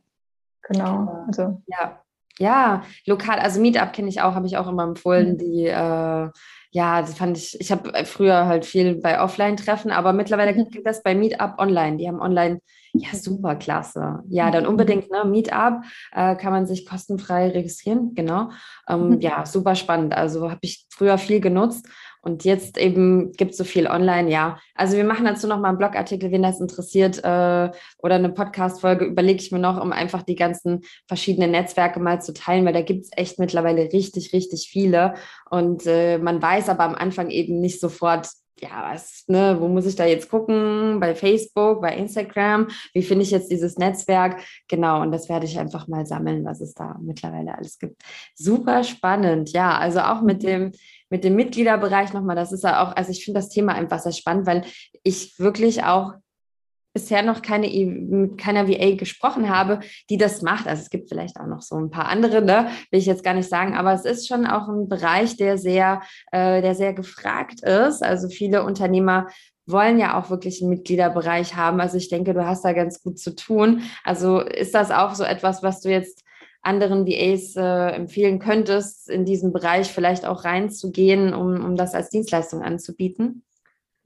Genau. 0.62 1.24
Also. 1.28 1.62
Ja, 1.68 2.00
ja, 2.38 2.82
lokal, 3.06 3.38
also 3.38 3.60
Meetup 3.60 3.92
kenne 3.92 4.08
ich 4.08 4.20
auch, 4.20 4.34
habe 4.34 4.46
ich 4.46 4.56
auch 4.56 4.68
immer 4.68 4.84
empfohlen. 4.84 5.32
Mhm. 5.32 5.38
Die, 5.38 5.66
äh, 5.66 6.30
ja, 6.70 7.00
das 7.00 7.14
fand 7.14 7.38
ich, 7.38 7.58
ich 7.60 7.72
habe 7.72 8.04
früher 8.04 8.46
halt 8.46 8.66
viel 8.66 8.96
bei 8.96 9.20
Offline-Treffen, 9.20 9.90
aber 9.90 10.12
mittlerweile 10.12 10.52
mhm. 10.52 10.68
gibt 10.68 10.86
das 10.86 11.02
bei 11.02 11.14
Meetup 11.14 11.54
online. 11.58 11.96
Die 11.96 12.06
haben 12.06 12.20
online, 12.20 12.60
ja, 12.92 13.14
super 13.14 13.56
klasse. 13.56 14.20
Ja, 14.28 14.50
dann 14.50 14.64
mhm. 14.64 14.70
unbedingt, 14.70 15.10
ne, 15.10 15.24
Meetup 15.24 15.82
äh, 16.12 16.36
kann 16.36 16.52
man 16.52 16.66
sich 16.66 16.86
kostenfrei 16.86 17.48
registrieren, 17.48 18.14
genau. 18.14 18.50
Ähm, 18.88 19.20
ja, 19.20 19.46
super 19.46 19.74
spannend. 19.74 20.14
Also 20.14 20.50
habe 20.50 20.60
ich 20.62 20.86
früher 20.90 21.18
viel 21.18 21.40
genutzt 21.40 21.88
und 22.26 22.44
jetzt 22.44 22.76
eben 22.76 23.30
gibt 23.34 23.52
es 23.52 23.56
so 23.56 23.62
viel 23.62 23.86
online, 23.86 24.28
ja. 24.28 24.58
Also 24.74 24.96
wir 24.96 25.04
machen 25.04 25.26
dazu 25.26 25.46
nochmal 25.46 25.68
einen 25.68 25.78
Blogartikel, 25.78 26.32
wen 26.32 26.42
das 26.42 26.60
interessiert, 26.60 27.18
äh, 27.18 27.70
oder 27.98 28.16
eine 28.16 28.30
Podcast-Folge, 28.30 29.04
überlege 29.04 29.40
ich 29.40 29.52
mir 29.52 29.60
noch, 29.60 29.80
um 29.80 29.92
einfach 29.92 30.24
die 30.24 30.34
ganzen 30.34 30.82
verschiedenen 31.06 31.52
Netzwerke 31.52 32.00
mal 32.00 32.20
zu 32.20 32.34
teilen, 32.34 32.66
weil 32.66 32.72
da 32.72 32.82
gibt 32.82 33.04
es 33.04 33.10
echt 33.16 33.38
mittlerweile 33.38 33.92
richtig, 33.92 34.32
richtig 34.32 34.68
viele. 34.68 35.14
Und 35.50 35.86
äh, 35.86 36.18
man 36.18 36.42
weiß 36.42 36.68
aber 36.68 36.82
am 36.82 36.96
Anfang 36.96 37.30
eben 37.30 37.60
nicht 37.60 37.78
sofort, 37.78 38.26
ja, 38.60 38.90
was, 38.90 39.24
ne, 39.28 39.58
wo 39.60 39.68
muss 39.68 39.86
ich 39.86 39.96
da 39.96 40.06
jetzt 40.06 40.30
gucken? 40.30 40.98
Bei 40.98 41.14
Facebook, 41.14 41.82
bei 41.82 41.94
Instagram? 41.94 42.68
Wie 42.92 43.02
finde 43.02 43.22
ich 43.22 43.30
jetzt 43.30 43.50
dieses 43.50 43.76
Netzwerk? 43.76 44.40
Genau, 44.66 45.02
und 45.02 45.12
das 45.12 45.28
werde 45.28 45.46
ich 45.46 45.58
einfach 45.58 45.88
mal 45.88 46.06
sammeln, 46.06 46.44
was 46.44 46.60
es 46.60 46.74
da 46.74 46.96
mittlerweile 47.00 47.56
alles 47.56 47.78
gibt. 47.78 48.02
Super 48.34 48.82
spannend, 48.82 49.52
ja, 49.52 49.76
also 49.78 50.00
auch 50.00 50.22
mit 50.22 50.42
dem 50.42 50.72
mit 51.08 51.24
dem 51.24 51.36
Mitgliederbereich 51.36 52.12
nochmal, 52.12 52.36
das 52.36 52.52
ist 52.52 52.64
ja 52.64 52.82
auch, 52.82 52.96
also 52.96 53.10
ich 53.10 53.24
finde 53.24 53.40
das 53.40 53.48
Thema 53.48 53.74
einfach 53.74 54.00
sehr 54.00 54.12
spannend, 54.12 54.46
weil 54.46 54.64
ich 55.02 55.38
wirklich 55.38 55.84
auch 55.84 56.14
bisher 56.96 57.22
noch 57.22 57.42
keine 57.42 57.68
mit 57.68 58.38
keiner 58.38 58.68
VA 58.68 58.96
gesprochen 58.96 59.50
habe, 59.50 59.80
die 60.08 60.16
das 60.16 60.40
macht. 60.40 60.66
Also 60.66 60.80
es 60.80 60.88
gibt 60.88 61.10
vielleicht 61.10 61.38
auch 61.38 61.46
noch 61.46 61.60
so 61.60 61.76
ein 61.76 61.90
paar 61.90 62.06
andere, 62.06 62.40
ne? 62.40 62.68
will 62.90 62.98
ich 62.98 63.04
jetzt 63.04 63.22
gar 63.22 63.34
nicht 63.34 63.50
sagen, 63.50 63.76
aber 63.76 63.92
es 63.92 64.06
ist 64.06 64.26
schon 64.26 64.46
auch 64.46 64.66
ein 64.68 64.88
Bereich, 64.88 65.36
der 65.36 65.58
sehr, 65.58 66.00
äh, 66.32 66.62
der 66.62 66.74
sehr 66.74 66.94
gefragt 66.94 67.60
ist. 67.62 68.02
Also 68.02 68.30
viele 68.30 68.64
Unternehmer 68.64 69.26
wollen 69.66 69.98
ja 69.98 70.18
auch 70.18 70.30
wirklich 70.30 70.62
einen 70.62 70.70
Mitgliederbereich 70.70 71.54
haben. 71.54 71.80
Also 71.80 71.98
ich 71.98 72.08
denke, 72.08 72.32
du 72.32 72.46
hast 72.46 72.64
da 72.64 72.72
ganz 72.72 73.02
gut 73.02 73.18
zu 73.18 73.34
tun. 73.34 73.82
Also 74.02 74.40
ist 74.40 74.74
das 74.74 74.90
auch 74.90 75.14
so 75.14 75.24
etwas, 75.24 75.62
was 75.62 75.82
du 75.82 75.90
jetzt 75.90 76.24
anderen 76.66 77.06
VAs 77.06 77.56
äh, 77.56 77.94
empfehlen 77.94 78.38
könntest, 78.38 79.08
in 79.08 79.24
diesen 79.24 79.52
Bereich 79.52 79.92
vielleicht 79.92 80.26
auch 80.26 80.44
reinzugehen, 80.44 81.32
um, 81.32 81.64
um 81.64 81.76
das 81.76 81.94
als 81.94 82.10
Dienstleistung 82.10 82.62
anzubieten? 82.62 83.42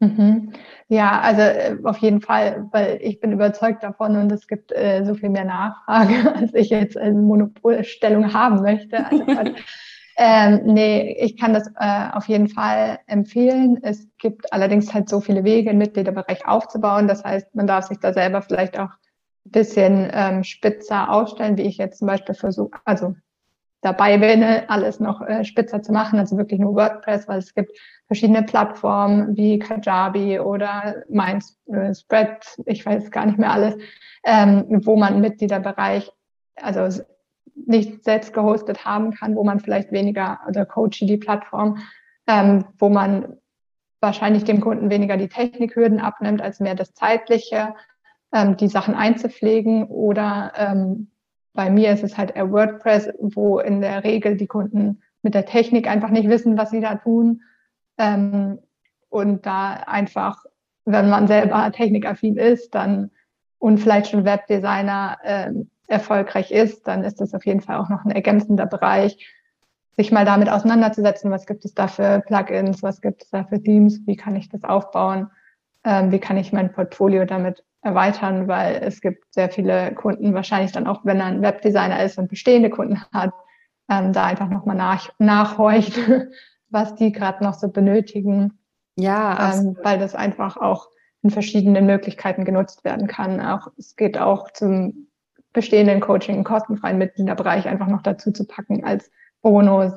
Mhm. 0.00 0.52
Ja, 0.88 1.20
also 1.20 1.42
äh, 1.42 1.76
auf 1.84 1.98
jeden 1.98 2.22
Fall, 2.22 2.68
weil 2.72 2.98
ich 3.02 3.20
bin 3.20 3.32
überzeugt 3.32 3.82
davon 3.82 4.16
und 4.16 4.32
es 4.32 4.46
gibt 4.46 4.72
äh, 4.72 5.04
so 5.04 5.14
viel 5.14 5.28
mehr 5.28 5.44
Nachfrage, 5.44 6.34
als 6.34 6.54
ich 6.54 6.70
jetzt 6.70 6.96
eine 6.96 7.20
Monopolstellung 7.20 8.32
haben 8.32 8.62
möchte. 8.62 9.06
Also, 9.06 9.24
ähm, 10.16 10.60
nee, 10.64 11.16
ich 11.20 11.36
kann 11.36 11.52
das 11.52 11.68
äh, 11.78 12.08
auf 12.12 12.28
jeden 12.28 12.48
Fall 12.48 12.98
empfehlen. 13.06 13.78
Es 13.82 14.08
gibt 14.18 14.50
allerdings 14.54 14.92
halt 14.94 15.10
so 15.10 15.20
viele 15.20 15.44
Wege, 15.44 15.68
einen 15.68 15.78
Mitgliederbereich 15.78 16.46
aufzubauen. 16.46 17.06
Das 17.06 17.22
heißt, 17.22 17.54
man 17.54 17.66
darf 17.66 17.86
sich 17.86 17.98
da 17.98 18.14
selber 18.14 18.40
vielleicht 18.40 18.78
auch 18.78 18.90
bisschen 19.44 20.10
ähm, 20.12 20.44
spitzer 20.44 21.10
ausstellen, 21.10 21.56
wie 21.56 21.62
ich 21.62 21.78
jetzt 21.78 21.98
zum 21.98 22.06
Beispiel 22.06 22.34
versuche, 22.34 22.78
also 22.84 23.14
dabei 23.80 24.18
bin, 24.18 24.42
alles 24.42 25.00
noch 25.00 25.22
äh, 25.22 25.44
spitzer 25.44 25.82
zu 25.82 25.92
machen, 25.92 26.18
also 26.18 26.36
wirklich 26.36 26.60
nur 26.60 26.74
WordPress, 26.74 27.26
weil 27.28 27.38
es 27.38 27.54
gibt 27.54 27.72
verschiedene 28.06 28.42
Plattformen 28.42 29.36
wie 29.36 29.58
Kajabi 29.58 30.38
oder 30.38 30.96
MindSpread, 31.08 32.58
äh, 32.66 32.72
ich 32.72 32.84
weiß 32.84 33.10
gar 33.10 33.26
nicht 33.26 33.38
mehr 33.38 33.52
alles, 33.52 33.76
ähm, 34.24 34.66
wo 34.84 34.96
man 34.96 35.20
Mitgliederbereich, 35.20 36.12
also 36.56 37.02
nicht 37.54 38.04
selbst 38.04 38.32
gehostet 38.32 38.84
haben 38.84 39.12
kann, 39.12 39.34
wo 39.34 39.44
man 39.44 39.60
vielleicht 39.60 39.92
weniger, 39.92 40.40
oder 40.48 40.66
Coachy 40.66 41.06
die 41.06 41.16
Plattform, 41.16 41.78
ähm, 42.26 42.64
wo 42.78 42.88
man 42.88 43.36
wahrscheinlich 44.00 44.44
dem 44.44 44.60
Kunden 44.60 44.90
weniger 44.90 45.16
die 45.16 45.28
Technikhürden 45.28 46.00
abnimmt, 46.00 46.40
als 46.42 46.60
mehr 46.60 46.74
das 46.74 46.94
Zeitliche 46.94 47.74
ähm, 48.32 48.56
die 48.56 48.68
Sachen 48.68 48.94
einzupflegen 48.94 49.84
oder 49.84 50.52
ähm, 50.56 51.10
bei 51.52 51.70
mir 51.70 51.92
ist 51.92 52.04
es 52.04 52.16
halt 52.16 52.36
eher 52.36 52.50
WordPress, 52.52 53.10
wo 53.18 53.58
in 53.58 53.80
der 53.80 54.04
Regel 54.04 54.36
die 54.36 54.46
Kunden 54.46 55.02
mit 55.22 55.34
der 55.34 55.46
Technik 55.46 55.88
einfach 55.88 56.10
nicht 56.10 56.28
wissen, 56.28 56.56
was 56.56 56.70
sie 56.70 56.80
da 56.80 56.94
tun. 56.94 57.42
Ähm, 57.98 58.58
und 59.08 59.44
da 59.44 59.72
einfach, 59.72 60.44
wenn 60.84 61.10
man 61.10 61.26
selber 61.26 61.70
technikaffin 61.72 62.36
ist, 62.36 62.74
dann 62.74 63.10
und 63.58 63.78
vielleicht 63.78 64.10
schon 64.10 64.24
Webdesigner 64.24 65.18
äh, 65.22 65.52
erfolgreich 65.88 66.50
ist, 66.52 66.86
dann 66.86 67.04
ist 67.04 67.20
das 67.20 67.34
auf 67.34 67.44
jeden 67.44 67.60
Fall 67.60 67.76
auch 67.76 67.88
noch 67.88 68.04
ein 68.04 68.10
ergänzender 68.12 68.66
Bereich, 68.66 69.28
sich 69.96 70.12
mal 70.12 70.24
damit 70.24 70.48
auseinanderzusetzen, 70.48 71.30
was 71.30 71.46
gibt 71.46 71.64
es 71.64 71.74
da 71.74 71.88
für 71.88 72.20
Plugins, 72.20 72.82
was 72.82 73.00
gibt 73.00 73.24
es 73.24 73.30
da 73.30 73.44
für 73.44 73.60
Themes, 73.60 74.00
wie 74.06 74.16
kann 74.16 74.36
ich 74.36 74.48
das 74.48 74.64
aufbauen, 74.64 75.30
ähm, 75.84 76.12
wie 76.12 76.20
kann 76.20 76.36
ich 76.36 76.52
mein 76.52 76.72
Portfolio 76.72 77.24
damit 77.24 77.64
erweitern, 77.82 78.46
weil 78.46 78.76
es 78.82 79.00
gibt 79.00 79.32
sehr 79.32 79.50
viele 79.50 79.94
Kunden, 79.94 80.34
wahrscheinlich 80.34 80.72
dann 80.72 80.86
auch, 80.86 81.04
wenn 81.04 81.20
er 81.20 81.26
ein 81.26 81.42
Webdesigner 81.42 82.02
ist 82.02 82.18
und 82.18 82.28
bestehende 82.28 82.70
Kunden 82.70 83.02
hat, 83.12 83.32
ähm, 83.88 84.12
da 84.12 84.26
einfach 84.26 84.48
nochmal 84.48 84.76
nach, 84.76 85.08
nachhorcht, 85.18 85.98
was 86.68 86.94
die 86.94 87.12
gerade 87.12 87.42
noch 87.42 87.54
so 87.54 87.68
benötigen. 87.68 88.58
Ja, 88.96 89.54
ähm, 89.54 89.78
weil 89.82 89.98
das 89.98 90.14
einfach 90.14 90.56
auch 90.56 90.88
in 91.22 91.30
verschiedenen 91.30 91.86
Möglichkeiten 91.86 92.44
genutzt 92.44 92.84
werden 92.84 93.06
kann. 93.06 93.40
Auch 93.40 93.68
es 93.78 93.96
geht 93.96 94.18
auch 94.18 94.50
zum 94.52 95.08
bestehenden 95.52 96.00
Coaching, 96.00 96.44
kostenfreien 96.44 96.98
Mitgliederbereich 96.98 97.66
einfach 97.66 97.88
noch 97.88 98.02
dazu 98.02 98.30
zu 98.30 98.46
packen 98.46 98.84
als 98.84 99.10
Bonus. 99.42 99.92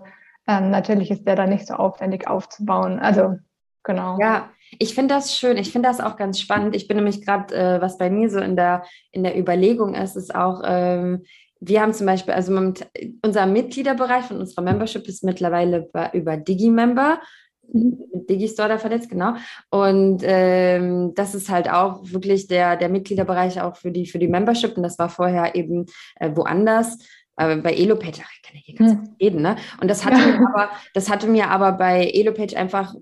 ähm, 0.47 0.71
natürlich 0.71 1.11
ist 1.11 1.27
der 1.27 1.35
dann 1.35 1.49
nicht 1.49 1.67
so 1.67 1.75
aufwendig 1.75 2.27
aufzubauen. 2.27 2.99
Also 2.99 3.37
genau. 3.83 4.17
Ja, 4.19 4.49
ich 4.79 4.95
finde 4.95 5.13
das 5.13 5.35
schön. 5.35 5.57
Ich 5.57 5.71
finde 5.71 5.89
das 5.89 5.99
auch 5.99 6.15
ganz 6.15 6.39
spannend. 6.39 6.75
Ich 6.75 6.87
bin 6.87 6.97
nämlich 6.97 7.25
gerade, 7.25 7.55
äh, 7.55 7.81
was 7.81 7.97
bei 7.97 8.09
mir 8.09 8.29
so 8.29 8.39
in 8.39 8.55
der, 8.55 8.83
in 9.11 9.23
der 9.23 9.37
Überlegung 9.37 9.95
ist, 9.95 10.15
ist 10.15 10.33
auch, 10.33 10.61
ähm, 10.65 11.23
wir 11.59 11.81
haben 11.81 11.93
zum 11.93 12.07
Beispiel, 12.07 12.33
also 12.33 12.53
unser 13.21 13.45
Mitgliederbereich 13.45 14.25
von 14.25 14.37
unserer 14.37 14.63
Membership 14.63 15.07
ist 15.07 15.23
mittlerweile 15.23 15.89
über 16.13 16.37
Digimember. 16.37 17.19
Mhm. 17.71 17.97
Digistore 18.29 18.69
da 18.69 18.77
verletzt, 18.77 19.09
genau. 19.09 19.35
Und 19.69 20.21
ähm, 20.23 21.13
das 21.15 21.35
ist 21.35 21.49
halt 21.49 21.69
auch 21.69 22.01
wirklich 22.03 22.47
der, 22.47 22.75
der 22.75 22.89
Mitgliederbereich 22.89 23.61
auch 23.61 23.77
für 23.77 23.91
die, 23.91 24.05
für 24.05 24.19
die 24.19 24.27
Membership. 24.27 24.75
Und 24.75 24.83
das 24.83 24.99
war 24.99 25.09
vorher 25.09 25.55
eben 25.55 25.85
äh, 26.19 26.29
woanders. 26.33 26.97
Äh, 27.35 27.57
bei 27.57 27.73
Elopage, 27.73 28.21
ach, 28.23 28.31
ich 28.35 28.43
kann 28.43 28.55
ja 28.55 28.61
hier 28.63 28.75
ganz 28.75 28.91
hm. 28.91 29.15
reden, 29.19 29.41
ne? 29.41 29.55
Und 29.81 29.89
das 29.89 30.05
hatte, 30.05 30.17
mir 30.17 30.47
aber, 30.47 30.69
das 30.93 31.09
hatte 31.09 31.27
mir 31.27 31.49
aber 31.49 31.71
bei 31.71 32.05
Elopage 32.13 32.55
einfach 32.55 32.93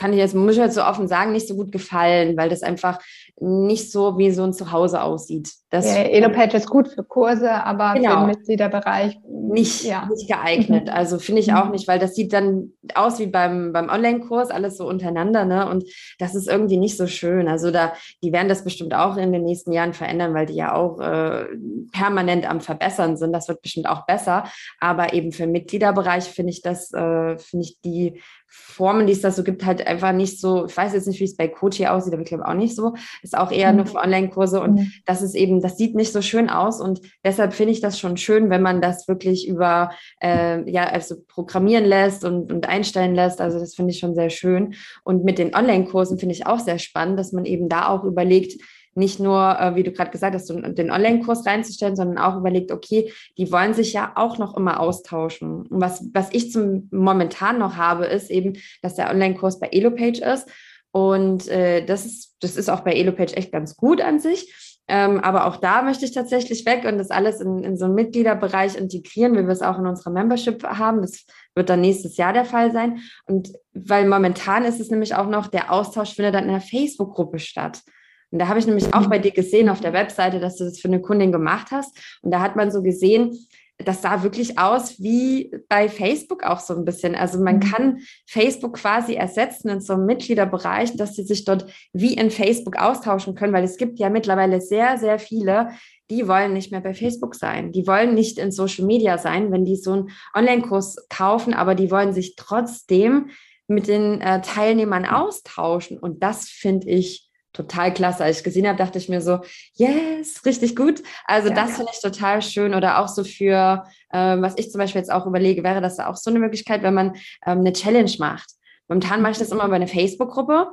kann 0.00 0.14
ich 0.14 0.18
jetzt, 0.18 0.34
muss 0.34 0.52
ich 0.52 0.58
jetzt 0.58 0.76
so 0.76 0.82
offen 0.82 1.08
sagen, 1.08 1.32
nicht 1.32 1.46
so 1.46 1.54
gut 1.54 1.72
gefallen, 1.72 2.34
weil 2.38 2.48
das 2.48 2.62
einfach 2.62 2.98
nicht 3.38 3.92
so 3.92 4.16
wie 4.16 4.30
so 4.30 4.44
ein 4.44 4.54
Zuhause 4.54 5.02
aussieht. 5.02 5.52
Das 5.68 5.86
ja, 5.86 6.02
Elopage 6.02 6.56
ist 6.56 6.68
gut 6.68 6.88
für 6.88 7.04
Kurse, 7.04 7.52
aber 7.52 7.94
genau. 7.94 8.10
für 8.10 8.16
den 8.16 8.26
Mitgliederbereich 8.26 9.18
nicht, 9.28 9.84
ja. 9.84 10.08
nicht 10.10 10.26
geeignet. 10.26 10.86
Mhm. 10.86 10.92
Also 10.92 11.18
finde 11.18 11.42
ich 11.42 11.52
auch 11.52 11.66
mhm. 11.66 11.72
nicht, 11.72 11.86
weil 11.86 11.98
das 11.98 12.14
sieht 12.14 12.32
dann 12.32 12.72
aus 12.94 13.18
wie 13.18 13.26
beim, 13.26 13.72
beim 13.72 13.90
Online-Kurs, 13.90 14.50
alles 14.50 14.78
so 14.78 14.88
untereinander, 14.88 15.44
ne? 15.44 15.68
Und 15.68 15.84
das 16.18 16.34
ist 16.34 16.48
irgendwie 16.48 16.78
nicht 16.78 16.96
so 16.96 17.06
schön. 17.06 17.46
Also 17.46 17.70
da, 17.70 17.92
die 18.22 18.32
werden 18.32 18.48
das 18.48 18.64
bestimmt 18.64 18.94
auch 18.94 19.18
in 19.18 19.32
den 19.32 19.44
nächsten 19.44 19.72
Jahren 19.72 19.92
verändern, 19.92 20.34
weil 20.34 20.46
die 20.46 20.54
ja 20.54 20.74
auch 20.74 20.98
äh, 20.98 21.44
permanent 21.92 22.48
am 22.48 22.60
Verbessern 22.60 23.18
sind. 23.18 23.32
Das 23.32 23.48
wird 23.48 23.60
bestimmt 23.60 23.88
auch 23.88 24.06
besser. 24.06 24.44
Aber 24.80 25.12
eben 25.12 25.32
für 25.32 25.42
den 25.42 25.52
Mitgliederbereich 25.52 26.24
finde 26.24 26.50
ich 26.50 26.62
das, 26.62 26.92
äh, 26.92 27.38
finde 27.38 27.66
ich 27.66 27.80
die 27.84 28.20
Formen, 28.52 29.06
die 29.06 29.12
es 29.12 29.20
da 29.20 29.30
so 29.30 29.44
gibt, 29.44 29.64
halt 29.64 29.86
einfach 29.86 30.12
nicht 30.12 30.40
so, 30.40 30.66
ich 30.66 30.76
weiß 30.76 30.92
jetzt 30.92 31.06
nicht, 31.06 31.20
wie 31.20 31.24
es 31.24 31.36
bei 31.36 31.46
Coach 31.46 31.80
aussieht, 31.82 32.12
aber 32.12 32.22
ich 32.22 32.28
glaube 32.28 32.46
auch 32.46 32.54
nicht 32.54 32.74
so. 32.74 32.94
Ist 33.22 33.38
auch 33.38 33.52
eher 33.52 33.70
mhm. 33.70 33.76
nur 33.76 33.86
für 33.86 33.98
Online-Kurse 33.98 34.60
und 34.60 34.74
mhm. 34.74 34.92
das 35.06 35.22
ist 35.22 35.34
eben, 35.34 35.60
das 35.60 35.76
sieht 35.76 35.94
nicht 35.94 36.12
so 36.12 36.20
schön 36.20 36.50
aus 36.50 36.80
und 36.80 37.00
deshalb 37.24 37.54
finde 37.54 37.72
ich 37.72 37.80
das 37.80 37.98
schon 37.98 38.16
schön, 38.16 38.50
wenn 38.50 38.62
man 38.62 38.80
das 38.80 39.06
wirklich 39.06 39.46
über, 39.46 39.90
äh, 40.20 40.68
ja, 40.70 40.84
also 40.84 41.14
programmieren 41.28 41.84
lässt 41.84 42.24
und, 42.24 42.52
und 42.52 42.68
einstellen 42.68 43.14
lässt. 43.14 43.40
Also 43.40 43.60
das 43.60 43.74
finde 43.74 43.92
ich 43.92 43.98
schon 43.98 44.14
sehr 44.14 44.30
schön. 44.30 44.74
Und 45.04 45.24
mit 45.24 45.38
den 45.38 45.54
Online-Kursen 45.54 46.18
finde 46.18 46.34
ich 46.34 46.46
auch 46.46 46.58
sehr 46.58 46.78
spannend, 46.78 47.18
dass 47.18 47.32
man 47.32 47.44
eben 47.44 47.68
da 47.68 47.88
auch 47.88 48.04
überlegt, 48.04 48.60
nicht 49.00 49.18
nur, 49.18 49.58
äh, 49.58 49.74
wie 49.74 49.82
du 49.82 49.90
gerade 49.90 50.12
gesagt 50.12 50.34
hast, 50.34 50.48
den 50.48 50.90
Online-Kurs 50.90 51.44
reinzustellen, 51.44 51.96
sondern 51.96 52.18
auch 52.18 52.36
überlegt, 52.36 52.70
okay, 52.70 53.12
die 53.36 53.50
wollen 53.50 53.74
sich 53.74 53.92
ja 53.92 54.12
auch 54.14 54.38
noch 54.38 54.56
immer 54.56 54.78
austauschen. 54.78 55.66
Und 55.66 55.80
was, 55.80 56.04
was 56.12 56.28
ich 56.30 56.52
zum 56.52 56.88
momentan 56.92 57.58
noch 57.58 57.76
habe, 57.76 58.04
ist 58.04 58.30
eben, 58.30 58.58
dass 58.82 58.94
der 58.94 59.10
Online-Kurs 59.10 59.58
bei 59.58 59.68
Elopage 59.68 60.22
ist. 60.22 60.48
Und 60.92 61.48
äh, 61.48 61.84
das, 61.84 62.06
ist, 62.06 62.36
das 62.40 62.56
ist 62.56 62.68
auch 62.68 62.80
bei 62.80 62.92
Elopage 62.92 63.36
echt 63.36 63.50
ganz 63.50 63.76
gut 63.76 64.00
an 64.00 64.20
sich. 64.20 64.52
Ähm, 64.88 65.20
aber 65.20 65.46
auch 65.46 65.56
da 65.56 65.82
möchte 65.82 66.04
ich 66.04 66.10
tatsächlich 66.12 66.66
weg 66.66 66.84
und 66.84 66.98
das 66.98 67.10
alles 67.10 67.40
in, 67.40 67.62
in 67.62 67.76
so 67.76 67.84
einen 67.84 67.94
Mitgliederbereich 67.94 68.76
integrieren, 68.76 69.34
wie 69.34 69.46
wir 69.46 69.52
es 69.52 69.62
auch 69.62 69.78
in 69.78 69.86
unserer 69.86 70.10
Membership 70.10 70.64
haben. 70.64 71.00
Das 71.02 71.26
wird 71.54 71.70
dann 71.70 71.80
nächstes 71.80 72.16
Jahr 72.16 72.32
der 72.32 72.44
Fall 72.44 72.72
sein. 72.72 72.98
Und 73.26 73.52
weil 73.72 74.08
momentan 74.08 74.64
ist 74.64 74.80
es 74.80 74.90
nämlich 74.90 75.14
auch 75.14 75.28
noch, 75.28 75.46
der 75.46 75.72
Austausch 75.72 76.14
findet 76.14 76.34
dann 76.34 76.44
in 76.44 76.50
der 76.50 76.60
Facebook-Gruppe 76.60 77.38
statt. 77.38 77.82
Und 78.30 78.38
da 78.38 78.48
habe 78.48 78.58
ich 78.58 78.66
nämlich 78.66 78.94
auch 78.94 79.06
bei 79.08 79.18
dir 79.18 79.32
gesehen 79.32 79.68
auf 79.68 79.80
der 79.80 79.92
Webseite, 79.92 80.40
dass 80.40 80.56
du 80.56 80.64
das 80.64 80.78
für 80.78 80.88
eine 80.88 81.00
Kundin 81.00 81.32
gemacht 81.32 81.68
hast. 81.70 81.96
Und 82.22 82.30
da 82.30 82.40
hat 82.40 82.56
man 82.56 82.70
so 82.70 82.82
gesehen, 82.82 83.36
das 83.84 84.02
sah 84.02 84.22
wirklich 84.22 84.58
aus 84.58 85.00
wie 85.00 85.50
bei 85.68 85.88
Facebook 85.88 86.44
auch 86.44 86.60
so 86.60 86.74
ein 86.74 86.84
bisschen. 86.84 87.14
Also 87.14 87.38
man 87.38 87.56
mhm. 87.56 87.60
kann 87.60 87.98
Facebook 88.26 88.74
quasi 88.74 89.14
ersetzen 89.14 89.68
in 89.68 89.80
so 89.80 89.94
einem 89.94 90.06
Mitgliederbereich, 90.06 90.96
dass 90.96 91.16
sie 91.16 91.24
sich 91.24 91.44
dort 91.44 91.66
wie 91.92 92.14
in 92.14 92.30
Facebook 92.30 92.76
austauschen 92.76 93.34
können, 93.34 93.52
weil 93.52 93.64
es 93.64 93.76
gibt 93.76 93.98
ja 93.98 94.10
mittlerweile 94.10 94.60
sehr, 94.60 94.98
sehr 94.98 95.18
viele, 95.18 95.70
die 96.10 96.26
wollen 96.26 96.52
nicht 96.52 96.72
mehr 96.72 96.80
bei 96.80 96.92
Facebook 96.92 97.34
sein. 97.34 97.72
Die 97.72 97.86
wollen 97.86 98.14
nicht 98.14 98.38
in 98.38 98.52
Social 98.52 98.84
Media 98.84 99.16
sein, 99.16 99.52
wenn 99.52 99.64
die 99.64 99.76
so 99.76 99.92
einen 99.92 100.10
Online-Kurs 100.34 101.06
kaufen, 101.08 101.54
aber 101.54 101.74
die 101.74 101.90
wollen 101.90 102.12
sich 102.12 102.34
trotzdem 102.36 103.30
mit 103.68 103.86
den 103.86 104.20
äh, 104.20 104.40
Teilnehmern 104.42 105.06
austauschen. 105.06 105.98
Und 105.98 106.22
das 106.22 106.48
finde 106.48 106.90
ich 106.90 107.29
total 107.52 107.92
klasse. 107.92 108.24
Als 108.24 108.38
ich 108.38 108.44
gesehen 108.44 108.66
habe, 108.66 108.78
dachte 108.78 108.98
ich 108.98 109.08
mir 109.08 109.20
so, 109.20 109.40
yes, 109.74 110.44
richtig 110.44 110.76
gut. 110.76 111.02
Also 111.26 111.48
ja, 111.48 111.54
das 111.54 111.70
ja. 111.70 111.76
finde 111.76 111.92
ich 111.94 112.00
total 112.00 112.42
schön. 112.42 112.74
Oder 112.74 113.00
auch 113.00 113.08
so 113.08 113.24
für, 113.24 113.84
ähm, 114.12 114.42
was 114.42 114.54
ich 114.56 114.70
zum 114.70 114.78
Beispiel 114.78 115.00
jetzt 115.00 115.12
auch 115.12 115.26
überlege, 115.26 115.64
wäre 115.64 115.80
das 115.80 115.98
auch 115.98 116.16
so 116.16 116.30
eine 116.30 116.38
Möglichkeit, 116.38 116.82
wenn 116.82 116.94
man 116.94 117.14
ähm, 117.46 117.60
eine 117.60 117.72
Challenge 117.72 118.12
macht. 118.18 118.50
Momentan 118.88 119.22
mache 119.22 119.32
ich 119.32 119.38
das 119.38 119.52
immer 119.52 119.68
bei 119.68 119.76
einer 119.76 119.86
Facebook-Gruppe, 119.86 120.72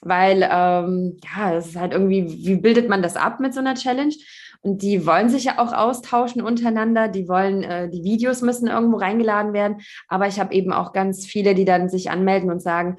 weil 0.00 0.42
ähm, 0.42 1.18
ja, 1.24 1.54
es 1.54 1.66
ist 1.68 1.76
halt 1.76 1.92
irgendwie, 1.92 2.46
wie 2.46 2.56
bildet 2.56 2.88
man 2.88 3.02
das 3.02 3.16
ab 3.16 3.40
mit 3.40 3.54
so 3.54 3.60
einer 3.60 3.74
Challenge? 3.74 4.14
Und 4.62 4.82
die 4.82 5.06
wollen 5.06 5.28
sich 5.28 5.44
ja 5.44 5.58
auch 5.58 5.72
austauschen 5.72 6.42
untereinander. 6.42 7.08
Die 7.08 7.28
wollen, 7.28 7.62
äh, 7.62 7.88
die 7.88 8.02
Videos 8.02 8.42
müssen 8.42 8.68
irgendwo 8.68 8.96
reingeladen 8.96 9.52
werden. 9.52 9.80
Aber 10.08 10.26
ich 10.26 10.40
habe 10.40 10.54
eben 10.54 10.72
auch 10.72 10.92
ganz 10.92 11.24
viele, 11.24 11.54
die 11.54 11.64
dann 11.64 11.88
sich 11.88 12.10
anmelden 12.10 12.50
und 12.50 12.60
sagen, 12.60 12.96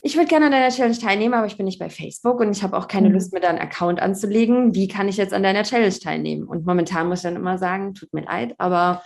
ich 0.00 0.16
würde 0.16 0.28
gerne 0.28 0.46
an 0.46 0.52
deiner 0.52 0.70
Challenge 0.70 0.98
teilnehmen, 0.98 1.34
aber 1.34 1.46
ich 1.46 1.56
bin 1.56 1.66
nicht 1.66 1.78
bei 1.78 1.90
Facebook 1.90 2.40
und 2.40 2.50
ich 2.50 2.62
habe 2.62 2.76
auch 2.76 2.88
keine 2.88 3.08
mhm. 3.08 3.14
Lust, 3.14 3.32
mir 3.32 3.40
da 3.40 3.48
einen 3.48 3.58
Account 3.58 4.00
anzulegen. 4.00 4.74
Wie 4.74 4.88
kann 4.88 5.08
ich 5.08 5.16
jetzt 5.16 5.34
an 5.34 5.42
deiner 5.42 5.64
Challenge 5.64 5.98
teilnehmen? 5.98 6.44
Und 6.44 6.66
momentan 6.66 7.08
muss 7.08 7.18
ich 7.18 7.24
dann 7.24 7.36
immer 7.36 7.58
sagen, 7.58 7.94
tut 7.94 8.12
mir 8.14 8.22
leid, 8.22 8.54
aber 8.58 9.02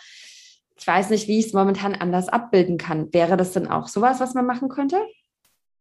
ich 0.76 0.86
weiß 0.86 1.10
nicht, 1.10 1.28
wie 1.28 1.38
ich 1.38 1.46
es 1.46 1.52
momentan 1.52 1.94
anders 1.94 2.28
abbilden 2.28 2.76
kann. 2.76 3.12
Wäre 3.12 3.36
das 3.36 3.52
denn 3.52 3.68
auch 3.68 3.88
sowas, 3.88 4.20
was 4.20 4.34
man 4.34 4.46
machen 4.46 4.68
könnte? 4.68 4.98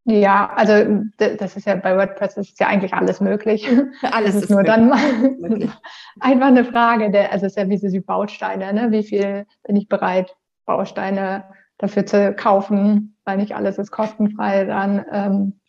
Ja, 0.06 0.52
also 0.56 1.04
das 1.18 1.56
ist 1.56 1.68
ja 1.68 1.76
bei 1.76 1.96
WordPress 1.96 2.38
ist 2.38 2.60
ja 2.60 2.68
eigentlich 2.68 2.94
alles 2.94 3.22
möglich. 3.22 3.68
Alles 4.02 4.36
ist, 4.36 4.44
ist 4.44 4.50
nur 4.50 4.64
dann 4.64 4.92
einfach 6.20 6.48
eine 6.48 6.66
Frage 6.66 7.12
der, 7.12 7.32
also 7.32 7.46
es 7.46 7.54
ist 7.54 7.58
ja 7.58 7.70
wie 7.70 7.78
diese 7.78 8.02
Bausteine, 8.02 8.74
ne? 8.74 8.92
Wie 8.92 9.04
viel 9.04 9.46
bin 9.64 9.76
ich 9.76 9.88
bereit, 9.88 10.36
Bausteine 10.66 11.44
dafür 11.82 12.06
zu 12.06 12.34
kaufen, 12.34 13.18
weil 13.26 13.38
nicht 13.38 13.56
alles 13.56 13.78
ist 13.78 13.92
kostenfrei 13.92 14.66
dann 14.66 15.06
ähm, 15.12 15.60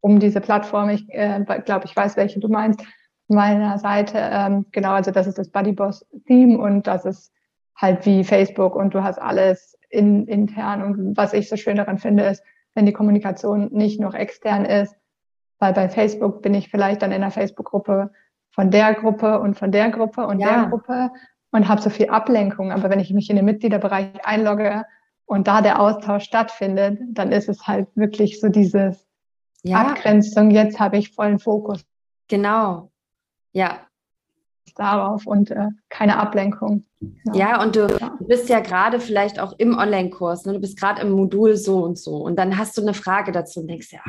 um 0.00 0.18
diese 0.18 0.40
Plattform. 0.40 0.90
Ich 0.90 1.08
äh, 1.10 1.44
glaube, 1.64 1.86
ich 1.86 1.96
weiß, 1.96 2.16
welche 2.16 2.40
du 2.40 2.48
meinst. 2.48 2.82
Meiner 3.28 3.78
Seite, 3.78 4.18
ähm, 4.18 4.66
genau, 4.72 4.92
also 4.92 5.10
das 5.10 5.26
ist 5.26 5.38
das 5.38 5.50
Buddyboss 5.50 6.06
Theme 6.26 6.58
und 6.58 6.86
das 6.86 7.04
ist 7.04 7.32
halt 7.76 8.04
wie 8.06 8.24
Facebook 8.24 8.74
und 8.74 8.94
du 8.94 9.02
hast 9.02 9.18
alles 9.18 9.78
in, 9.90 10.26
intern. 10.26 10.82
Und 10.82 11.16
was 11.16 11.34
ich 11.34 11.48
so 11.48 11.56
schön 11.56 11.76
daran 11.76 11.98
finde, 11.98 12.24
ist, 12.24 12.42
wenn 12.74 12.86
die 12.86 12.92
Kommunikation 12.92 13.68
nicht 13.70 14.00
noch 14.00 14.14
extern 14.14 14.64
ist, 14.64 14.96
weil 15.58 15.72
bei 15.72 15.88
Facebook 15.88 16.42
bin 16.42 16.54
ich 16.54 16.70
vielleicht 16.70 17.02
dann 17.02 17.12
in 17.12 17.20
der 17.20 17.30
Facebook-Gruppe 17.30 18.10
von 18.50 18.70
der 18.70 18.94
Gruppe 18.94 19.40
und 19.40 19.58
von 19.58 19.70
der 19.70 19.90
Gruppe 19.90 20.26
und 20.26 20.40
ja. 20.40 20.62
der 20.62 20.70
Gruppe 20.70 21.10
und 21.52 21.68
habe 21.68 21.80
so 21.80 21.90
viel 21.90 22.08
Ablenkung. 22.08 22.72
Aber 22.72 22.90
wenn 22.90 23.00
ich 23.00 23.12
mich 23.12 23.30
in 23.30 23.36
den 23.36 23.44
Mitgliederbereich 23.44 24.24
einlogge 24.24 24.84
und 25.28 25.46
da 25.46 25.60
der 25.60 25.80
Austausch 25.80 26.24
stattfindet, 26.24 26.98
dann 27.10 27.32
ist 27.32 27.48
es 27.48 27.66
halt 27.66 27.86
wirklich 27.94 28.40
so 28.40 28.48
dieses 28.48 29.06
ja. 29.62 29.82
Abgrenzung, 29.82 30.50
jetzt 30.50 30.80
habe 30.80 30.96
ich 30.96 31.12
vollen 31.12 31.38
Fokus. 31.38 31.84
Genau, 32.28 32.90
ja. 33.52 33.80
Darauf 34.74 35.26
und 35.26 35.50
äh, 35.50 35.68
keine 35.88 36.18
Ablenkung. 36.18 36.84
Ja, 37.24 37.34
ja 37.34 37.62
und 37.62 37.74
du, 37.74 37.88
bist 38.20 38.48
ja 38.48 38.60
gerade 38.60 39.00
vielleicht 39.00 39.40
auch 39.40 39.54
im 39.58 39.76
Online-Kurs, 39.76 40.46
ne? 40.46 40.52
du 40.52 40.60
bist 40.60 40.78
gerade 40.78 41.02
im 41.02 41.10
Modul 41.10 41.56
so 41.56 41.82
und 41.82 41.98
so 41.98 42.16
und 42.16 42.36
dann 42.36 42.56
hast 42.56 42.78
du 42.78 42.82
eine 42.82 42.94
Frage 42.94 43.32
dazu 43.32 43.60
und 43.60 43.66
denkst, 43.68 43.92
ja, 43.92 44.00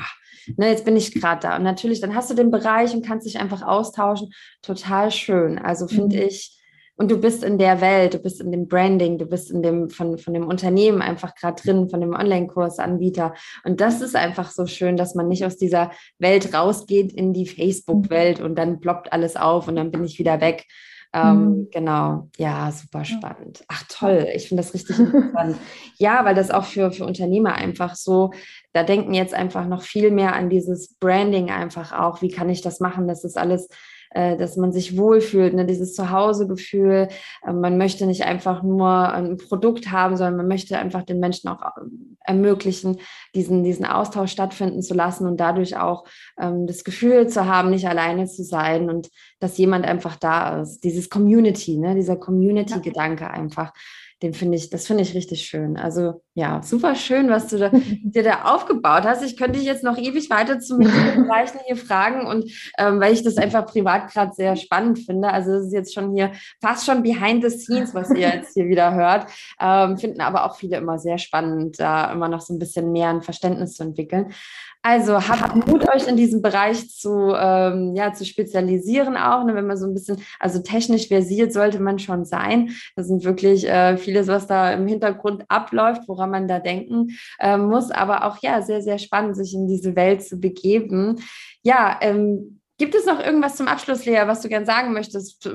ne, 0.57 0.69
jetzt 0.69 0.85
bin 0.85 0.95
ich 0.95 1.13
gerade 1.13 1.41
da. 1.41 1.55
Und 1.55 1.63
natürlich, 1.63 2.01
dann 2.01 2.15
hast 2.15 2.29
du 2.29 2.35
den 2.35 2.51
Bereich 2.51 2.93
und 2.93 3.05
kannst 3.05 3.25
dich 3.25 3.39
einfach 3.39 3.63
austauschen. 3.63 4.31
Total 4.61 5.11
schön. 5.11 5.57
Also 5.57 5.87
finde 5.87 6.17
mhm. 6.17 6.23
ich, 6.23 6.58
und 6.99 7.09
du 7.09 7.17
bist 7.17 7.45
in 7.45 7.57
der 7.57 7.79
Welt, 7.79 8.13
du 8.13 8.19
bist 8.19 8.41
in 8.41 8.51
dem 8.51 8.67
Branding, 8.67 9.17
du 9.17 9.25
bist 9.25 9.49
in 9.49 9.63
dem 9.63 9.89
von, 9.89 10.17
von 10.17 10.33
dem 10.33 10.45
Unternehmen 10.45 11.01
einfach 11.01 11.33
gerade 11.33 11.61
drin, 11.61 11.89
von 11.89 12.01
dem 12.01 12.13
Online-Kursanbieter. 12.13 13.33
Und 13.63 13.79
das 13.79 14.01
ist 14.01 14.17
einfach 14.17 14.51
so 14.51 14.67
schön, 14.67 14.97
dass 14.97 15.15
man 15.15 15.29
nicht 15.29 15.45
aus 15.45 15.55
dieser 15.55 15.91
Welt 16.17 16.53
rausgeht 16.53 17.13
in 17.13 17.31
die 17.31 17.47
Facebook-Welt 17.47 18.41
und 18.41 18.55
dann 18.55 18.81
ploppt 18.81 19.13
alles 19.13 19.37
auf 19.37 19.69
und 19.69 19.77
dann 19.77 19.91
bin 19.91 20.03
ich 20.03 20.19
wieder 20.19 20.41
weg. 20.41 20.65
Ähm, 21.13 21.45
mhm. 21.45 21.67
Genau, 21.71 22.27
ja, 22.37 22.69
super 22.69 23.05
spannend. 23.05 23.63
Ach 23.69 23.83
toll, 23.87 24.27
ich 24.35 24.49
finde 24.49 24.61
das 24.61 24.73
richtig 24.73 24.99
interessant. 24.99 25.55
ja, 25.97 26.25
weil 26.25 26.35
das 26.35 26.51
auch 26.51 26.65
für, 26.65 26.91
für 26.91 27.05
Unternehmer 27.05 27.55
einfach 27.55 27.95
so, 27.95 28.31
da 28.73 28.83
denken 28.83 29.13
jetzt 29.13 29.33
einfach 29.33 29.65
noch 29.67 29.83
viel 29.83 30.11
mehr 30.11 30.35
an 30.35 30.49
dieses 30.49 30.95
Branding 30.95 31.49
einfach 31.49 31.93
auch. 31.93 32.21
Wie 32.21 32.29
kann 32.29 32.49
ich 32.49 32.59
das 32.59 32.81
machen? 32.81 33.07
Das 33.07 33.23
ist 33.23 33.37
alles 33.37 33.69
äh, 34.11 34.37
dass 34.37 34.57
man 34.57 34.71
sich 34.71 34.97
wohlfühlt, 34.97 35.53
ne? 35.53 35.65
dieses 35.65 35.93
Zuhausegefühl. 35.93 37.09
Äh, 37.45 37.53
man 37.53 37.77
möchte 37.77 38.07
nicht 38.07 38.23
einfach 38.23 38.63
nur 38.63 38.87
ein 38.89 39.37
Produkt 39.37 39.91
haben, 39.91 40.17
sondern 40.17 40.37
man 40.37 40.47
möchte 40.47 40.77
einfach 40.79 41.03
den 41.03 41.19
Menschen 41.19 41.47
auch 41.49 41.61
äh, 41.61 41.81
ermöglichen, 42.25 42.97
diesen, 43.35 43.63
diesen 43.63 43.85
Austausch 43.85 44.31
stattfinden 44.31 44.81
zu 44.81 44.93
lassen 44.93 45.27
und 45.27 45.39
dadurch 45.39 45.77
auch 45.77 46.05
ähm, 46.39 46.65
das 46.65 46.83
Gefühl 46.83 47.27
zu 47.27 47.45
haben, 47.45 47.69
nicht 47.69 47.87
alleine 47.87 48.25
zu 48.25 48.43
sein 48.43 48.89
und 48.89 49.09
dass 49.39 49.57
jemand 49.57 49.85
einfach 49.85 50.15
da 50.15 50.61
ist. 50.61 50.83
Dieses 50.83 51.09
Community, 51.09 51.77
ne? 51.77 51.95
dieser 51.95 52.15
Community-Gedanke 52.15 53.29
einfach 53.29 53.73
den 54.21 54.33
finde 54.33 54.57
ich, 54.57 54.69
das 54.69 54.85
finde 54.85 55.03
ich 55.03 55.13
richtig 55.13 55.43
schön. 55.45 55.77
Also 55.77 56.21
ja, 56.33 56.61
super 56.61 56.95
schön, 56.95 57.29
was 57.29 57.47
du 57.47 57.57
da, 57.57 57.69
dir 58.03 58.23
da 58.23 58.43
aufgebaut 58.43 59.03
hast. 59.03 59.23
Ich 59.23 59.37
könnte 59.37 59.59
dich 59.59 59.67
jetzt 59.67 59.83
noch 59.83 59.97
ewig 59.97 60.29
weiter 60.29 60.59
zu 60.59 60.77
Bereichen 60.77 61.59
hier 61.65 61.77
fragen 61.77 62.27
und 62.27 62.51
ähm, 62.77 62.99
weil 62.99 63.13
ich 63.13 63.23
das 63.23 63.37
einfach 63.37 63.65
privat 63.65 64.11
gerade 64.11 64.33
sehr 64.33 64.55
spannend 64.55 64.99
finde. 64.99 65.31
Also 65.31 65.51
das 65.51 65.67
ist 65.67 65.73
jetzt 65.73 65.93
schon 65.93 66.13
hier 66.13 66.31
fast 66.61 66.85
schon 66.85 67.01
behind 67.01 67.43
the 67.43 67.49
scenes, 67.49 67.93
was 67.93 68.09
ihr 68.09 68.29
jetzt 68.29 68.53
hier 68.53 68.67
wieder 68.67 68.93
hört. 68.93 69.27
Ähm, 69.59 69.97
finden 69.97 70.21
aber 70.21 70.45
auch 70.45 70.57
viele 70.57 70.77
immer 70.77 70.99
sehr 70.99 71.17
spannend, 71.17 71.79
da 71.79 72.11
immer 72.11 72.27
noch 72.27 72.41
so 72.41 72.53
ein 72.53 72.59
bisschen 72.59 72.91
mehr 72.91 73.09
ein 73.09 73.21
Verständnis 73.21 73.75
zu 73.75 73.83
entwickeln. 73.83 74.33
Also 74.81 75.27
habt 75.27 75.67
Mut, 75.67 75.89
euch 75.93 76.07
in 76.07 76.15
diesem 76.15 76.41
Bereich 76.41 76.89
zu, 76.89 77.33
ähm, 77.35 77.95
ja, 77.95 78.13
zu 78.13 78.23
spezialisieren 78.23 79.17
auch, 79.17 79.43
ne, 79.43 79.53
wenn 79.53 79.67
man 79.67 79.75
so 79.75 79.85
ein 79.85 79.93
bisschen, 79.93 80.21
also 80.39 80.59
technisch 80.59 81.09
versiert 81.09 81.51
sollte 81.51 81.81
man 81.81 81.99
schon 81.99 82.23
sein. 82.23 82.71
Das 82.95 83.07
sind 83.07 83.25
wirklich 83.25 83.67
äh, 83.67 83.97
vieles, 83.97 84.27
was 84.27 84.47
da 84.47 84.71
im 84.71 84.87
Hintergrund 84.87 85.43
abläuft, 85.49 86.03
woran 86.07 86.31
man 86.31 86.47
da 86.47 86.59
denken 86.59 87.09
äh, 87.39 87.57
muss. 87.57 87.91
Aber 87.91 88.23
auch 88.23 88.37
ja, 88.41 88.61
sehr, 88.61 88.81
sehr 88.81 88.99
spannend, 88.99 89.35
sich 89.35 89.53
in 89.53 89.67
diese 89.67 89.97
Welt 89.97 90.23
zu 90.23 90.39
begeben. 90.39 91.17
Ja, 91.61 91.97
ähm, 91.99 92.61
gibt 92.77 92.95
es 92.95 93.05
noch 93.05 93.19
irgendwas 93.19 93.57
zum 93.57 93.67
Abschluss, 93.67 94.05
Lea, 94.05 94.23
was 94.27 94.41
du 94.41 94.47
gern 94.47 94.65
sagen 94.65 94.93
möchtest? 94.93 95.49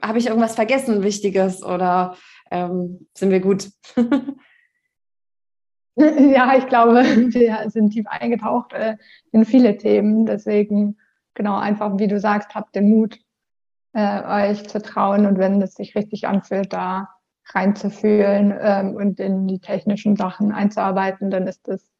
Habe 0.00 0.18
ich 0.18 0.28
irgendwas 0.28 0.54
vergessen, 0.54 1.02
Wichtiges 1.02 1.64
oder 1.64 2.16
ähm, 2.52 3.08
sind 3.12 3.30
wir 3.30 3.40
gut? 3.40 3.70
Ja, 5.96 6.56
ich 6.56 6.66
glaube, 6.66 6.94
wir 7.34 7.70
sind 7.70 7.90
tief 7.90 8.06
eingetaucht 8.06 8.72
äh, 8.72 8.96
in 9.30 9.44
viele 9.44 9.76
Themen. 9.76 10.26
Deswegen, 10.26 10.98
genau, 11.34 11.58
einfach, 11.58 11.98
wie 11.98 12.08
du 12.08 12.18
sagst, 12.18 12.54
habt 12.54 12.74
den 12.74 12.88
Mut, 12.90 13.18
äh, 13.92 14.50
euch 14.50 14.68
zu 14.68 14.80
trauen 14.80 15.26
und 15.26 15.38
wenn 15.38 15.60
es 15.60 15.74
sich 15.74 15.94
richtig 15.94 16.26
anfühlt, 16.26 16.72
da 16.72 17.10
reinzufühlen 17.50 18.56
ähm, 18.58 18.94
und 18.94 19.20
in 19.20 19.46
die 19.46 19.58
technischen 19.58 20.16
Sachen 20.16 20.52
einzuarbeiten, 20.52 21.30
dann 21.30 21.46
ist 21.46 21.68
das 21.68 21.90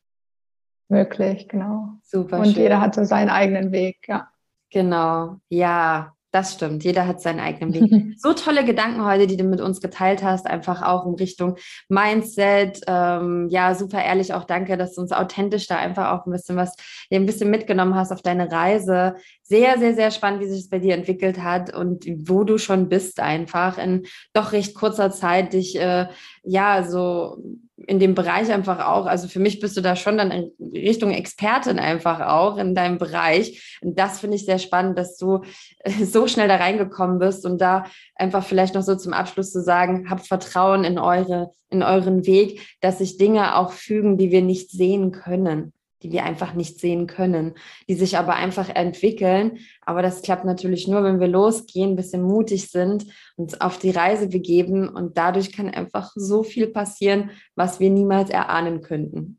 möglich, 0.89 1.49
genau. 1.49 1.89
Super. 2.03 2.39
Und 2.39 2.47
schön. 2.47 2.63
jeder 2.63 2.81
hat 2.81 2.95
so 2.95 3.05
seinen 3.05 3.29
eigenen 3.29 3.73
Weg, 3.73 4.09
ja. 4.09 4.29
Genau, 4.71 5.37
ja. 5.49 6.15
Das 6.33 6.55
stimmt. 6.55 6.83
Jeder 6.83 7.07
hat 7.07 7.21
seinen 7.21 7.41
eigenen 7.41 7.75
Weg. 7.75 8.17
so 8.19 8.33
tolle 8.33 8.65
Gedanken 8.65 9.05
heute, 9.05 9.27
die 9.27 9.37
du 9.37 9.45
mit 9.45 9.61
uns 9.61 9.83
geteilt 9.83 10.23
hast, 10.23 10.47
einfach 10.47 10.81
auch 10.81 11.05
in 11.05 11.15
Richtung 11.15 11.57
Mindset. 11.91 12.81
Ähm, 12.87 13.49
ja, 13.51 13.75
super 13.75 14.03
ehrlich 14.03 14.33
auch 14.33 14.45
danke, 14.45 14.79
dass 14.79 14.95
du 14.95 15.03
uns 15.03 15.13
authentisch 15.13 15.67
da 15.67 15.77
einfach 15.77 16.11
auch 16.11 16.25
ein 16.25 16.33
bisschen 16.33 16.57
was, 16.57 16.75
ein 17.13 17.27
bisschen 17.27 17.51
mitgenommen 17.51 17.95
hast 17.95 18.13
auf 18.13 18.23
deine 18.23 18.51
Reise. 18.51 19.17
Sehr, 19.53 19.79
sehr, 19.79 19.95
sehr 19.95 20.11
spannend, 20.11 20.41
wie 20.41 20.47
sich 20.47 20.63
das 20.63 20.71
bei 20.71 20.79
dir 20.79 20.95
entwickelt 20.95 21.43
hat 21.43 21.75
und 21.75 22.07
wo 22.27 22.43
du 22.43 22.57
schon 22.57 22.89
bist 22.89 23.21
einfach 23.21 23.77
in 23.77 24.07
doch 24.33 24.53
recht 24.53 24.75
kurzer 24.75 25.11
Zeit 25.11 25.53
dich, 25.53 25.79
äh, 25.79 26.07
ja, 26.43 26.83
so 26.85 27.37
in 27.77 27.99
dem 27.99 28.15
Bereich 28.15 28.51
einfach 28.51 28.79
auch, 28.87 29.05
also 29.05 29.29
für 29.29 29.41
mich 29.41 29.61
bist 29.61 29.77
du 29.77 29.83
da 29.83 29.95
schon 29.95 30.17
dann 30.17 30.31
in 30.31 30.53
Richtung 30.73 31.11
Expertin 31.11 31.79
einfach 31.79 32.21
auch 32.21 32.57
in 32.57 32.75
deinem 32.75 32.97
Bereich. 32.97 33.79
Und 33.83 33.99
das 33.99 34.21
finde 34.21 34.37
ich 34.37 34.47
sehr 34.47 34.59
spannend, 34.59 34.97
dass 34.97 35.19
du 35.19 35.43
äh, 35.81 36.03
so 36.03 36.27
schnell 36.27 36.49
da 36.49 36.57
reingekommen 36.57 37.19
bist 37.19 37.45
und 37.45 37.61
da 37.61 37.85
einfach 38.15 38.43
vielleicht 38.43 38.75
noch 38.75 38.83
so 38.83 38.97
zum 38.97 39.13
Abschluss 39.13 39.53
zu 39.53 39.61
sagen, 39.61 40.09
habt 40.09 40.27
Vertrauen 40.27 40.83
in 40.83 40.99
eure, 40.99 41.51
in 41.69 41.83
euren 41.83 42.25
Weg, 42.25 42.79
dass 42.81 43.01
sich 43.01 43.19
Dinge 43.19 43.55
auch 43.57 43.73
fügen, 43.73 44.17
die 44.17 44.31
wir 44.31 44.41
nicht 44.41 44.71
sehen 44.71 45.13
können 45.13 45.75
die 46.03 46.13
wir 46.13 46.25
einfach 46.25 46.55
nicht 46.55 46.81
sehen 46.81 47.07
können, 47.07 47.55
die 47.89 47.95
sich 47.95 48.19
aber 48.19 48.35
einfach 48.35 48.69
entwickeln. 48.69 49.59
Aber 49.81 50.03
das 50.03 50.23
klappt 50.23 50.45
natürlich 50.45 50.89
nur, 50.89 51.05
wenn 51.05 51.21
wir 51.21 51.29
losgehen, 51.29 51.91
ein 51.91 51.97
bisschen 51.97 52.23
mutig 52.23 52.71
sind, 52.71 53.07
uns 53.37 53.61
auf 53.61 53.79
die 53.79 53.91
Reise 53.91 54.29
begeben 54.29 54.89
und 54.89 55.17
dadurch 55.17 55.53
kann 55.53 55.71
einfach 55.71 56.13
so 56.15 56.43
viel 56.43 56.67
passieren, 56.67 57.31
was 57.55 57.81
wir 57.81 57.91
niemals 57.91 58.31
erahnen 58.31 58.83
könnten. 58.83 59.39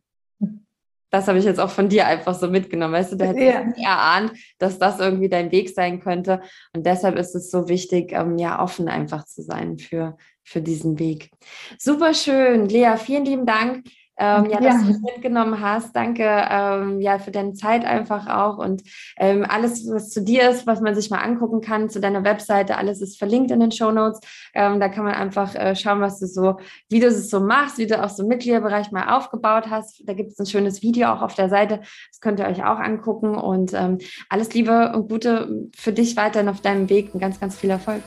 Das 1.14 1.28
habe 1.28 1.38
ich 1.38 1.46
jetzt 1.46 1.60
auch 1.60 1.70
von 1.70 1.90
dir 1.90 2.08
einfach 2.08 2.34
so 2.34 2.50
mitgenommen. 2.50 2.96
Weißt 2.96 3.12
du, 3.12 3.18
du 3.18 3.28
hättest 3.28 3.46
ja. 3.46 3.64
nie 3.64 3.84
erahnt, 3.84 4.32
dass 4.58 4.80
das 4.80 5.00
irgendwie 5.00 5.30
dein 5.30 5.52
Weg 5.52 5.70
sein 5.70 6.00
könnte. 6.00 6.42
Und 6.76 6.88
deshalb 6.88 7.20
ist 7.20 7.36
es 7.36 7.52
so 7.52 7.70
wichtig, 7.70 8.14
ähm, 8.14 8.40
ja, 8.40 8.60
offen 8.60 8.88
einfach 8.88 9.24
zu 9.24 9.44
sein 9.44 9.78
für, 9.78 10.18
für 10.44 10.60
diesen 10.60 10.98
Weg. 10.98 11.30
Super 11.78 12.16
schön. 12.16 12.68
Lea, 12.68 12.96
vielen 12.98 13.26
lieben 13.26 13.46
Dank 13.46 13.84
ähm, 14.18 14.46
ja, 14.50 14.60
dass 14.60 14.88
ja. 14.88 14.94
du 14.94 15.00
mitgenommen 15.00 15.60
hast. 15.60 15.96
Danke 15.96 16.24
ähm, 16.24 17.02
ja 17.02 17.20
für 17.20 17.32
deine 17.32 17.54
Zeit 17.54 17.86
einfach 17.86 18.28
auch 18.28 18.58
und 18.58 18.84
ähm, 19.18 19.46
alles, 19.48 19.90
was 19.90 20.10
zu 20.10 20.22
dir 20.22 20.50
ist, 20.50 20.68
was 20.68 20.82
man 20.82 20.96
sich 20.96 21.10
mal 21.10 21.20
angucken 21.20 21.62
kann, 21.62 21.90
zu 21.90 22.00
deiner 22.00 22.24
Webseite, 22.24 22.78
alles 22.78 23.02
ist 23.02 23.18
verlinkt 23.18 23.52
in 23.52 23.60
den 23.60 23.72
Show 23.72 23.92
Notes. 23.92 24.20
Ähm, 24.54 24.80
da 24.80 24.90
kann 24.90 25.06
man 25.06 25.14
einfach 25.14 25.56
äh, 25.56 25.76
schauen, 25.76 26.02
was 26.02 26.20
du 26.20 26.28
so, 26.28 26.58
wie 26.90 27.00
du 27.00 27.08
es 27.08 27.30
so 27.30 27.40
machst, 27.40 27.78
wie 27.78 27.88
du 27.88 28.04
auch 28.04 28.10
so 28.10 28.24
im 28.24 28.30
Mitgliederbereich 28.30 28.92
mal 28.92 29.16
aufgebaut 29.16 29.66
hast. 29.70 30.04
Da 30.06 30.14
gibt 30.14 30.32
es 30.32 30.40
ein 30.40 30.46
schönes 30.46 30.82
Video 30.82 31.10
auch 31.10 31.22
auf 31.22 31.36
der 31.36 31.50
Seite. 31.50 31.80
Das 32.12 32.20
könnt 32.22 32.40
ihr 32.40 32.48
euch 32.48 32.64
auch 32.64 32.80
angucken 32.80 33.36
und 33.36 33.74
ähm, 33.74 33.98
alles 34.30 34.54
Liebe 34.54 34.94
und 34.94 35.10
Gute 35.10 35.70
für 35.76 35.94
dich 35.94 36.16
weiterhin 36.16 36.50
auf 36.50 36.62
deinem 36.62 36.90
Weg 36.90 37.14
und 37.14 37.20
ganz, 37.20 37.40
ganz 37.40 37.58
viel 37.58 37.70
Erfolg. 37.70 38.02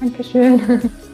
Dankeschön. 0.00 0.90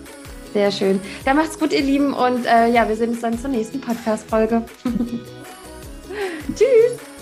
Sehr 0.52 0.70
schön. 0.70 1.00
Dann 1.24 1.36
macht's 1.36 1.58
gut, 1.58 1.72
ihr 1.72 1.82
Lieben. 1.82 2.14
Und 2.14 2.46
äh, 2.46 2.68
ja, 2.68 2.88
wir 2.88 2.96
sehen 2.96 3.10
uns 3.10 3.20
dann 3.20 3.38
zur 3.38 3.50
nächsten 3.50 3.80
Podcast-Folge. 3.80 4.64
Tschüss. 6.54 7.17